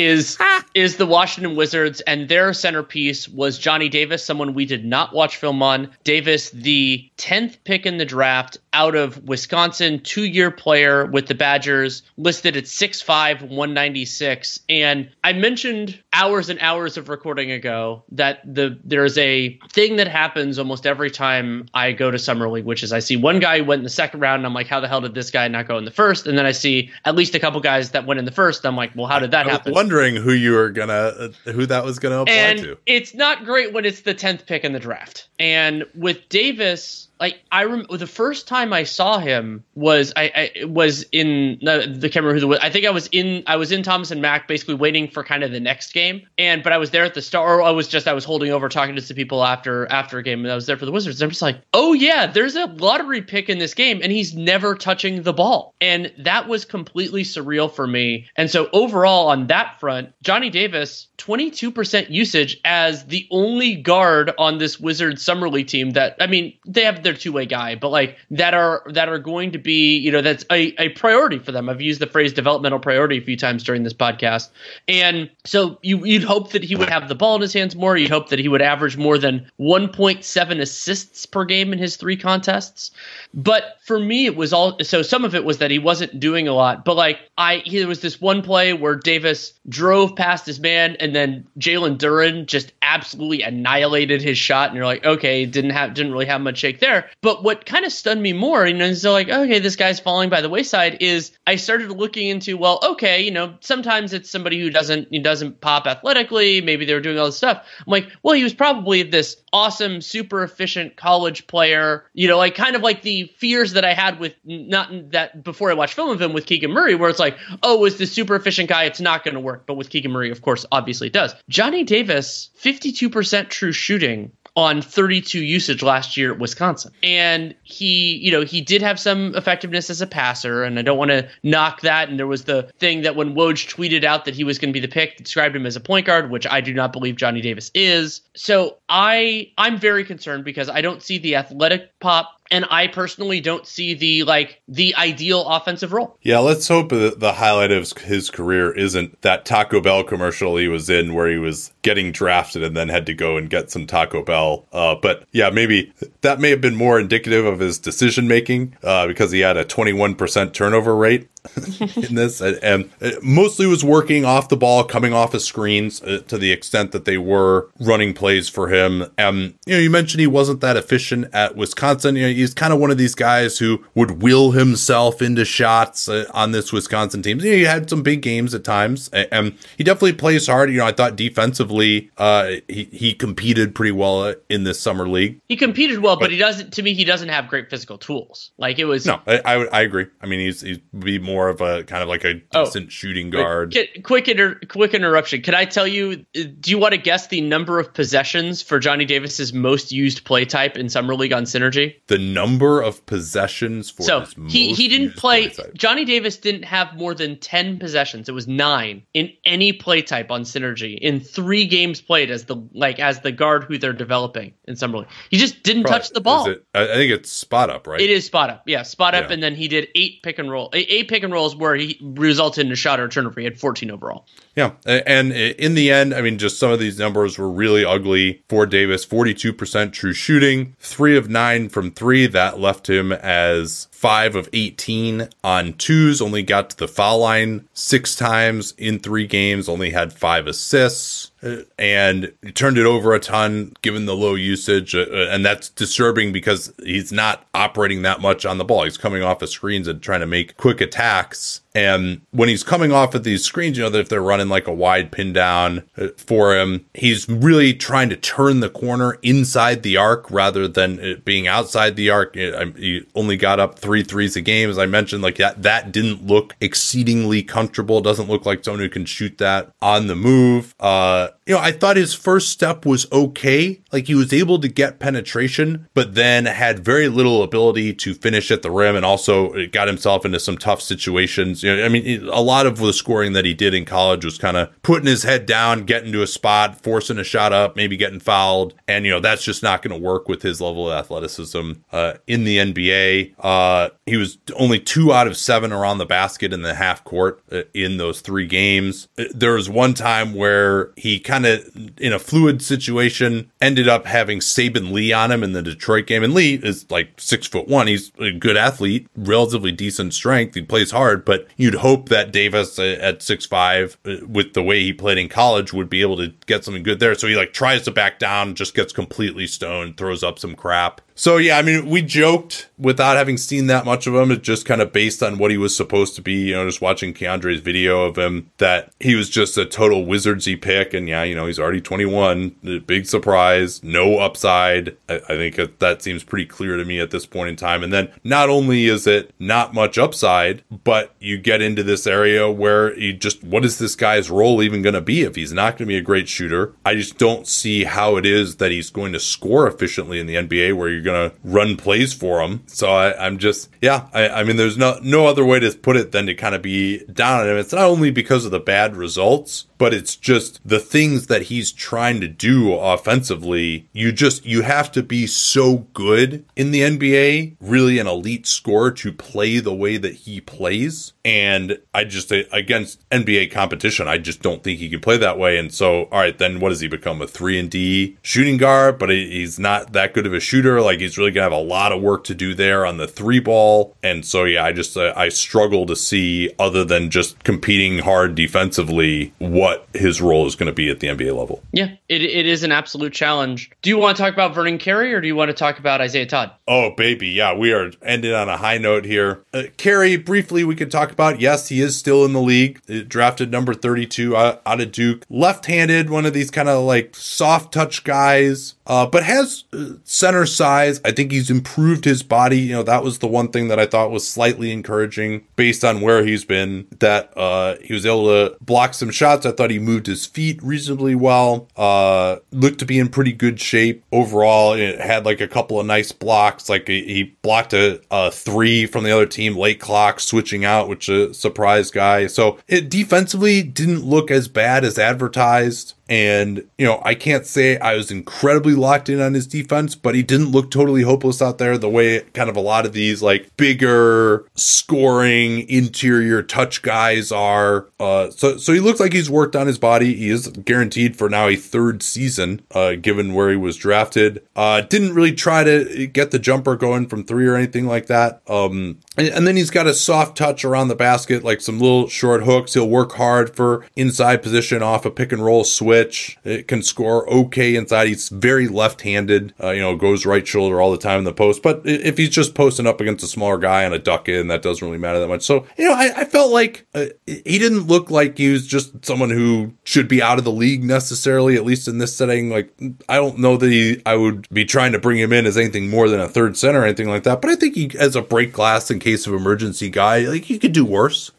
[0.00, 0.38] is
[0.74, 5.36] is the Washington Wizards, and their centerpiece was Johnny Davis, someone we did not watch
[5.36, 5.90] film on.
[6.04, 11.34] Davis, the tenth pick in the draft out of Wisconsin, two year player with the
[11.34, 14.60] Badgers, listed at 6'5, 196.
[14.68, 20.08] And I mentioned hours and hours of recording ago that the there's a thing that
[20.08, 23.58] happens almost every time I go to Summer League, which is I see one guy
[23.58, 25.48] who went in the second round, and I'm like, how the hell did this guy
[25.48, 26.26] not go in the first?
[26.26, 28.64] And then I see at least a couple guys that went in the first.
[28.64, 29.72] I'm like, well, how did that happen?
[29.90, 32.78] Wondering who you were gonna, uh, who that was gonna apply and to.
[32.86, 35.28] It's not great when it's the tenth pick in the draft.
[35.38, 40.64] And with Davis, like I remember the first time I saw him was I, I
[40.64, 43.82] was in the, the camera who the I think I was in I was in
[43.82, 46.26] Thomas and Mack basically waiting for kind of the next game.
[46.38, 48.50] And but I was there at the start or I was just I was holding
[48.50, 50.92] over talking to some people after after a game and I was there for the
[50.92, 51.20] Wizards.
[51.20, 54.74] I'm just like oh yeah there's a lottery pick in this game and he's never
[54.74, 55.74] touching the ball.
[55.80, 58.28] And that was completely surreal for me.
[58.36, 64.56] And so overall on that front Johnny Davis 22% usage as the only guard on
[64.56, 67.88] this Wizards summer league team that I mean they have their two way guy, but
[67.88, 71.52] like that are that are going to be you know that's a, a priority for
[71.52, 71.68] them.
[71.68, 74.50] I've used the phrase developmental priority a few times during this podcast,
[74.88, 77.96] and so you you'd hope that he would have the ball in his hands more.
[77.96, 82.16] You'd hope that he would average more than 1.7 assists per game in his three
[82.16, 82.90] contests.
[83.34, 86.48] But for me, it was all so some of it was that he wasn't doing
[86.48, 90.60] a lot, but like I there was this one play where Davis drove past his
[90.60, 95.70] man and then Jalen Duren just absolutely annihilated his shot, and you're like, okay, didn't
[95.70, 96.99] have didn't really have much shake there.
[97.22, 100.30] But what kind of stunned me more, you know, so like, okay, this guy's falling
[100.30, 104.60] by the wayside, is I started looking into, well, okay, you know, sometimes it's somebody
[104.60, 107.66] who doesn't he doesn't pop athletically, maybe they were doing all this stuff.
[107.78, 112.54] I'm like, well, he was probably this awesome, super efficient college player, you know, like
[112.54, 116.10] kind of like the fears that I had with not that before I watched film
[116.10, 119.00] of him with Keegan Murray, where it's like, oh, is the super efficient guy, it's
[119.00, 119.66] not going to work.
[119.66, 121.34] But with Keegan Murray, of course, obviously it does.
[121.48, 126.92] Johnny Davis, 52% true shooting on 32 usage last year at Wisconsin.
[127.02, 130.98] And he, you know, he did have some effectiveness as a passer, and I don't
[130.98, 132.08] want to knock that.
[132.08, 134.72] And there was the thing that when Woj tweeted out that he was going to
[134.72, 137.40] be the pick, described him as a point guard, which I do not believe Johnny
[137.40, 138.20] Davis is.
[138.34, 143.40] So I I'm very concerned because I don't see the athletic pop and I personally
[143.40, 146.18] don't see the like the ideal offensive role.
[146.22, 150.68] Yeah, let's hope that the highlight of his career isn't that Taco Bell commercial he
[150.68, 153.86] was in where he was getting drafted and then had to go and get some
[153.86, 154.66] Taco Bell.
[154.72, 159.06] Uh, but yeah, maybe that may have been more indicative of his decision making uh,
[159.06, 161.28] because he had a 21% turnover rate.
[161.96, 162.90] in this and,
[163.22, 167.06] mostly was working off the ball coming off of screens uh, to the extent that
[167.06, 169.06] they were running plays for him.
[169.16, 172.16] And you know you mentioned he wasn't that efficient at wisconsin.
[172.16, 176.08] You know he's kind of one of these guys who would will himself into shots
[176.08, 177.40] uh, on this wisconsin team.
[177.40, 180.70] You know, he had some big games at times and he definitely plays hard.
[180.70, 185.40] You know i thought defensively uh, he, he competed pretty well in this summer league.
[185.48, 188.50] He competed well but, but he doesn't to me he doesn't have great physical tools.
[188.58, 190.06] Like it was no i i, I agree.
[190.20, 192.86] I mean he's he's be more more of a kind of like a oh, decent
[192.86, 193.72] oh, shooting guard.
[193.72, 195.42] Quick, quick, inter- quick interruption.
[195.42, 196.16] Can I tell you?
[196.34, 200.44] Do you want to guess the number of possessions for Johnny Davis's most used play
[200.44, 201.94] type in summer league on Synergy?
[202.08, 205.52] The number of possessions for so he he didn't play.
[205.74, 208.28] Johnny Davis didn't have more than ten possessions.
[208.28, 212.56] It was nine in any play type on Synergy in three games played as the
[212.74, 215.08] like as the guard who they're developing in summer league.
[215.30, 216.48] He just didn't Probably, touch the ball.
[216.48, 218.00] It, I think it's spot up, right?
[218.00, 218.62] It is spot up.
[218.66, 219.34] Yeah, spot up, yeah.
[219.34, 222.66] and then he did eight pick and roll, eight pick and rolls where he resulted
[222.66, 223.40] in a shot or a turnover.
[223.40, 224.26] He had 14 overall.
[224.56, 224.72] Yeah.
[224.86, 228.42] And uh, in the end, I mean, just some of these numbers were really ugly
[228.48, 232.26] for Davis 42% true shooting, three of nine from three.
[232.26, 237.68] That left him as five of 18 on twos, only got to the foul line
[237.74, 241.30] six times in three games, only had five assists
[241.78, 244.94] and he turned it over a ton given the low usage.
[244.94, 248.84] Uh, uh, and that's disturbing because he's not operating that much on the ball.
[248.84, 251.62] He's coming off of screens and trying to make quick attacks.
[251.74, 254.66] And when he's coming off of these screens, you know, that if they're running like
[254.66, 259.82] a wide pin down uh, for him, he's really trying to turn the corner inside
[259.82, 262.34] the arc rather than it being outside the arc.
[262.34, 264.68] He only got up three threes a game.
[264.68, 267.98] As I mentioned, like that, that didn't look exceedingly comfortable.
[267.98, 270.74] It doesn't look like someone who can shoot that on the move.
[270.80, 273.80] Uh, you know, I thought his first step was okay.
[273.90, 278.52] Like he was able to get penetration, but then had very little ability to finish
[278.52, 281.64] at the rim and also got himself into some tough situations.
[281.64, 284.38] You know, I mean, a lot of the scoring that he did in college was
[284.38, 287.96] kind of putting his head down, getting to a spot, forcing a shot up, maybe
[287.96, 288.74] getting fouled.
[288.86, 292.14] And, you know, that's just not going to work with his level of athleticism uh,
[292.28, 293.34] in the NBA.
[293.40, 297.42] Uh, he was only two out of seven around the basket in the half court
[297.50, 299.08] uh, in those three games.
[299.18, 304.06] Uh, there was one time where he kind of, in a fluid situation, ended up
[304.06, 306.22] having Saben Lee on him in the Detroit game.
[306.22, 307.86] And Lee is like six foot one.
[307.86, 310.54] He's a good athlete, relatively decent strength.
[310.54, 314.62] He plays hard, but you'd hope that Davis uh, at six five, uh, with the
[314.62, 317.14] way he played in college, would be able to get something good there.
[317.14, 321.00] So he like tries to back down, just gets completely stoned, throws up some crap.
[321.20, 324.30] So yeah, I mean, we joked without having seen that much of him.
[324.30, 326.48] It's just kind of based on what he was supposed to be.
[326.48, 330.58] You know, just watching Keandre's video of him that he was just a total wizardsy
[330.58, 330.94] pick.
[330.94, 332.56] And yeah, you know, he's already 21.
[332.66, 334.96] Uh, big surprise, no upside.
[335.10, 337.82] I, I think that, that seems pretty clear to me at this point in time.
[337.82, 342.50] And then not only is it not much upside, but you get into this area
[342.50, 345.72] where you just what is this guy's role even going to be if he's not
[345.72, 346.72] going to be a great shooter?
[346.82, 350.36] I just don't see how it is that he's going to score efficiently in the
[350.36, 352.62] NBA where you're going to run plays for him.
[352.66, 355.96] So I, am just, yeah, I, I, mean, there's no, no other way to put
[355.96, 357.56] it than to kind of be down on him.
[357.56, 361.72] It's not only because of the bad results, but it's just the things that he's
[361.72, 363.88] trying to do offensively.
[363.94, 368.90] You just, you have to be so good in the NBA, really an elite scorer
[368.90, 371.14] to play the way that he plays.
[371.24, 375.56] And I just, against NBA competition, I just don't think he can play that way.
[375.56, 377.22] And so, all right, then what does he become?
[377.22, 380.82] A three and D shooting guard, but he's not that good of a shooter.
[380.82, 383.40] Like he's really to have a lot of work to do there on the three
[383.40, 383.96] ball.
[384.02, 388.34] And so, yeah, I just, uh, I struggle to see other than just competing hard
[388.34, 391.62] defensively what his role is going to be at the NBA level.
[391.72, 393.70] Yeah, it, it is an absolute challenge.
[393.82, 396.00] Do you want to talk about Vernon Carey or do you want to talk about
[396.00, 396.52] Isaiah Todd?
[396.68, 397.28] Oh, baby.
[397.28, 399.44] Yeah, we are ending on a high note here.
[399.52, 401.40] Uh, Carey, briefly, we could talk about.
[401.40, 405.24] Yes, he is still in the league, drafted number 32 out, out of Duke.
[405.28, 409.90] Left handed, one of these kind of like soft touch guys uh, but has uh,
[410.02, 411.00] center size.
[411.04, 412.58] I think he's improved his body.
[412.58, 416.00] You know, that was the one thing that I thought was slightly encouraging based on
[416.00, 416.88] where he's been.
[416.98, 419.46] That uh, he was able to block some shots.
[419.46, 421.68] I thought he moved his feet reasonably well.
[421.76, 424.72] Uh, looked to be in pretty good shape overall.
[424.72, 426.70] It had like a couple of nice blocks.
[426.70, 431.10] Like he blocked a, a three from the other team late clock, switching out, which
[431.10, 432.26] a surprise guy.
[432.26, 435.92] So it defensively didn't look as bad as advertised.
[436.10, 440.16] And, you know, I can't say I was incredibly locked in on his defense, but
[440.16, 443.22] he didn't look totally hopeless out there the way kind of a lot of these
[443.22, 447.86] like bigger scoring interior touch guys are.
[448.00, 450.16] Uh, so, so he looks like he's worked on his body.
[450.16, 454.44] He is guaranteed for now a third season, uh, given where he was drafted.
[454.56, 458.42] Uh, didn't really try to get the jumper going from three or anything like that.
[458.48, 458.98] Um,
[459.28, 462.74] and, then he's got a soft touch around the basket, like some little short hooks.
[462.74, 466.38] He'll work hard for inside position off a pick and roll switch.
[466.44, 468.08] It can score okay inside.
[468.08, 471.32] He's very left handed, uh, you know, goes right shoulder all the time in the
[471.32, 471.62] post.
[471.62, 474.62] But if he's just posting up against a smaller guy on a duck in, that
[474.62, 475.42] doesn't really matter that much.
[475.42, 479.04] So, you know, I, I felt like uh, he didn't look like he was just
[479.04, 482.50] someone who should be out of the league necessarily, at least in this setting.
[482.50, 482.72] Like,
[483.08, 485.90] I don't know that he, I would be trying to bring him in as anything
[485.90, 487.40] more than a third center or anything like that.
[487.40, 490.58] But I think he, as a break glass in case of emergency guy, like you
[490.58, 491.30] could do worse.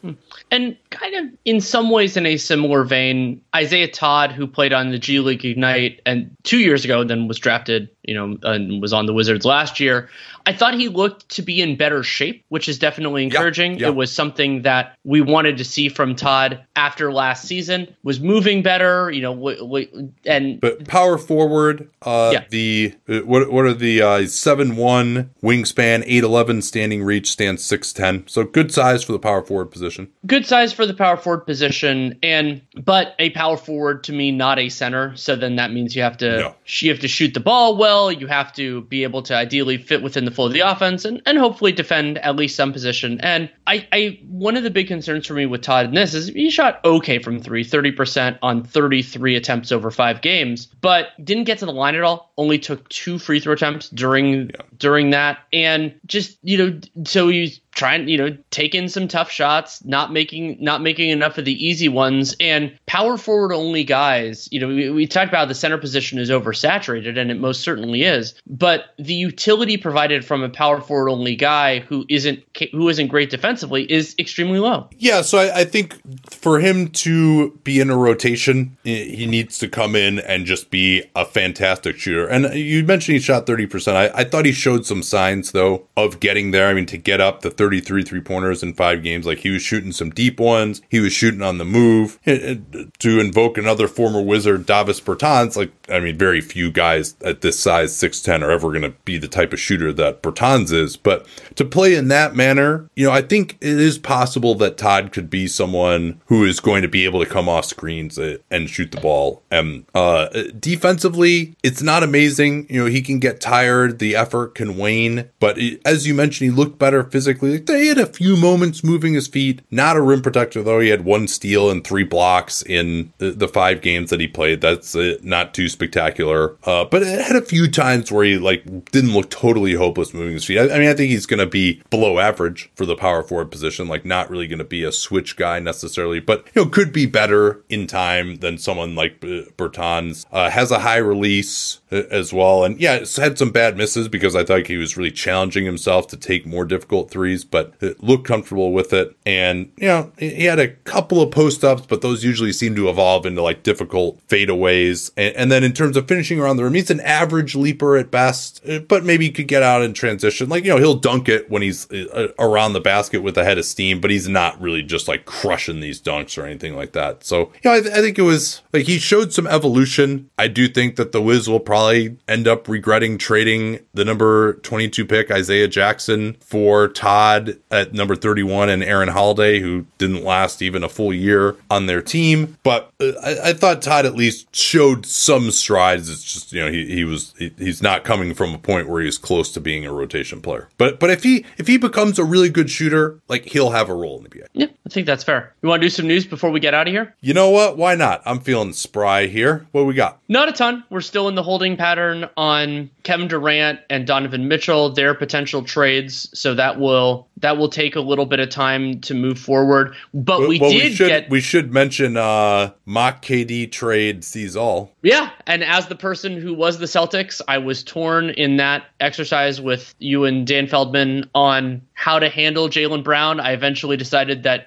[0.50, 4.90] And kind of in some ways, in a similar vein, Isaiah Todd, who played on
[4.90, 8.92] the G League Ignite and two years ago, then was drafted, you know, and was
[8.92, 10.08] on the Wizards last year.
[10.44, 13.78] I thought he looked to be in better shape, which is definitely encouraging.
[13.78, 17.94] It was something that we wanted to see from Todd after last season.
[18.02, 21.88] Was moving better, you know, w- w- and but power forward.
[22.02, 22.44] Uh, yeah.
[22.50, 27.64] The uh, what what are the uh, seven one wingspan, eight eleven standing reach, stands
[27.64, 28.26] six ten.
[28.26, 30.10] So good size for the power forward position.
[30.26, 34.32] Good size for for the power forward position, and but a power forward to me,
[34.32, 35.14] not a center.
[35.16, 36.54] So then that means you have to No.
[36.80, 38.10] you have to shoot the ball well.
[38.10, 41.22] You have to be able to ideally fit within the flow of the offense, and,
[41.24, 43.20] and hopefully defend at least some position.
[43.20, 46.26] And I, I one of the big concerns for me with Todd in this is
[46.28, 51.58] he shot okay from three, 30% on 33 attempts over five games, but didn't get
[51.58, 52.32] to the line at all.
[52.36, 57.60] Only took two free throw attempts during during that, and just you know, so he's
[57.72, 61.88] trying you know taking some tough shots not making not making enough of the easy
[61.88, 66.18] ones and power forward only guys you know we, we talked about the center position
[66.18, 71.08] is oversaturated and it most certainly is but the utility provided from a power forward
[71.08, 72.42] only guy who isn't
[72.72, 76.00] who isn't great defensively is extremely low Yeah, so I, I think
[76.30, 81.04] for him to be in a rotation, he needs to come in and just be
[81.14, 82.26] a fantastic shooter.
[82.26, 83.94] And you mentioned he shot 30%.
[83.94, 86.68] I, I thought he showed some signs, though, of getting there.
[86.68, 89.62] I mean, to get up the 33 three pointers in five games, like he was
[89.62, 92.18] shooting some deep ones, he was shooting on the move.
[92.26, 97.40] And To invoke another former wizard, Davis Bertans, like, I mean, very few guys at
[97.40, 100.96] this size, 6'10, are ever going to be the type of shooter that Bertans is.
[100.96, 101.24] But
[101.54, 105.30] to play in that manner, you know, I think it is possible that Todd could
[105.30, 108.90] be someone who is going to be able to come off screens uh, and shoot
[108.90, 109.42] the ball.
[109.52, 110.28] And uh,
[110.58, 112.66] defensively, it's not amazing.
[112.68, 115.28] You know, he can get tired, the effort can wane.
[115.38, 117.51] But it- as you mentioned, he looked better physically.
[117.58, 119.62] He had a few moments moving his feet.
[119.70, 120.80] Not a rim protector, though.
[120.80, 124.60] He had one steal and three blocks in the, the five games that he played.
[124.60, 126.56] That's uh, not too spectacular.
[126.64, 130.34] Uh, but it had a few times where he like didn't look totally hopeless moving
[130.34, 130.58] his feet.
[130.58, 133.50] I, I mean, I think he's going to be below average for the power forward
[133.50, 133.88] position.
[133.88, 137.06] Like, not really going to be a switch guy necessarily, but you know, could be
[137.06, 140.26] better in time than someone like uh, Bertans.
[140.32, 144.34] Uh, has a high release uh, as well, and yeah, had some bad misses because
[144.34, 148.26] I thought he was really challenging himself to take more difficult threes, but it looked
[148.26, 149.16] comfortable with it.
[149.26, 152.88] And you know, he had a couple of post ups, but those usually seem to
[152.88, 155.10] evolve into like difficult fadeaways.
[155.16, 158.10] And, and then in terms of finishing around the rim, he's an average leaper at
[158.10, 160.48] best, uh, but maybe he could get out in transition.
[160.48, 163.58] Like you know, he'll dunk it when he's uh, around the basket with a head
[163.58, 167.24] of steam, but he's not really just like crushing these dunks or anything like that.
[167.24, 170.30] So yeah, I, th- I think it was like he showed some evolution.
[170.38, 175.06] I do think that the Wiz will probably end up regretting trading the number 22
[175.06, 177.31] pick Isaiah Jackson for Todd
[177.70, 182.02] at number 31 and Aaron Holiday, who didn't last even a full year on their
[182.02, 182.56] team.
[182.62, 186.08] But uh, I, I thought Todd at least showed some strides.
[186.08, 189.02] It's just you know he, he was he, he's not coming from a point where
[189.02, 190.68] he's close to being a rotation player.
[190.78, 193.94] But but if he if he becomes a really good shooter, like he'll have a
[193.94, 194.46] role in the NBA.
[194.54, 196.86] yeah i think that's fair you want to do some news before we get out
[196.86, 197.76] of here You know what?
[197.76, 198.22] Why not?
[198.26, 199.66] I'm feeling spry here.
[199.72, 200.18] What we got?
[200.28, 200.84] Not a ton.
[200.90, 206.28] We're still in the holding pattern on Kevin Durant and Donovan Mitchell, their potential trades.
[206.38, 209.94] So that will that will take a little bit of time to move forward.
[210.14, 214.56] But we well, did we should get we should mention uh mock KD trade sees
[214.56, 214.92] all.
[215.02, 215.30] yeah.
[215.46, 219.94] And as the person who was the Celtics, I was torn in that exercise with
[219.98, 223.38] you and Dan Feldman on how to handle Jaylen Brown.
[223.38, 224.66] I eventually decided that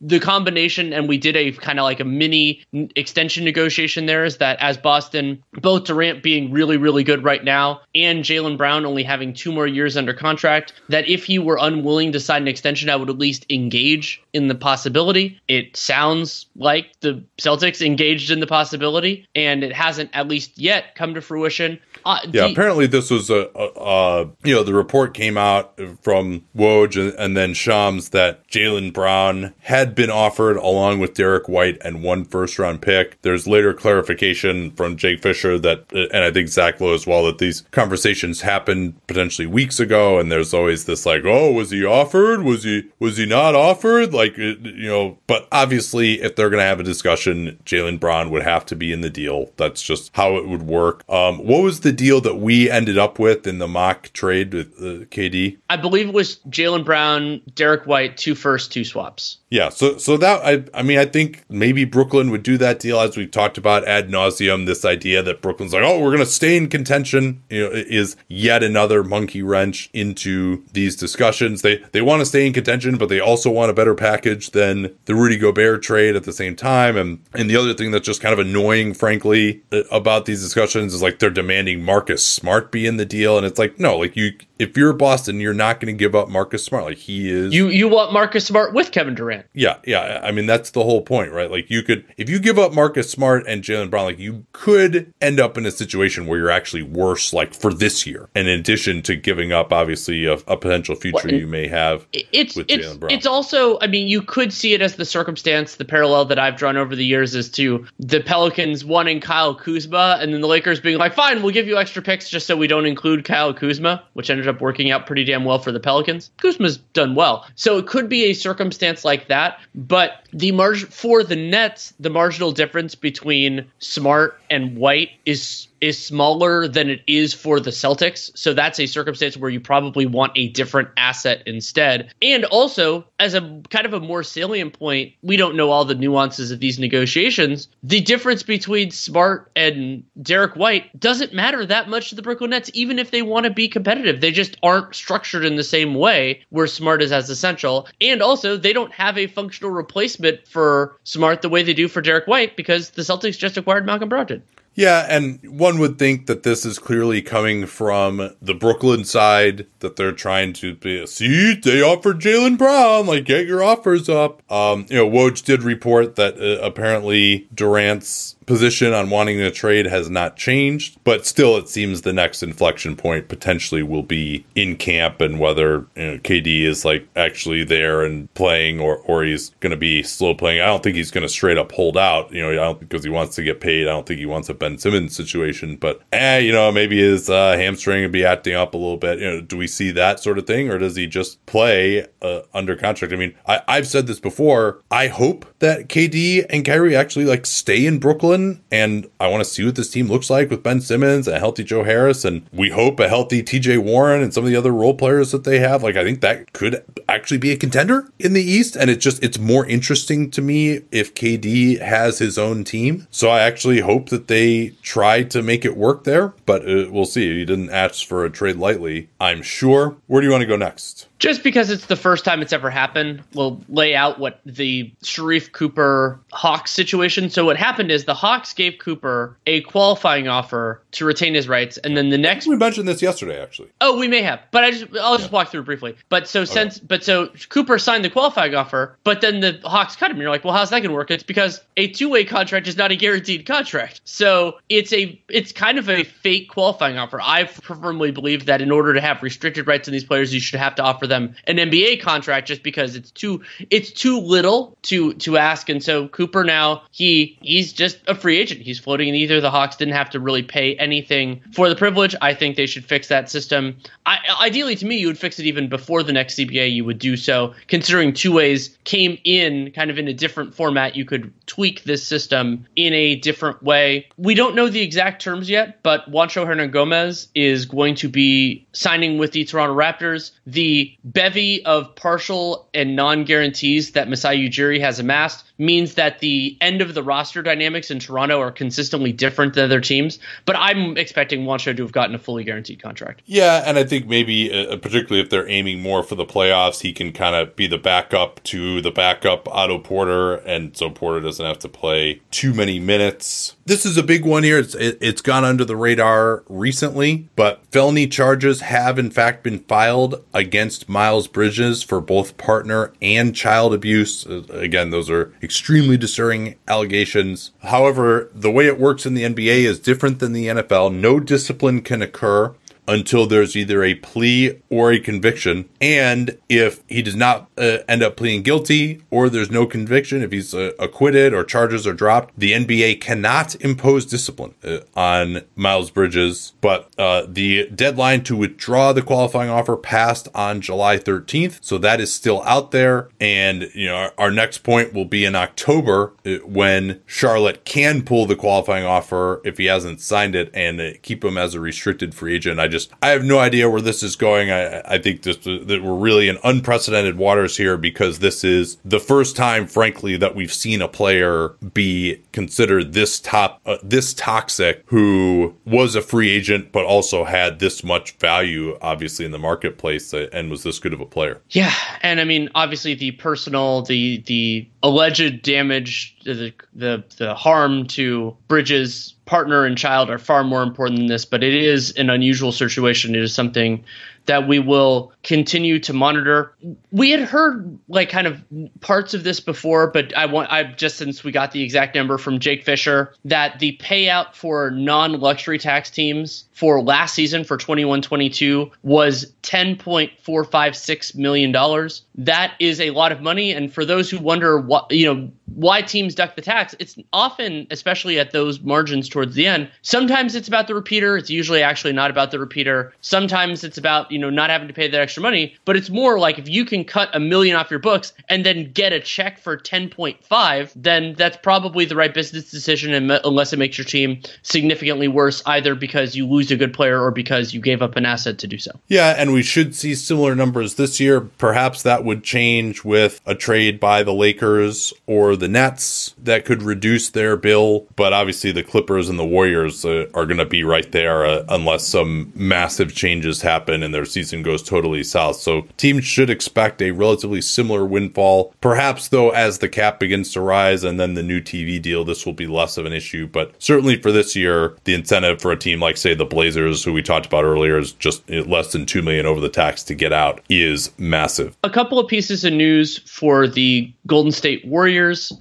[0.00, 2.64] the combination, and we did a kind of like a mini
[2.96, 7.82] extension negotiation there, is that as Boston, both Durant being really, really good right now,
[7.94, 12.12] and Jaylen Brown only having two more years under contract, that if he were unwilling
[12.12, 15.38] to sign an extension, I would at least engage in the possibility.
[15.48, 20.94] It sounds like the Celtics engaged in the possibility, and it hasn't at least yet
[20.94, 21.78] come to fruition.
[22.04, 26.44] Uh, Yeah, apparently this was a, a, a you know the report came out from
[26.56, 31.78] Woj and, and then Shams that Jaylen Brown had been offered along with Derrick White
[31.82, 33.20] and one first round pick.
[33.22, 37.38] There's later clarification from Jake Fisher that and I think Zach Lowe as well that
[37.38, 42.42] these conversations happened potentially weeks ago and there's always this like oh was he offered
[42.42, 46.80] was he was he not offered like you know but obviously if they're gonna have
[46.80, 50.48] a discussion Jaylen Brown would have to be in the deal that's just how it
[50.48, 51.04] would work.
[51.08, 54.72] Um, what was the deal that we ended up with in the mock trade with
[54.78, 55.58] uh, KD?
[55.68, 59.38] I believe it was Jaylen Brown, Derrick White, two first, two swaps.
[59.50, 63.00] Yeah, so so that I I mean I think maybe Brooklyn would do that deal
[63.00, 64.66] as we've talked about ad nauseum.
[64.66, 68.62] This idea that Brooklyn's like, oh, we're gonna stay in contention, you know, is yet
[68.62, 71.62] another monkey wrench into these discussions.
[71.62, 74.96] They they want to stay in contention, but they also want a better package than
[75.06, 76.96] the Rudy Gobert trade at the same time.
[76.96, 80.94] And and the other thing that's just kind of annoying, frankly, uh, about these discussions
[80.94, 84.16] is like they're demanding Marcus Smart be in the deal, and it's like no, like
[84.16, 86.84] you if you're Boston, you're not going to give up Marcus Smart.
[86.84, 89.46] Like he is You you want Marcus Smart with Kevin Durant.
[89.54, 90.20] Yeah, yeah.
[90.22, 91.50] I mean, that's the whole point, right?
[91.50, 95.12] Like, you could, if you give up Marcus Smart and Jaylen Brown, like, you could
[95.20, 98.28] end up in a situation where you're actually worse, like, for this year.
[98.34, 102.06] And in addition to giving up, obviously, a, a potential future Well, you may have.
[102.12, 103.12] It's with it's Jaylen Brown.
[103.12, 106.56] it's also I mean you could see it as the circumstance the parallel that I've
[106.56, 110.80] drawn over the years is to the Pelicans wanting Kyle Kuzma and then the Lakers
[110.80, 114.02] being like fine we'll give you extra picks just so we don't include Kyle Kuzma
[114.14, 116.30] which ended up working out pretty damn well for the Pelicans?
[116.38, 117.46] Kuzma's done well.
[117.54, 122.10] So it could be a circumstance like that but the margin for the Nets the
[122.10, 128.36] marginal difference between Smart and White is is smaller than it is for the Celtics.
[128.36, 132.12] So that's a circumstance where you probably want a different asset instead.
[132.20, 133.40] And also, as a
[133.70, 137.68] kind of a more salient point, we don't know all the nuances of these negotiations.
[137.82, 142.70] The difference between Smart and Derrick White doesn't matter that much to the Brooklyn Nets,
[142.74, 144.20] even if they want to be competitive.
[144.20, 147.88] They just aren't structured in the same way where Smart is as essential.
[148.02, 152.00] And also, they don't have a functional replacement for Smart the way they do for
[152.00, 154.42] Derrick White because the Celtics just acquired Malcolm Brogdon.
[154.74, 159.96] Yeah, and one would think that this is clearly coming from the Brooklyn side that
[159.96, 161.02] they're trying to be.
[161.02, 164.42] A see, they offered Jaylen Brown, like get your offers up.
[164.50, 169.86] Um, you know, Woj did report that uh, apparently Durant's position on wanting to trade
[169.86, 174.74] has not changed, but still, it seems the next inflection point potentially will be in
[174.74, 179.50] camp and whether you know, KD is like actually there and playing, or or he's
[179.60, 180.60] going to be slow playing.
[180.60, 182.32] I don't think he's going to straight up hold out.
[182.32, 183.86] You know, I don't because he wants to get paid.
[183.86, 187.30] I don't think he wants a Ben Simmons situation, but eh, you know, maybe his
[187.30, 189.20] uh, hamstring would be acting up a little bit.
[189.20, 192.40] You know, do we see that sort of thing, or does he just play uh,
[192.52, 193.14] under contract?
[193.14, 194.80] I mean, I, I've said this before.
[194.90, 198.39] I hope that KD and Kyrie actually like stay in Brooklyn,
[198.70, 201.40] and I want to see what this team looks like with Ben Simmons and a
[201.40, 204.72] healthy Joe Harris, and we hope a healthy TJ Warren and some of the other
[204.72, 205.82] role players that they have.
[205.82, 209.22] Like, I think that could actually be a contender in the East, and it's just
[209.22, 213.06] it's more interesting to me if KD has his own team.
[213.10, 217.04] So I actually hope that they try to make it work there, but uh, we'll
[217.04, 217.38] see.
[217.38, 219.96] He didn't ask for a trade lightly, I'm sure.
[220.06, 221.06] Where do you want to go next?
[221.18, 225.52] Just because it's the first time it's ever happened, we'll lay out what the Sharife
[225.52, 227.28] Cooper Hawks situation.
[227.28, 231.78] So what happened is the Hawks gave Cooper a qualifying offer to retain his rights,
[231.78, 233.68] and then the next We mentioned this yesterday, actually.
[233.80, 235.96] Oh, we may have, but I just I'll just walk through briefly.
[236.08, 240.10] But so since but so Cooper signed the qualifying offer, but then the Hawks cut
[240.10, 240.16] him.
[240.16, 241.10] And you're like, well, how's that going to work?
[241.10, 244.00] It's because a two way contract is not a guaranteed contract.
[244.04, 247.20] So it's a it's kind of a fake qualifying offer.
[247.20, 250.58] I firmly believe that in order to have restricted rights in these players, you should
[250.58, 255.14] have to offer them an NBA contract just because it's too it's too little to
[255.14, 255.68] to ask.
[255.68, 258.60] And so Cooper now he he's just a free agent.
[258.60, 259.40] He's floating in either.
[259.40, 262.14] The Hawks didn't have to really pay anything for the privilege.
[262.20, 263.76] I think they should fix that system.
[264.06, 266.72] I, ideally, to me, you would fix it even before the next CBA.
[266.72, 270.96] You would do so, considering two ways came in kind of in a different format.
[270.96, 274.08] You could tweak this system in a different way.
[274.16, 279.18] We don't know the exact terms yet, but Juancho Hernangomez is going to be signing
[279.18, 280.32] with the Toronto Raptors.
[280.46, 286.56] The bevy of partial and non guarantees that Masai Ujiri has amassed means that the
[286.60, 290.18] end of the roster dynamics in Toronto are consistently different than other teams.
[290.46, 293.22] But I'm expecting Juancho to have gotten a fully guaranteed contract.
[293.26, 296.92] Yeah, and I think maybe, uh, particularly if they're aiming more for the playoffs, he
[296.92, 301.44] can kind of be the backup to the backup Otto Porter, and so Porter doesn't
[301.44, 303.56] have to play too many minutes.
[303.66, 304.58] This is a big one here.
[304.58, 309.60] It's it, it's gone under the radar recently, but felony charges have in fact been
[309.60, 314.26] filed against Miles Bridges for both partner and child abuse.
[314.26, 317.52] Uh, again, those are extremely disturbing allegations.
[317.62, 320.94] However, the way it works in the NBA is different than the NFL.
[320.94, 322.54] No discipline can occur
[322.86, 325.68] until there's either a plea or a conviction.
[325.80, 330.32] And if he does not uh, end up pleading guilty or there's no conviction, if
[330.32, 335.90] he's uh, acquitted or charges are dropped, the NBA cannot impose discipline uh, on Miles
[335.90, 336.52] Bridges.
[336.60, 341.58] But uh, the deadline to withdraw the qualifying offer passed on July 13th.
[341.62, 343.08] So that is still out there.
[343.20, 348.02] And, you know, our, our next point will be in October uh, when Charlotte can
[348.02, 351.60] pull the qualifying offer if he hasn't signed it and uh, keep him as a
[351.60, 352.60] restricted free agent.
[352.60, 354.50] I just I have no idea where this is going.
[354.50, 359.00] I I think this, that we're really in unprecedented waters here because this is the
[359.00, 364.82] first time, frankly, that we've seen a player be considered this top uh, this toxic
[364.86, 370.12] who was a free agent but also had this much value, obviously in the marketplace,
[370.12, 371.40] uh, and was this good of a player.
[371.50, 377.86] Yeah, and I mean, obviously, the personal, the the alleged damage, the the the harm
[377.88, 381.24] to Bridges' partner and child are far more important than this.
[381.24, 383.14] But it is an unusual situation.
[383.14, 383.84] It is something
[384.26, 386.54] that we will continue to monitor.
[386.92, 388.42] We had heard like kind of
[388.80, 392.16] parts of this before, but I want I just since we got the exact number
[392.16, 398.70] from Jake Fisher that the payout for non-luxury tax teams for last season for 21-22
[398.82, 402.02] was 10.456 million dollars.
[402.14, 405.82] That is a lot of money and for those who wonder what you know why
[405.82, 409.70] teams duck the tax, it's often especially at those margins towards the end.
[409.82, 412.94] Sometimes it's about the repeater, it's usually actually not about the repeater.
[413.00, 416.20] Sometimes it's about, you know, not having to pay that extra money, but it's more
[416.20, 419.40] like if you can cut a million off your books and then get a check
[419.40, 425.08] for 10.5, then that's probably the right business decision unless it makes your team significantly
[425.08, 428.38] worse either because you lose a good player or because you gave up an asset
[428.38, 428.70] to do so.
[428.86, 431.20] Yeah, and we should see similar numbers this year.
[431.20, 436.62] Perhaps that would change with a trade by the Lakers or the Nets that could
[436.62, 440.62] reduce their bill, but obviously the Clippers and the Warriors uh, are going to be
[440.62, 445.36] right there uh, unless some massive changes happen and their season goes totally south.
[445.36, 448.54] So teams should expect a relatively similar windfall.
[448.60, 452.26] Perhaps though as the cap begins to rise and then the new TV deal this
[452.26, 455.56] will be less of an issue, but certainly for this year the incentive for a
[455.56, 459.02] team like say the Blazers who we talked about earlier is just less than 2
[459.02, 461.56] million over the tax to get out is massive.
[461.64, 465.32] A couple of pieces of news for the Golden State Warriors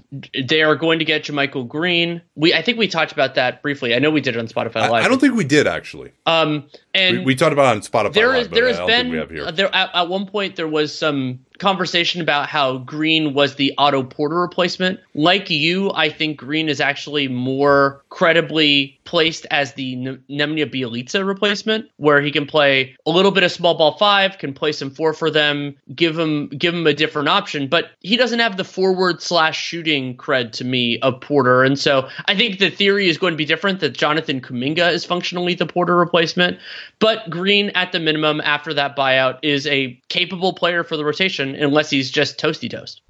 [0.47, 2.21] they are going to get JaMychal Green.
[2.35, 3.95] We I think we talked about that briefly.
[3.95, 5.03] I know we did it on Spotify Live.
[5.03, 6.11] I, I don't think we did actually.
[6.25, 8.13] Um, and we, we talked about it on Spotify.
[8.13, 12.21] There is Live, there has been there at, at one point there was some conversation
[12.21, 14.99] about how Green was the Otto Porter replacement.
[15.13, 21.89] Like you, I think Green is actually more credibly placed as the Nemanja Bjelica replacement,
[21.97, 25.13] where he can play a little bit of small ball five, can play some four
[25.13, 27.67] for them, give him give him a different option.
[27.67, 32.07] But he doesn't have the forward slash shooting cred to me of Porter, and so
[32.25, 33.79] I think the theory is going to be different.
[33.79, 36.59] That Jonathan Kuminga is functionally the Porter replacement,
[36.99, 41.48] but Green at the minimum after that buyout is a capable player for the rotation
[41.55, 43.01] unless he's just toasty toast.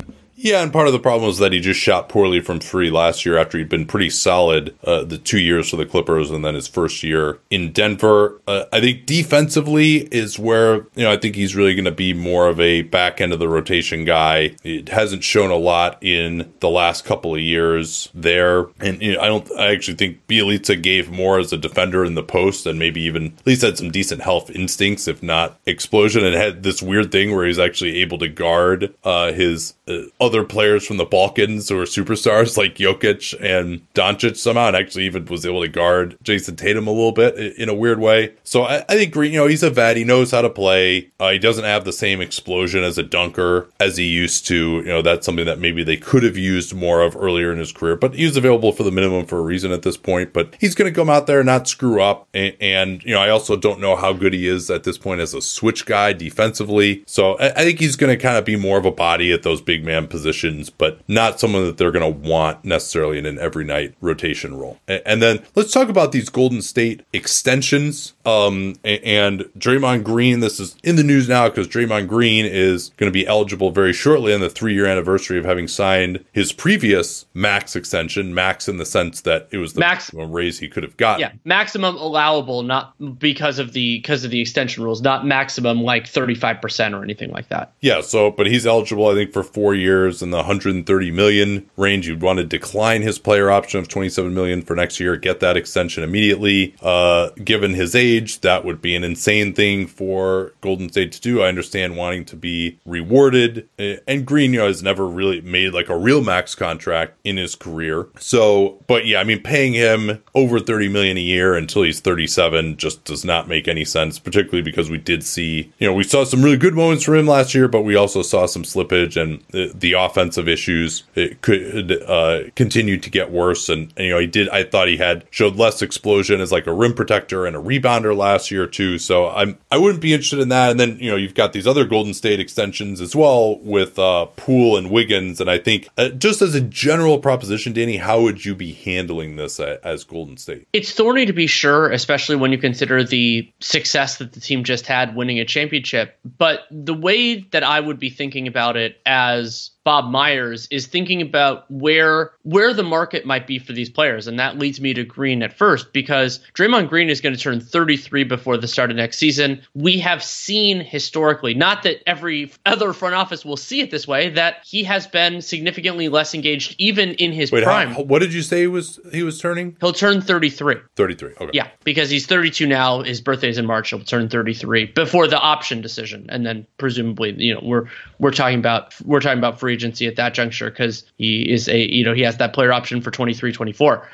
[0.42, 3.26] Yeah, and part of the problem was that he just shot poorly from three last
[3.26, 6.56] year after he'd been pretty solid uh, the two years for the Clippers and then
[6.56, 8.40] his first year in Denver.
[8.48, 12.14] Uh, I think defensively is where, you know, I think he's really going to be
[12.14, 14.56] more of a back end of the rotation guy.
[14.64, 18.68] It hasn't shown a lot in the last couple of years there.
[18.80, 22.16] And you know, I don't, I actually think Bjelica gave more as a defender in
[22.16, 26.24] the post and maybe even at least had some decent health instincts, if not explosion,
[26.24, 30.44] and had this weird thing where he's actually able to guard uh, his uh, other
[30.44, 35.26] players from the Balkans who are superstars like Jokic and Doncic somehow, and actually even
[35.26, 38.34] was able to guard Jayson Tatum a little bit in a weird way.
[38.44, 39.98] So I, I think Green, you know, he's a vet.
[39.98, 41.10] He knows how to play.
[41.20, 44.78] Uh, he doesn't have the same explosion as a dunker as he used to.
[44.78, 47.72] You know, that's something that maybe they could have used more of earlier in his
[47.72, 50.32] career, but he's available for the minimum for a reason at this point.
[50.32, 52.28] But he's going to come out there and not screw up.
[52.36, 55.22] And, and, you know, I also don't know how good he is at this point
[55.22, 57.04] as a switch guy defensively.
[57.08, 59.42] So I, I think he's going to kind of be more of a body at
[59.42, 63.26] those big man positions positions, but not someone that they're going to want necessarily in
[63.26, 64.78] an every night rotation role.
[64.88, 68.14] And then let's talk about these Golden State extensions.
[68.30, 73.12] Um, and Draymond Green, this is in the news now because Draymond Green is going
[73.12, 77.26] to be eligible very shortly on the three year anniversary of having signed his previous
[77.34, 78.34] max extension.
[78.34, 81.22] Max in the sense that it was the max maximum raise he could have gotten.
[81.22, 86.08] Yeah, maximum allowable, not because of the because of the extension rules, not maximum like
[86.08, 87.74] thirty five percent or anything like that.
[87.82, 88.02] Yeah.
[88.02, 92.08] So, but he's eligible, I think, for four years in the 130 million range.
[92.08, 95.58] You'd want to decline his player option of 27 million for next year, get that
[95.58, 96.76] extension immediately.
[96.82, 101.42] Uh, given his age, that would be an insane thing for Golden State to do.
[101.42, 105.74] I understand wanting to be rewarded, uh, and Green, you know, has never really made
[105.74, 108.08] like a real max contract in his career.
[108.20, 112.78] So, but yeah, I mean, paying him over 30 million a year until he's 37
[112.78, 116.24] just does not make any sense, particularly because we did see, you know, we saw
[116.24, 119.44] some really good moments for him last year, but we also saw some slippage and
[119.50, 123.70] the, the offensive issues it could uh, continue to get worse.
[123.70, 124.50] And, and, you know, he did.
[124.50, 128.09] I thought he had showed less explosion as like a rim protector and a rebounder
[128.14, 128.98] last year too.
[128.98, 130.72] So I'm I wouldn't be interested in that.
[130.72, 134.26] And then you know you've got these other Golden State extensions as well with uh,
[134.38, 135.42] Poole and Wiggins.
[135.42, 139.36] And I think uh, just as a general proposition, Danny, how would you be handling
[139.36, 140.68] this as Golden State?
[140.74, 144.88] It's thorny to be sure, especially when you consider the success that the team just
[144.88, 146.18] had winning a championship.
[146.38, 151.20] But the way that I would be thinking about it as Bob Myers is thinking
[151.20, 155.04] about where where the market might be for these players, and that leads me to
[155.04, 158.98] Green at first because Draymond Green is going to turn 33 before the start of
[158.98, 159.64] next season.
[159.74, 164.30] We have seen historically, not that every other front office will see it this way,
[164.30, 167.90] that he has been significantly less engaged even in his Wait, prime.
[167.90, 169.76] how, what did you say he was he was turning?
[169.80, 170.76] He'll turn 33.
[170.98, 171.32] 33.
[171.42, 171.50] Okay.
[171.52, 173.02] Yeah, because he's 32 now.
[173.02, 173.90] His birthday's in March.
[173.90, 177.86] He'll turn 33 before the option decision, and then presumably, you know, we're
[178.20, 181.90] we're talking about we're talking about free agency at that juncture because he is a
[181.92, 184.08] you know he has that player option for 23, 24.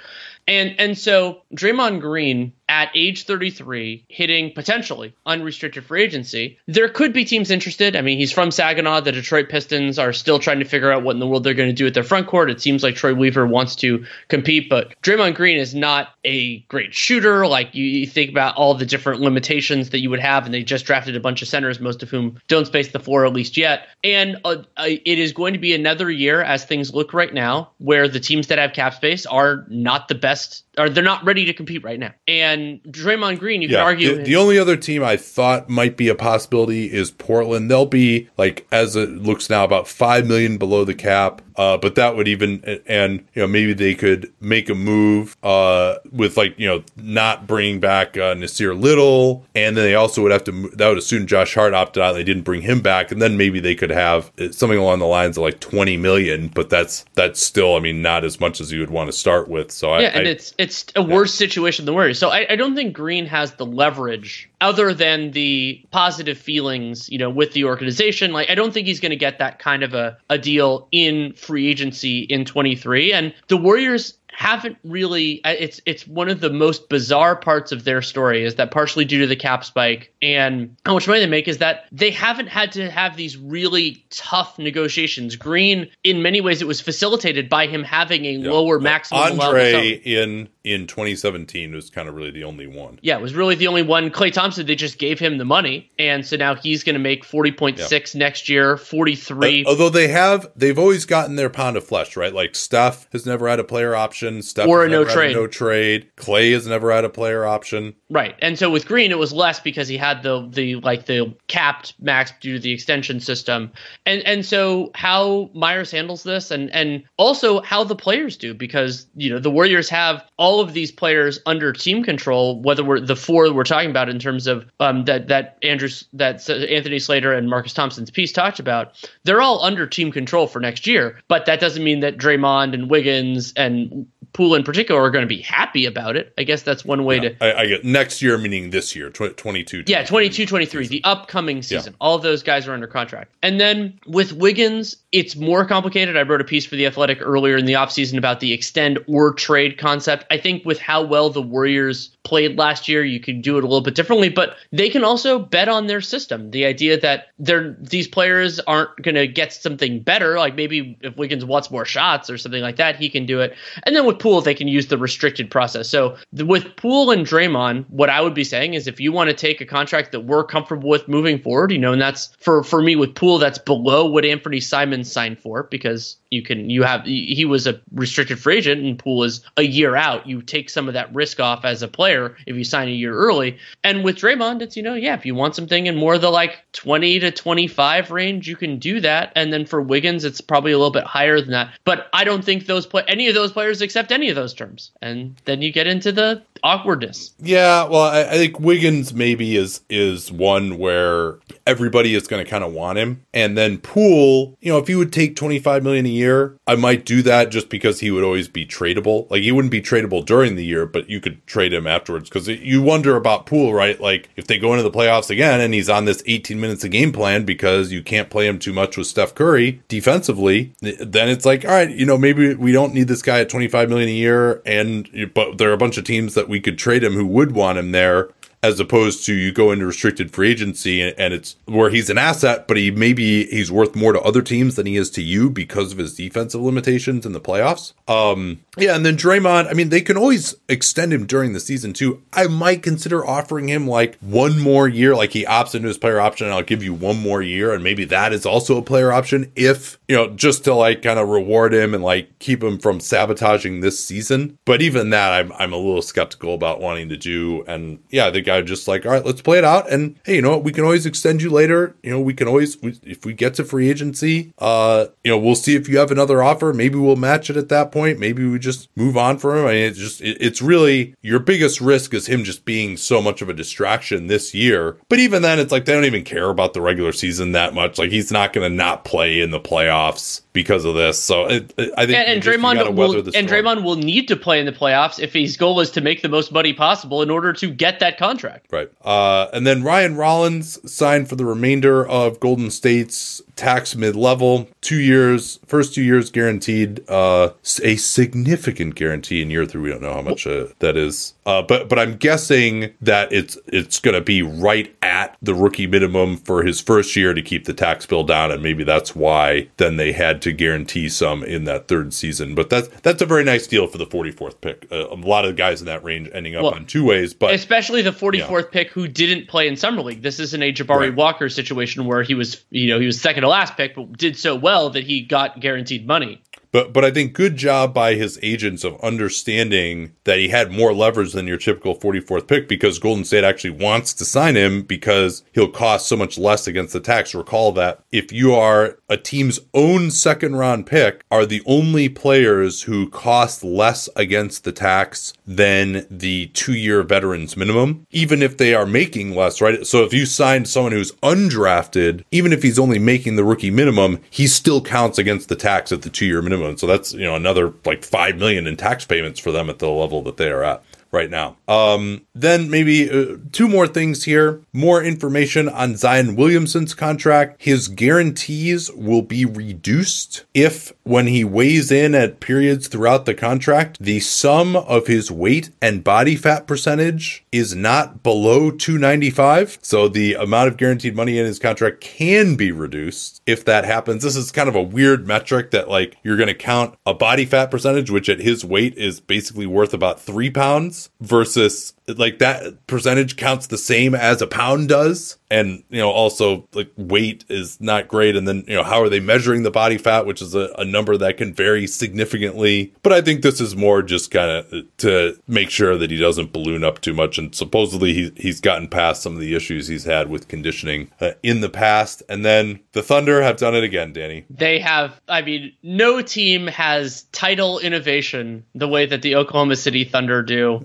[0.48, 6.60] And and so Draymond Green at age 33 hitting potentially unrestricted free agency.
[6.68, 7.96] There could be teams interested.
[7.96, 9.00] I mean, he's from Saginaw.
[9.00, 11.70] The Detroit Pistons are still trying to figure out what in the world they're going
[11.70, 12.52] to do with their front court.
[12.52, 16.94] It seems like Troy Weaver wants to compete, but Draymond Green is not a great
[16.94, 17.48] shooter.
[17.48, 20.62] Like you, you think about all the different limitations that you would have, and they
[20.62, 23.56] just drafted a bunch of centers, most of whom don't space the floor at least
[23.56, 23.88] yet.
[24.04, 27.72] And uh, uh, it is going to be another year, as things look right now,
[27.78, 31.46] where the teams that have cap space are not the best, or they're not ready
[31.46, 32.12] to compete right now.
[32.28, 35.98] And Draymond Green, you Yeah, can argue the, the only other team I thought might
[35.98, 37.70] be a possibility is Portland.
[37.72, 41.42] They'll be like, as it looks now, about five million below the cap.
[41.58, 45.96] Uh, but that would even, and you know, maybe they could make a move uh,
[46.12, 50.34] with like you know not bringing back uh, Nassir Little, and then they also would
[50.34, 50.70] have to.
[50.76, 52.12] That would assume Josh Hart opted out.
[52.12, 55.06] They didn't bring him back, and then maybe they could have uh, something along the
[55.06, 56.50] lines of like twenty million.
[56.50, 59.48] But that's that's still, I mean, not as much as you would want to start
[59.48, 59.72] with.
[59.72, 62.20] So I, yeah, and I- it's it's a worse situation than Warriors.
[62.20, 67.18] So I, I don't think Green has the leverage other than the positive feelings, you
[67.18, 68.34] know, with the organization.
[68.34, 71.34] Like I don't think he's going to get that kind of a, a deal in
[71.34, 73.14] free agency in 23.
[73.14, 78.02] And the Warriors haven't really it's it's one of the most bizarre parts of their
[78.02, 81.48] story is that partially due to the cap spike and how much money they make
[81.48, 86.62] is that they haven't had to have these really tough negotiations green in many ways
[86.62, 92.10] it was facilitated by him having a lower maximum Andre in in 2017 was kind
[92.10, 93.00] of really the only one.
[93.02, 94.10] Yeah, it was really the only one.
[94.10, 97.24] Klay Thompson, they just gave him the money, and so now he's going to make
[97.24, 99.64] forty point six next year, forty three.
[99.64, 102.34] Uh, although they have, they've always gotten their pound of flesh, right?
[102.34, 104.42] Like Steph has never had a player option.
[104.42, 105.36] Steph Or a no trade.
[105.36, 106.10] no trade.
[106.18, 107.96] Klay has never had a player option.
[108.10, 111.36] Right, and so with Green, it was less because he had the the like the
[111.48, 113.72] capped max due to the extension system,
[114.06, 119.06] and and so how Myers handles this, and and also how the players do, because
[119.16, 122.62] you know the Warriors have all of these players under team control.
[122.62, 126.48] Whether we're the four we're talking about in terms of um, that that Andrews that
[126.50, 130.88] Anthony Slater and Marcus Thompson's piece talked about, they're all under team control for next
[130.88, 131.20] year.
[131.28, 135.34] But that doesn't mean that Draymond and Wiggins and Poole in particular are going to
[135.34, 136.34] be happy about it.
[136.38, 139.38] I guess that's one way to I, I get next year, meaning this year, tw-
[139.38, 139.86] 22.
[139.88, 141.96] yeah, 22 23, the upcoming season.
[142.02, 143.32] All of those guys are under contract.
[143.42, 146.18] And then with Wiggins, it's more complicated.
[146.18, 149.34] I wrote a piece for The Athletic earlier in the offseason about the extend or
[149.34, 150.26] trade concept.
[150.30, 153.68] I think with how well the Warriors played last year, you could do it a
[153.68, 156.52] little bit differently, but they can also bet on their system.
[156.52, 161.16] The idea that they're these players aren't going to get something better, like maybe if
[161.16, 163.56] Wiggins wants more shots or something like that, he can do it.
[163.84, 165.88] And then with Poole, they can use the restricted process.
[165.88, 169.30] So the, with Poole and Draymond, what I would be saying is if you want
[169.30, 172.64] to take a contract that we're comfortable with moving forward, you know, and that's for
[172.64, 176.84] for me with Poole, that's below what Anfernee Simons signed for because you can you
[176.84, 180.28] have he was a restricted free agent and Poole is a year out.
[180.28, 183.14] You take some of that risk off as a player if you sign a year
[183.14, 183.58] early.
[183.84, 186.64] And with Draymond, it's you know yeah, if you want something in more the like
[186.74, 189.32] twenty to twenty five range, you can do that.
[189.36, 191.72] And then for Wiggins, it's probably a little bit higher than that.
[191.86, 194.92] But I don't think those play any of those players accept any of those terms.
[195.02, 197.34] And then you get into the awkwardness.
[197.40, 202.50] Yeah, well, I, I think Wiggins maybe is is one where everybody is going to
[202.50, 205.84] kind of want him, and then Poole, you know, if you would take twenty five
[205.84, 206.25] million a year,
[206.68, 209.30] I might do that just because he would always be tradable.
[209.30, 212.48] Like he wouldn't be tradable during the year, but you could trade him afterwards because
[212.48, 214.00] you wonder about Poole, right?
[214.00, 216.90] Like if they go into the playoffs again and he's on this eighteen minutes a
[216.90, 221.46] game plan because you can't play him too much with Steph Curry defensively, then it's
[221.46, 224.10] like, all right, you know, maybe we don't need this guy at twenty five million
[224.10, 227.14] a year, and but there are a bunch of teams that we could trade him
[227.14, 228.30] who would want him there
[228.66, 232.18] as opposed to you go into restricted free agency and, and it's where he's an
[232.18, 235.52] asset but he maybe he's worth more to other teams than he is to you
[235.52, 237.94] because of his defensive limitations in the playoffs.
[238.08, 241.94] Um yeah and then Draymond I mean they can always extend him during the season
[241.94, 242.24] too.
[242.34, 246.20] I might consider offering him like one more year like he opts into his player
[246.20, 249.12] option and I'll give you one more year and maybe that is also a player
[249.12, 252.80] option if you know just to like kind of reward him and like keep him
[252.80, 254.58] from sabotaging this season.
[254.66, 258.42] But even that I'm, I'm a little skeptical about wanting to do and yeah the
[258.42, 259.92] guy I just like, all right, let's play it out.
[259.92, 260.64] And hey, you know what?
[260.64, 261.96] We can always extend you later.
[262.04, 265.38] You know, we can always, we, if we get to free agency, uh, you know,
[265.38, 266.74] we'll see if you have another offer.
[266.74, 268.20] Maybe we'll match it at that point.
[268.20, 269.66] Maybe we just move on for him.
[269.66, 273.22] I mean, it's just, it, it's really your biggest risk is him just being so
[273.22, 274.98] much of a distraction this year.
[275.10, 277.98] But even then, it's like they don't even care about the regular season that much.
[277.98, 281.22] Like he's not going to not play in the playoffs because of this.
[281.22, 284.60] So it, it, I think and, and Draymond will and Draymond will need to play
[284.60, 287.54] in the playoffs if his goal is to make the most money possible in order
[287.54, 288.66] to get that contract.
[288.72, 288.90] Right.
[289.04, 294.68] Uh, and then Ryan Rollins signed for the remainder of Golden State's tax mid level,
[294.82, 297.52] two years, first two years guaranteed, uh,
[297.84, 299.84] a significant guarantee in year three.
[299.84, 303.58] We don't know how much uh, that is, uh, but but I'm guessing that it's
[303.68, 307.66] it's going to be right at the rookie minimum for his first year to keep
[307.66, 311.66] the tax bill down, and maybe that's why then they had to guarantee some in
[311.66, 312.56] that third season.
[312.56, 314.88] But that's that's a very nice deal for the 44th pick.
[314.92, 317.54] Uh, a lot of guys in that range ending up well, on two ways, but
[317.54, 318.68] especially the 44th yeah.
[318.72, 320.24] pick who didn't play in summer league.
[320.24, 321.16] This isn't a Jabari right.
[321.16, 324.36] Walker situation where he was you know he was second to last pick, but did
[324.36, 326.42] so well that he got guaranteed money.
[326.76, 330.94] But but I think good job by his agents of understanding that he had more
[330.94, 335.46] leverage than your typical 44th pick because Golden State actually wants to sign him because
[335.54, 337.34] he'll cost so much less against the tax.
[337.34, 342.82] Recall that if you are a team's own second round pick, are the only players
[342.82, 348.74] who cost less against the tax than the two year veterans minimum, even if they
[348.74, 349.88] are making less, right?
[349.88, 354.20] So if you signed someone who's undrafted, even if he's only making the rookie minimum,
[354.30, 357.26] he still counts against the tax at the two year minimum and so that's you
[357.26, 360.50] know another like five million in tax payments for them at the level that they
[360.50, 360.84] are at
[361.16, 361.56] right now.
[361.68, 364.62] Um, then maybe uh, two more things here.
[364.74, 367.62] More information on Zion Williamson's contract.
[367.64, 373.98] His guarantees will be reduced if, when he weighs in at periods throughout the contract,
[374.00, 379.80] the sum of his weight and body fat percentage is not below 295.
[379.82, 384.24] So the amount of guaranteed money in his contract can be reduced if that happens.
[384.24, 387.46] This is kind of a weird metric that like you're going to count a body
[387.46, 392.86] fat percentage, which at his weight is basically worth about three pounds versus like that
[392.88, 395.38] percentage counts the same as a pound does.
[395.50, 398.36] And you know also like weight is not great.
[398.36, 400.86] And then you know how are they measuring the body fat which is a, a
[400.86, 402.94] number that can vary significantly.
[403.04, 406.54] But i think this is more just kind of to make sure that he doesn't
[406.54, 407.38] balloon up too much.
[407.38, 411.32] And supposedly he, he's gotten past some of the issues he's had with conditioning uh,
[411.44, 412.24] in the past.
[412.30, 414.46] And then the thunder have done it again danny.
[414.50, 420.04] They have i mean no team has title innovation the way that the oklahoma city
[420.04, 420.85] thunder do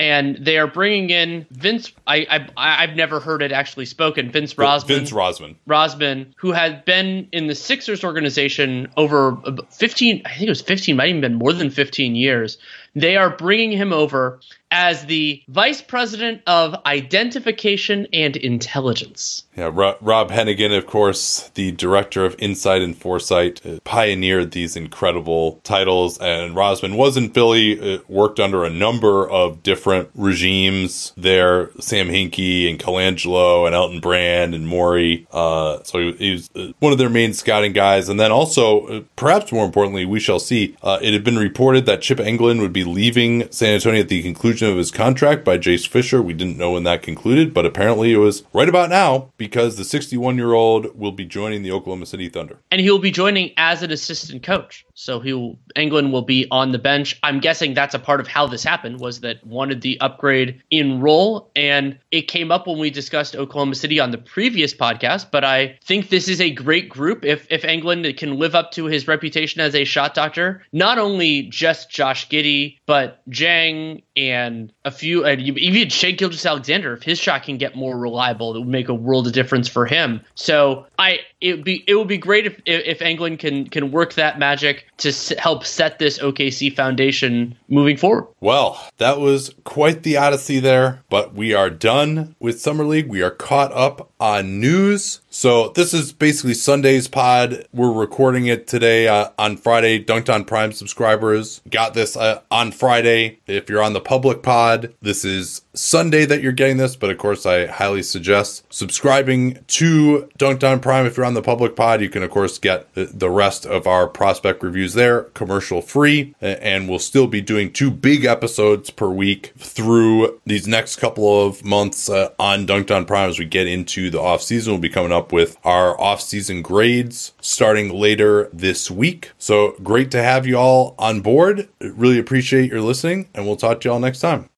[0.00, 1.92] and they are bringing in Vince.
[2.06, 4.32] I, I I've never heard it actually spoken.
[4.32, 4.86] Vince Rozman.
[4.86, 5.54] Vince Rozman.
[5.68, 9.36] Rozman, who had been in the Sixers organization over
[9.70, 10.22] fifteen.
[10.24, 10.96] I think it was fifteen.
[10.96, 12.58] Might even been more than fifteen years.
[12.96, 14.40] They are bringing him over
[14.72, 19.44] as the vice president of identification and intelligence.
[19.56, 25.60] Yeah, Rob Hennigan, of course, the director of Insight and Foresight, uh, pioneered these incredible
[25.62, 26.18] titles.
[26.18, 32.08] And Rozman was in Philly, uh, worked under a number of different regimes there Sam
[32.08, 35.26] Hinkie and Colangelo and Elton Brand and Morey.
[35.32, 38.08] Uh, so he, he, was uh, one of their main scouting guys.
[38.08, 41.86] And then also, uh, perhaps more importantly, we shall see, uh, it had been reported
[41.86, 45.56] that Chip Engelland would be leaving San Antonio at the conclusion of his contract by
[45.56, 46.20] Jake Fisher.
[46.20, 49.84] We didn't know when that concluded, but apparently it was right about now because the
[49.84, 52.58] 61 year old will be joining the Oklahoma City Thunder.
[52.70, 54.84] And he'll be joining as an assistant coach.
[54.94, 57.18] So he'll Engelland will be on the bench.
[57.22, 59.46] I'm guessing that's a part of how this happened was that
[59.82, 64.18] the upgrade in role and it came up when we discussed Oklahoma City on the
[64.18, 67.24] previous podcast, but I think this is a great group.
[67.24, 71.42] If if Engelland can live up to his reputation as a shot doctor, not only
[71.42, 77.44] just Josh Giddey, but Jang and a few and even Shai Gilgeous-Alexander if his shot
[77.44, 80.20] can get more reliable, it would make a world of difference for him.
[80.34, 84.14] So I it would be it would be great if if Engelland can can work
[84.14, 88.26] that magic to help set this OKC foundation moving forward.
[88.40, 93.06] Well, that was quite the odyssey there, but we are done with Summer League.
[93.06, 95.20] We are caught up on news.
[95.32, 97.64] So this is basically Sunday's pod.
[97.72, 100.00] We're recording it today uh, on Friday.
[100.00, 103.38] Dunc'd On Prime subscribers got this uh, on Friday.
[103.46, 107.18] If you're on the public pod, this is Sunday that you're getting this, but of
[107.18, 111.06] course, I highly suggest subscribing to Dunc'd On Prime.
[111.06, 114.08] If you're on the public pod, you can, of course, get the rest of our
[114.08, 119.52] prospect reviews there, commercial free, and we'll still be doing two big episodes per week
[119.58, 124.10] through these next couple of months uh, on Dunc'd On Prime as we get into
[124.10, 124.72] the off season.
[124.72, 129.32] We'll be coming up with our off season grades starting later this week.
[129.38, 131.68] So great to have you all on board.
[131.80, 134.48] Really appreciate your listening, and we'll talk to you all next time.